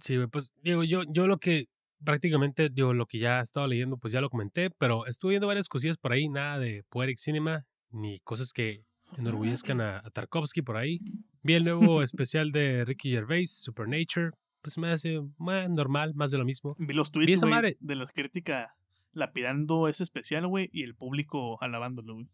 Sí, 0.00 0.16
güey, 0.16 0.28
pues 0.28 0.52
digo, 0.62 0.84
yo, 0.84 1.02
yo 1.08 1.26
lo 1.26 1.38
que 1.38 1.66
prácticamente, 2.04 2.68
digo, 2.68 2.92
lo 2.92 3.06
que 3.06 3.18
ya 3.18 3.40
estaba 3.40 3.66
leyendo, 3.66 3.96
pues 3.96 4.12
ya 4.12 4.20
lo 4.20 4.28
comenté, 4.28 4.70
pero 4.70 5.06
estuve 5.06 5.30
viendo 5.30 5.46
varias 5.46 5.68
cosillas 5.68 5.96
por 5.96 6.12
ahí, 6.12 6.28
nada 6.28 6.58
de 6.58 6.84
Poetic 6.90 7.18
Cinema, 7.18 7.64
ni 7.90 8.18
cosas 8.20 8.52
que 8.52 8.84
enorgullezcan 9.16 9.80
a, 9.80 10.02
Tarkovsky 10.12 10.62
por 10.62 10.76
ahí. 10.76 11.00
Vi 11.42 11.54
el 11.54 11.64
nuevo 11.64 12.02
especial 12.02 12.52
de 12.52 12.84
Ricky 12.84 13.10
Gervais, 13.12 13.50
Supernature, 13.50 14.32
pues 14.60 14.76
me 14.78 14.90
hace 14.90 15.20
más 15.38 15.70
normal, 15.70 16.14
más 16.14 16.30
de 16.30 16.38
lo 16.38 16.44
mismo. 16.44 16.74
Vi 16.78 16.92
los 16.92 17.10
tweets, 17.10 17.40
güey, 17.40 17.76
de 17.80 17.94
la 17.94 18.06
crítica 18.06 18.74
lapidando 19.12 19.88
ese 19.88 20.02
especial, 20.02 20.46
güey, 20.46 20.68
y 20.72 20.82
el 20.82 20.94
público 20.94 21.62
alabándolo, 21.62 22.14
güey. 22.14 22.28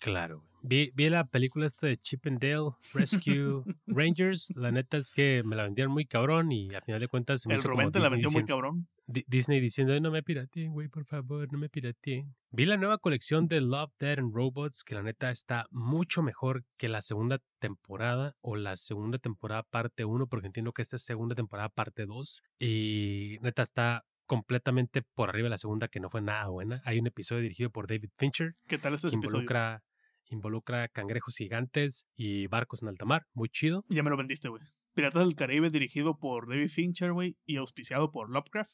Claro, 0.00 0.44
vi, 0.66 0.90
vi 0.94 1.08
la 1.08 1.24
película 1.24 1.66
esta 1.66 1.86
de 1.86 1.96
Chip 1.96 2.26
and 2.26 2.40
Dale 2.40 2.70
Rescue 2.92 3.62
Rangers. 3.86 4.52
La 4.56 4.70
neta 4.70 4.96
es 4.96 5.10
que 5.10 5.42
me 5.44 5.56
la 5.56 5.64
vendieron 5.64 5.92
muy 5.92 6.06
cabrón 6.06 6.52
y 6.52 6.74
al 6.74 6.82
final 6.82 7.00
de 7.00 7.08
cuentas. 7.08 7.46
Me 7.46 7.54
El 7.54 7.62
Rubén 7.62 7.92
te 7.92 8.00
la 8.00 8.08
vendió 8.08 8.30
muy 8.30 8.44
cabrón. 8.44 8.88
Disney 9.06 9.60
diciendo, 9.60 9.98
no 10.00 10.10
me 10.10 10.24
pirateen, 10.24 10.72
güey, 10.72 10.88
por 10.88 11.04
favor, 11.04 11.50
no 11.52 11.58
me 11.58 11.68
pirateen. 11.68 12.34
Vi 12.50 12.64
la 12.64 12.76
nueva 12.76 12.98
colección 12.98 13.46
de 13.46 13.60
Love, 13.60 13.92
Dead 14.00 14.18
and 14.18 14.34
Robots, 14.34 14.82
que 14.82 14.96
la 14.96 15.02
neta 15.02 15.30
está 15.30 15.68
mucho 15.70 16.22
mejor 16.22 16.64
que 16.76 16.88
la 16.88 17.00
segunda 17.00 17.38
temporada 17.60 18.34
o 18.40 18.56
la 18.56 18.76
segunda 18.76 19.18
temporada 19.18 19.62
parte 19.62 20.04
1, 20.04 20.26
porque 20.26 20.48
entiendo 20.48 20.72
que 20.72 20.82
esta 20.82 20.96
es 20.96 21.02
segunda 21.02 21.36
temporada 21.36 21.68
parte 21.68 22.04
2. 22.04 22.42
Y 22.58 23.38
neta 23.42 23.62
está 23.62 24.04
completamente 24.26 25.02
por 25.02 25.28
arriba 25.28 25.46
de 25.46 25.50
la 25.50 25.58
segunda, 25.58 25.86
que 25.86 26.00
no 26.00 26.10
fue 26.10 26.20
nada 26.20 26.48
buena. 26.48 26.80
Hay 26.84 26.98
un 26.98 27.06
episodio 27.06 27.42
dirigido 27.42 27.70
por 27.70 27.86
David 27.86 28.10
Fincher. 28.16 28.56
¿Qué 28.66 28.78
tal 28.78 28.94
este 28.94 29.08
que 29.08 29.14
involucra, 29.14 29.84
involucra 30.28 30.88
cangrejos 30.88 31.36
gigantes 31.36 32.06
y 32.16 32.46
barcos 32.46 32.82
en 32.82 32.88
alta 32.88 33.04
mar. 33.04 33.26
Muy 33.34 33.48
chido. 33.48 33.84
Ya 33.88 34.02
me 34.02 34.10
lo 34.10 34.16
vendiste, 34.16 34.48
güey. 34.48 34.62
Piratas 34.94 35.24
del 35.24 35.36
Caribe 35.36 35.70
dirigido 35.70 36.18
por 36.18 36.48
David 36.48 36.70
Fincher, 36.70 37.12
güey, 37.12 37.36
y 37.44 37.56
auspiciado 37.56 38.10
por 38.10 38.30
Lovecraft. 38.30 38.72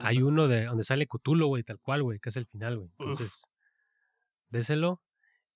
Hay 0.00 0.22
uno 0.22 0.46
de 0.46 0.66
donde 0.66 0.84
sale 0.84 1.08
Cthulhu, 1.08 1.48
güey, 1.48 1.64
tal 1.64 1.80
cual, 1.80 2.02
güey, 2.02 2.20
que 2.20 2.28
es 2.28 2.36
el 2.36 2.46
final, 2.46 2.78
güey. 2.78 2.90
Entonces, 2.98 3.44
déselo. 4.48 5.02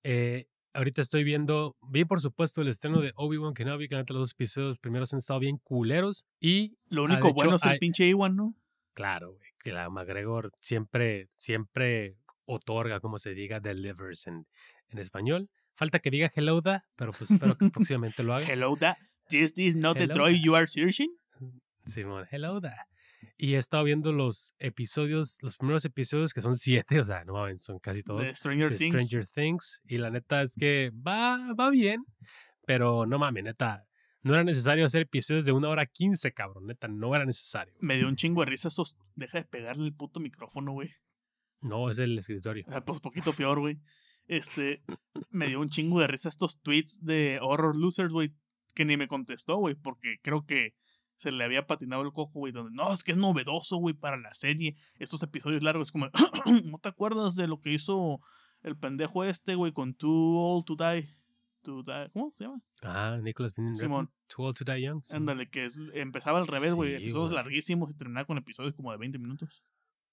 Eh, 0.03 0.47
ahorita 0.73 1.01
estoy 1.01 1.23
viendo, 1.23 1.77
vi 1.81 2.05
por 2.05 2.21
supuesto 2.21 2.61
el 2.61 2.67
estreno 2.67 2.99
de 2.99 3.13
Obi-Wan 3.15 3.53
Kenobi, 3.53 3.87
que 3.87 3.95
los 3.95 4.05
dos 4.07 4.31
episodios 4.33 4.79
primeros 4.79 5.13
han 5.13 5.19
estado 5.19 5.39
bien 5.39 5.57
culeros. 5.57 6.27
Y. 6.39 6.77
Lo 6.89 7.03
único 7.03 7.33
bueno 7.33 7.55
es 7.55 7.63
el 7.63 7.79
pinche 7.79 8.05
Iwan, 8.07 8.35
¿no? 8.35 8.55
Claro, 8.93 9.33
güey, 9.33 9.49
que 9.59 9.71
la 9.71 9.89
McGregor 9.89 10.51
siempre, 10.59 11.29
siempre 11.35 12.17
otorga, 12.47 12.99
como 12.99 13.19
se 13.19 13.33
diga, 13.33 13.59
delivers 13.59 14.27
en, 14.27 14.47
en 14.89 14.99
español. 14.99 15.49
Falta 15.75 15.99
que 15.99 16.09
diga 16.09 16.31
hello 16.35 16.61
da, 16.61 16.85
pero 16.95 17.11
pues 17.11 17.31
espero 17.31 17.55
que 17.55 17.69
próximamente 17.69 18.23
lo 18.23 18.33
haga. 18.33 18.47
Hello 18.47 18.75
da, 18.75 18.97
this 19.29 19.53
is 19.57 19.75
not 19.75 19.97
the 19.97 20.07
Troy 20.07 20.41
you 20.41 20.55
are 20.55 20.67
searching. 20.67 21.15
Simón, 21.85 22.25
hello 22.31 22.59
da. 22.59 22.87
Y 23.37 23.53
he 23.53 23.57
estado 23.57 23.83
viendo 23.83 24.11
los 24.11 24.53
episodios, 24.59 25.37
los 25.41 25.57
primeros 25.57 25.85
episodios 25.85 26.33
que 26.33 26.41
son 26.41 26.55
siete, 26.55 26.99
o 26.99 27.05
sea, 27.05 27.23
no 27.25 27.33
mames, 27.33 27.63
son 27.63 27.79
casi 27.79 28.01
todos. 28.01 28.21
De 28.21 28.35
Stranger, 28.35 28.75
Things. 28.75 28.95
Stranger 28.95 29.27
Things. 29.27 29.81
Y 29.85 29.97
la 29.97 30.09
neta 30.09 30.41
es 30.41 30.55
que 30.55 30.91
va, 30.95 31.53
va 31.53 31.69
bien, 31.69 32.03
pero 32.65 33.05
no 33.05 33.19
mames, 33.19 33.43
neta, 33.43 33.87
no 34.23 34.33
era 34.33 34.43
necesario 34.43 34.85
hacer 34.85 35.03
episodios 35.03 35.45
de 35.45 35.51
una 35.51 35.69
hora 35.69 35.85
quince, 35.85 36.33
cabrón. 36.33 36.67
Neta, 36.67 36.87
no 36.87 37.15
era 37.15 37.25
necesario. 37.25 37.73
Me 37.79 37.97
dio 37.97 38.07
un 38.07 38.15
chingo 38.15 38.41
de 38.41 38.47
risa 38.47 38.67
esos. 38.67 38.95
Deja 39.15 39.37
de 39.37 39.45
pegarle 39.45 39.85
el 39.85 39.93
puto 39.93 40.19
micrófono, 40.19 40.73
güey. 40.73 40.93
No, 41.61 41.89
es 41.89 41.99
el 41.99 42.17
escritorio. 42.17 42.65
Ah, 42.69 42.81
pues 42.81 42.99
poquito 42.99 43.33
peor, 43.33 43.59
güey. 43.59 43.79
Este. 44.27 44.83
me 45.31 45.47
dio 45.47 45.59
un 45.59 45.69
chingo 45.69 45.99
de 45.99 46.07
risa 46.07 46.29
estos 46.29 46.61
tweets 46.61 47.03
de 47.03 47.39
Horror 47.41 47.75
Losers, 47.75 48.11
güey. 48.11 48.33
Que 48.75 48.85
ni 48.85 48.97
me 48.97 49.07
contestó, 49.07 49.57
güey. 49.57 49.75
Porque 49.75 50.17
creo 50.21 50.45
que 50.45 50.73
se 51.17 51.31
le 51.31 51.43
había 51.43 51.65
patinado 51.65 52.03
el 52.03 52.11
coco, 52.11 52.39
güey. 52.39 52.53
Donde 52.53 52.71
no, 52.75 52.93
es 52.93 53.03
que 53.03 53.11
es 53.11 53.17
novedoso, 53.17 53.77
güey, 53.77 53.95
para 53.95 54.17
la 54.17 54.33
serie. 54.33 54.75
Estos 54.99 55.23
episodios 55.23 55.63
largos, 55.63 55.91
como. 55.91 56.09
¿No 56.65 56.77
te 56.77 56.89
acuerdas 56.89 57.35
de 57.35 57.47
lo 57.47 57.59
que 57.59 57.73
hizo 57.73 58.19
el 58.61 58.77
pendejo 58.77 59.23
este, 59.23 59.55
güey, 59.55 59.71
con 59.71 59.93
Too 59.93 60.37
Old 60.37 60.65
to 60.65 60.75
Die? 60.75 61.07
¿Cómo 62.13 62.33
se 62.37 62.45
llama? 62.45 62.61
Ah, 62.81 63.19
Nicholas 63.21 63.53
Simón. 63.73 64.09
Too 64.27 64.45
Old 64.45 64.57
to 64.57 64.63
Die 64.63 64.81
Young. 64.81 65.03
Ándale, 65.11 65.49
que 65.49 65.67
empezaba 65.93 66.39
al 66.39 66.47
revés, 66.47 66.73
güey. 66.73 66.95
episodios 66.95 67.31
larguísimos 67.31 67.91
y 67.91 67.97
terminaba 67.97 68.25
con 68.25 68.37
episodios 68.37 68.73
como 68.73 68.91
de 68.91 68.97
20 68.97 69.19
minutos. 69.19 69.63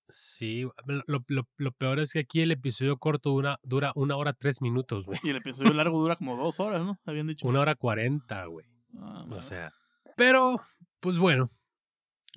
Sí, 0.09 0.67
lo, 0.87 1.25
lo, 1.29 1.49
lo, 1.57 1.73
peor 1.73 1.99
es 1.99 2.13
que 2.13 2.21
aquí 2.21 2.41
el 2.41 2.51
episodio 2.51 2.99
corto 2.99 3.31
dura, 3.31 3.59
dura 3.63 3.93
una 3.95 4.17
hora 4.17 4.33
tres 4.33 4.61
minutos, 4.61 5.07
güey. 5.07 5.19
Y 5.23 5.31
el 5.31 5.37
episodio 5.37 5.73
largo 5.73 6.01
dura 6.01 6.17
como 6.17 6.37
dos 6.37 6.61
horas, 6.61 6.83
¿no? 6.83 6.99
Habían 7.05 7.27
dicho. 7.27 7.47
Una 7.47 7.61
hora 7.61 7.75
cuarenta, 7.75 8.45
güey. 8.47 8.67
Ah, 8.99 9.25
o 9.31 9.41
sea. 9.41 9.73
Pero, 10.17 10.61
pues 11.01 11.19
bueno, 11.19 11.51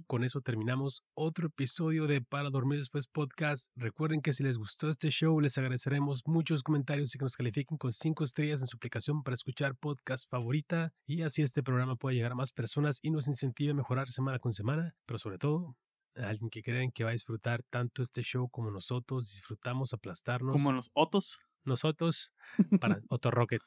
con 0.05 0.23
eso 0.23 0.41
terminamos 0.41 1.03
otro 1.15 1.47
episodio 1.47 2.05
de 2.07 2.21
Para 2.21 2.49
Dormir 2.49 2.77
Después 2.79 3.07
Podcast. 3.07 3.71
Recuerden 3.75 4.21
que 4.21 4.33
si 4.33 4.43
les 4.43 4.57
gustó 4.57 4.89
este 4.89 5.09
show, 5.09 5.39
les 5.39 5.57
agradeceremos 5.57 6.21
muchos 6.25 6.61
comentarios 6.61 7.13
y 7.15 7.17
que 7.17 7.25
nos 7.25 7.35
califiquen 7.35 7.77
con 7.77 7.91
cinco 7.91 8.23
estrellas 8.23 8.61
en 8.61 8.67
su 8.67 8.77
aplicación 8.77 9.23
para 9.23 9.35
escuchar 9.35 9.75
podcast 9.75 10.29
favorita. 10.29 10.93
Y 11.05 11.23
así 11.23 11.41
este 11.41 11.63
programa 11.63 11.95
puede 11.95 12.15
llegar 12.15 12.33
a 12.33 12.35
más 12.35 12.51
personas 12.51 12.99
y 13.01 13.09
nos 13.09 13.27
incentive 13.27 13.71
a 13.71 13.75
mejorar 13.75 14.11
semana 14.11 14.39
con 14.39 14.53
semana. 14.53 14.95
Pero 15.05 15.17
sobre 15.17 15.39
todo, 15.39 15.75
alguien 16.23 16.49
que 16.49 16.61
creen 16.61 16.91
que 16.91 17.03
va 17.03 17.11
a 17.11 17.13
disfrutar 17.13 17.63
tanto 17.63 18.03
este 18.03 18.21
show 18.21 18.49
como 18.49 18.71
nosotros 18.71 19.29
disfrutamos 19.29 19.93
aplastarnos. 19.93 20.53
Como 20.53 20.71
los 20.71 20.89
Otos. 20.93 21.39
Nosotros, 21.63 22.31
para 22.79 23.01
Otto 23.09 23.29
Rocket. 23.29 23.61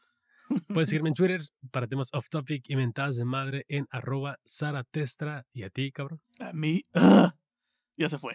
Puedes 0.69 0.89
seguirme 0.89 1.11
en 1.11 1.15
Twitter 1.15 1.43
para 1.71 1.87
temas 1.87 2.09
off 2.13 2.29
topic 2.29 2.65
y 2.67 2.75
mentadas 2.75 3.17
de 3.17 3.25
madre 3.25 3.65
en 3.69 3.87
arroba 3.91 4.39
Testra. 4.91 5.47
¿Y 5.53 5.63
a 5.63 5.71
ti, 5.71 5.93
cabrón? 5.93 6.21
A 6.39 6.53
mí, 6.53 6.83
¡ah! 6.95 7.37
ya 7.97 8.09
se 8.09 8.19
fue. 8.19 8.35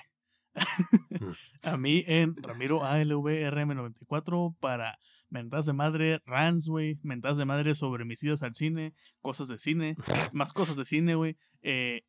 Mm. 0.53 1.31
a 1.63 1.77
mí 1.77 2.03
en 2.07 2.35
Ramiro 2.37 2.81
ALVRM94 2.83 4.55
para 4.59 4.99
mentadas 5.29 5.65
de 5.65 5.73
madre, 5.73 6.21
rants, 6.25 6.67
güey, 6.67 6.99
mentadas 7.03 7.37
de 7.37 7.45
madre 7.45 7.75
sobre 7.75 8.05
mis 8.05 8.23
idas 8.23 8.43
al 8.43 8.53
cine, 8.53 8.93
cosas 9.21 9.47
de 9.47 9.59
cine, 9.59 9.95
más 10.33 10.53
cosas 10.53 10.77
de 10.77 10.85
cine, 10.85 11.15
güey. 11.15 11.37
Eh, 11.61 12.03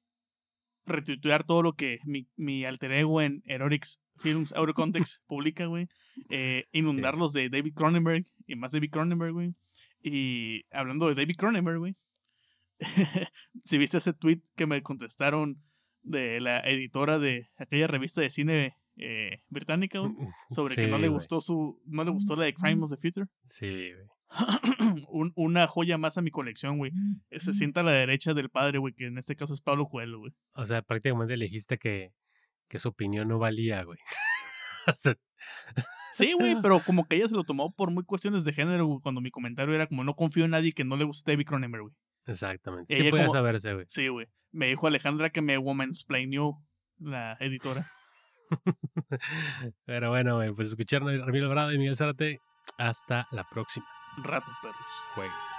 retuitear 0.86 1.44
todo 1.44 1.62
lo 1.62 1.74
que 1.74 1.98
mi, 2.04 2.28
mi 2.36 2.64
alter 2.64 2.92
ego 2.92 3.20
en 3.20 3.42
Erorix 3.46 4.00
Films 4.18 4.52
Out 4.56 4.70
of 4.70 4.74
Context 4.74 5.22
publica, 5.26 5.66
güey. 5.66 5.88
Eh, 6.30 6.64
inundarlos 6.72 7.32
de 7.32 7.50
David 7.50 7.74
Cronenberg 7.74 8.24
y 8.46 8.56
más 8.56 8.72
David 8.72 8.90
Cronenberg, 8.90 9.32
güey. 9.32 9.54
Y 10.02 10.64
hablando 10.70 11.08
de 11.08 11.14
David 11.14 11.36
Cronenberg, 11.36 11.78
güey. 11.78 11.96
si 13.64 13.78
viste 13.78 13.98
ese 13.98 14.12
tweet 14.12 14.42
que 14.54 14.66
me 14.66 14.82
contestaron 14.82 15.62
de 16.02 16.40
la 16.40 16.60
editora 16.60 17.18
de 17.18 17.48
aquella 17.56 17.86
revista 17.86 18.20
de 18.20 18.30
cine 18.30 18.76
eh, 18.96 19.42
británica, 19.48 19.98
güey, 19.98 20.12
sobre 20.50 20.74
que 20.74 20.86
no 20.86 20.98
le 20.98 21.08
gustó 21.08 21.40
su 21.40 21.80
no 21.86 22.04
le 22.04 22.10
gustó 22.10 22.36
la 22.36 22.44
de 22.44 22.54
Crime 22.54 22.82
of 22.82 22.90
the 22.90 22.96
Future. 22.96 23.26
Sí, 23.48 23.92
güey. 23.92 24.06
Un, 25.08 25.32
una 25.34 25.66
joya 25.66 25.98
más 25.98 26.18
a 26.18 26.22
mi 26.22 26.30
colección, 26.30 26.78
güey. 26.78 26.92
Se 27.38 27.52
sienta 27.54 27.80
a 27.80 27.84
la 27.84 27.92
derecha 27.92 28.34
del 28.34 28.50
padre, 28.50 28.78
güey, 28.78 28.92
que 28.94 29.06
en 29.06 29.18
este 29.18 29.34
caso 29.36 29.54
es 29.54 29.60
Pablo 29.60 29.86
Coelho, 29.86 30.18
güey. 30.18 30.32
O 30.54 30.66
sea, 30.66 30.82
prácticamente 30.82 31.36
le 31.36 31.44
dijiste 31.46 31.78
que, 31.78 32.12
que 32.68 32.78
su 32.78 32.88
opinión 32.88 33.28
no 33.28 33.38
valía, 33.38 33.82
güey. 33.84 33.98
o 34.86 34.94
sea, 34.94 35.14
Sí, 36.12 36.32
güey, 36.32 36.56
pero 36.62 36.80
como 36.80 37.06
que 37.06 37.16
ella 37.16 37.28
se 37.28 37.34
lo 37.34 37.44
tomó 37.44 37.72
por 37.72 37.90
muy 37.90 38.04
cuestiones 38.04 38.44
de 38.44 38.52
género, 38.52 38.86
güey, 38.86 39.00
cuando 39.00 39.20
mi 39.20 39.30
comentario 39.30 39.74
era 39.74 39.86
como 39.86 40.02
no 40.04 40.14
confío 40.14 40.44
en 40.44 40.50
nadie 40.52 40.72
que 40.72 40.84
no 40.84 40.96
le 40.96 41.04
guste 41.04 41.30
David 41.32 41.46
Cronenberg, 41.46 41.82
güey. 41.84 41.94
exactamente. 42.26 42.92
Y 42.92 42.96
Sí 42.96 43.02
ella 43.02 43.10
puede 43.10 43.24
como- 43.26 43.34
saberse, 43.34 43.74
güey. 43.74 43.86
Sí, 43.88 44.08
güey. 44.08 44.26
Me 44.52 44.66
dijo 44.66 44.86
Alejandra 44.86 45.30
que 45.30 45.42
me 45.42 45.56
womansplainó 45.58 46.64
la 46.98 47.36
editora. 47.40 47.90
Pero 49.84 50.10
bueno, 50.10 50.36
güey, 50.36 50.52
pues 50.52 50.68
escucharon 50.68 51.08
a 51.08 51.24
Ramiro 51.24 51.48
Brado 51.50 51.72
y 51.72 51.78
Miguel 51.78 51.96
Zárate. 51.96 52.38
Hasta 52.78 53.28
la 53.30 53.44
próxima. 53.44 53.86
Rato, 54.16 54.50
perros. 54.62 55.55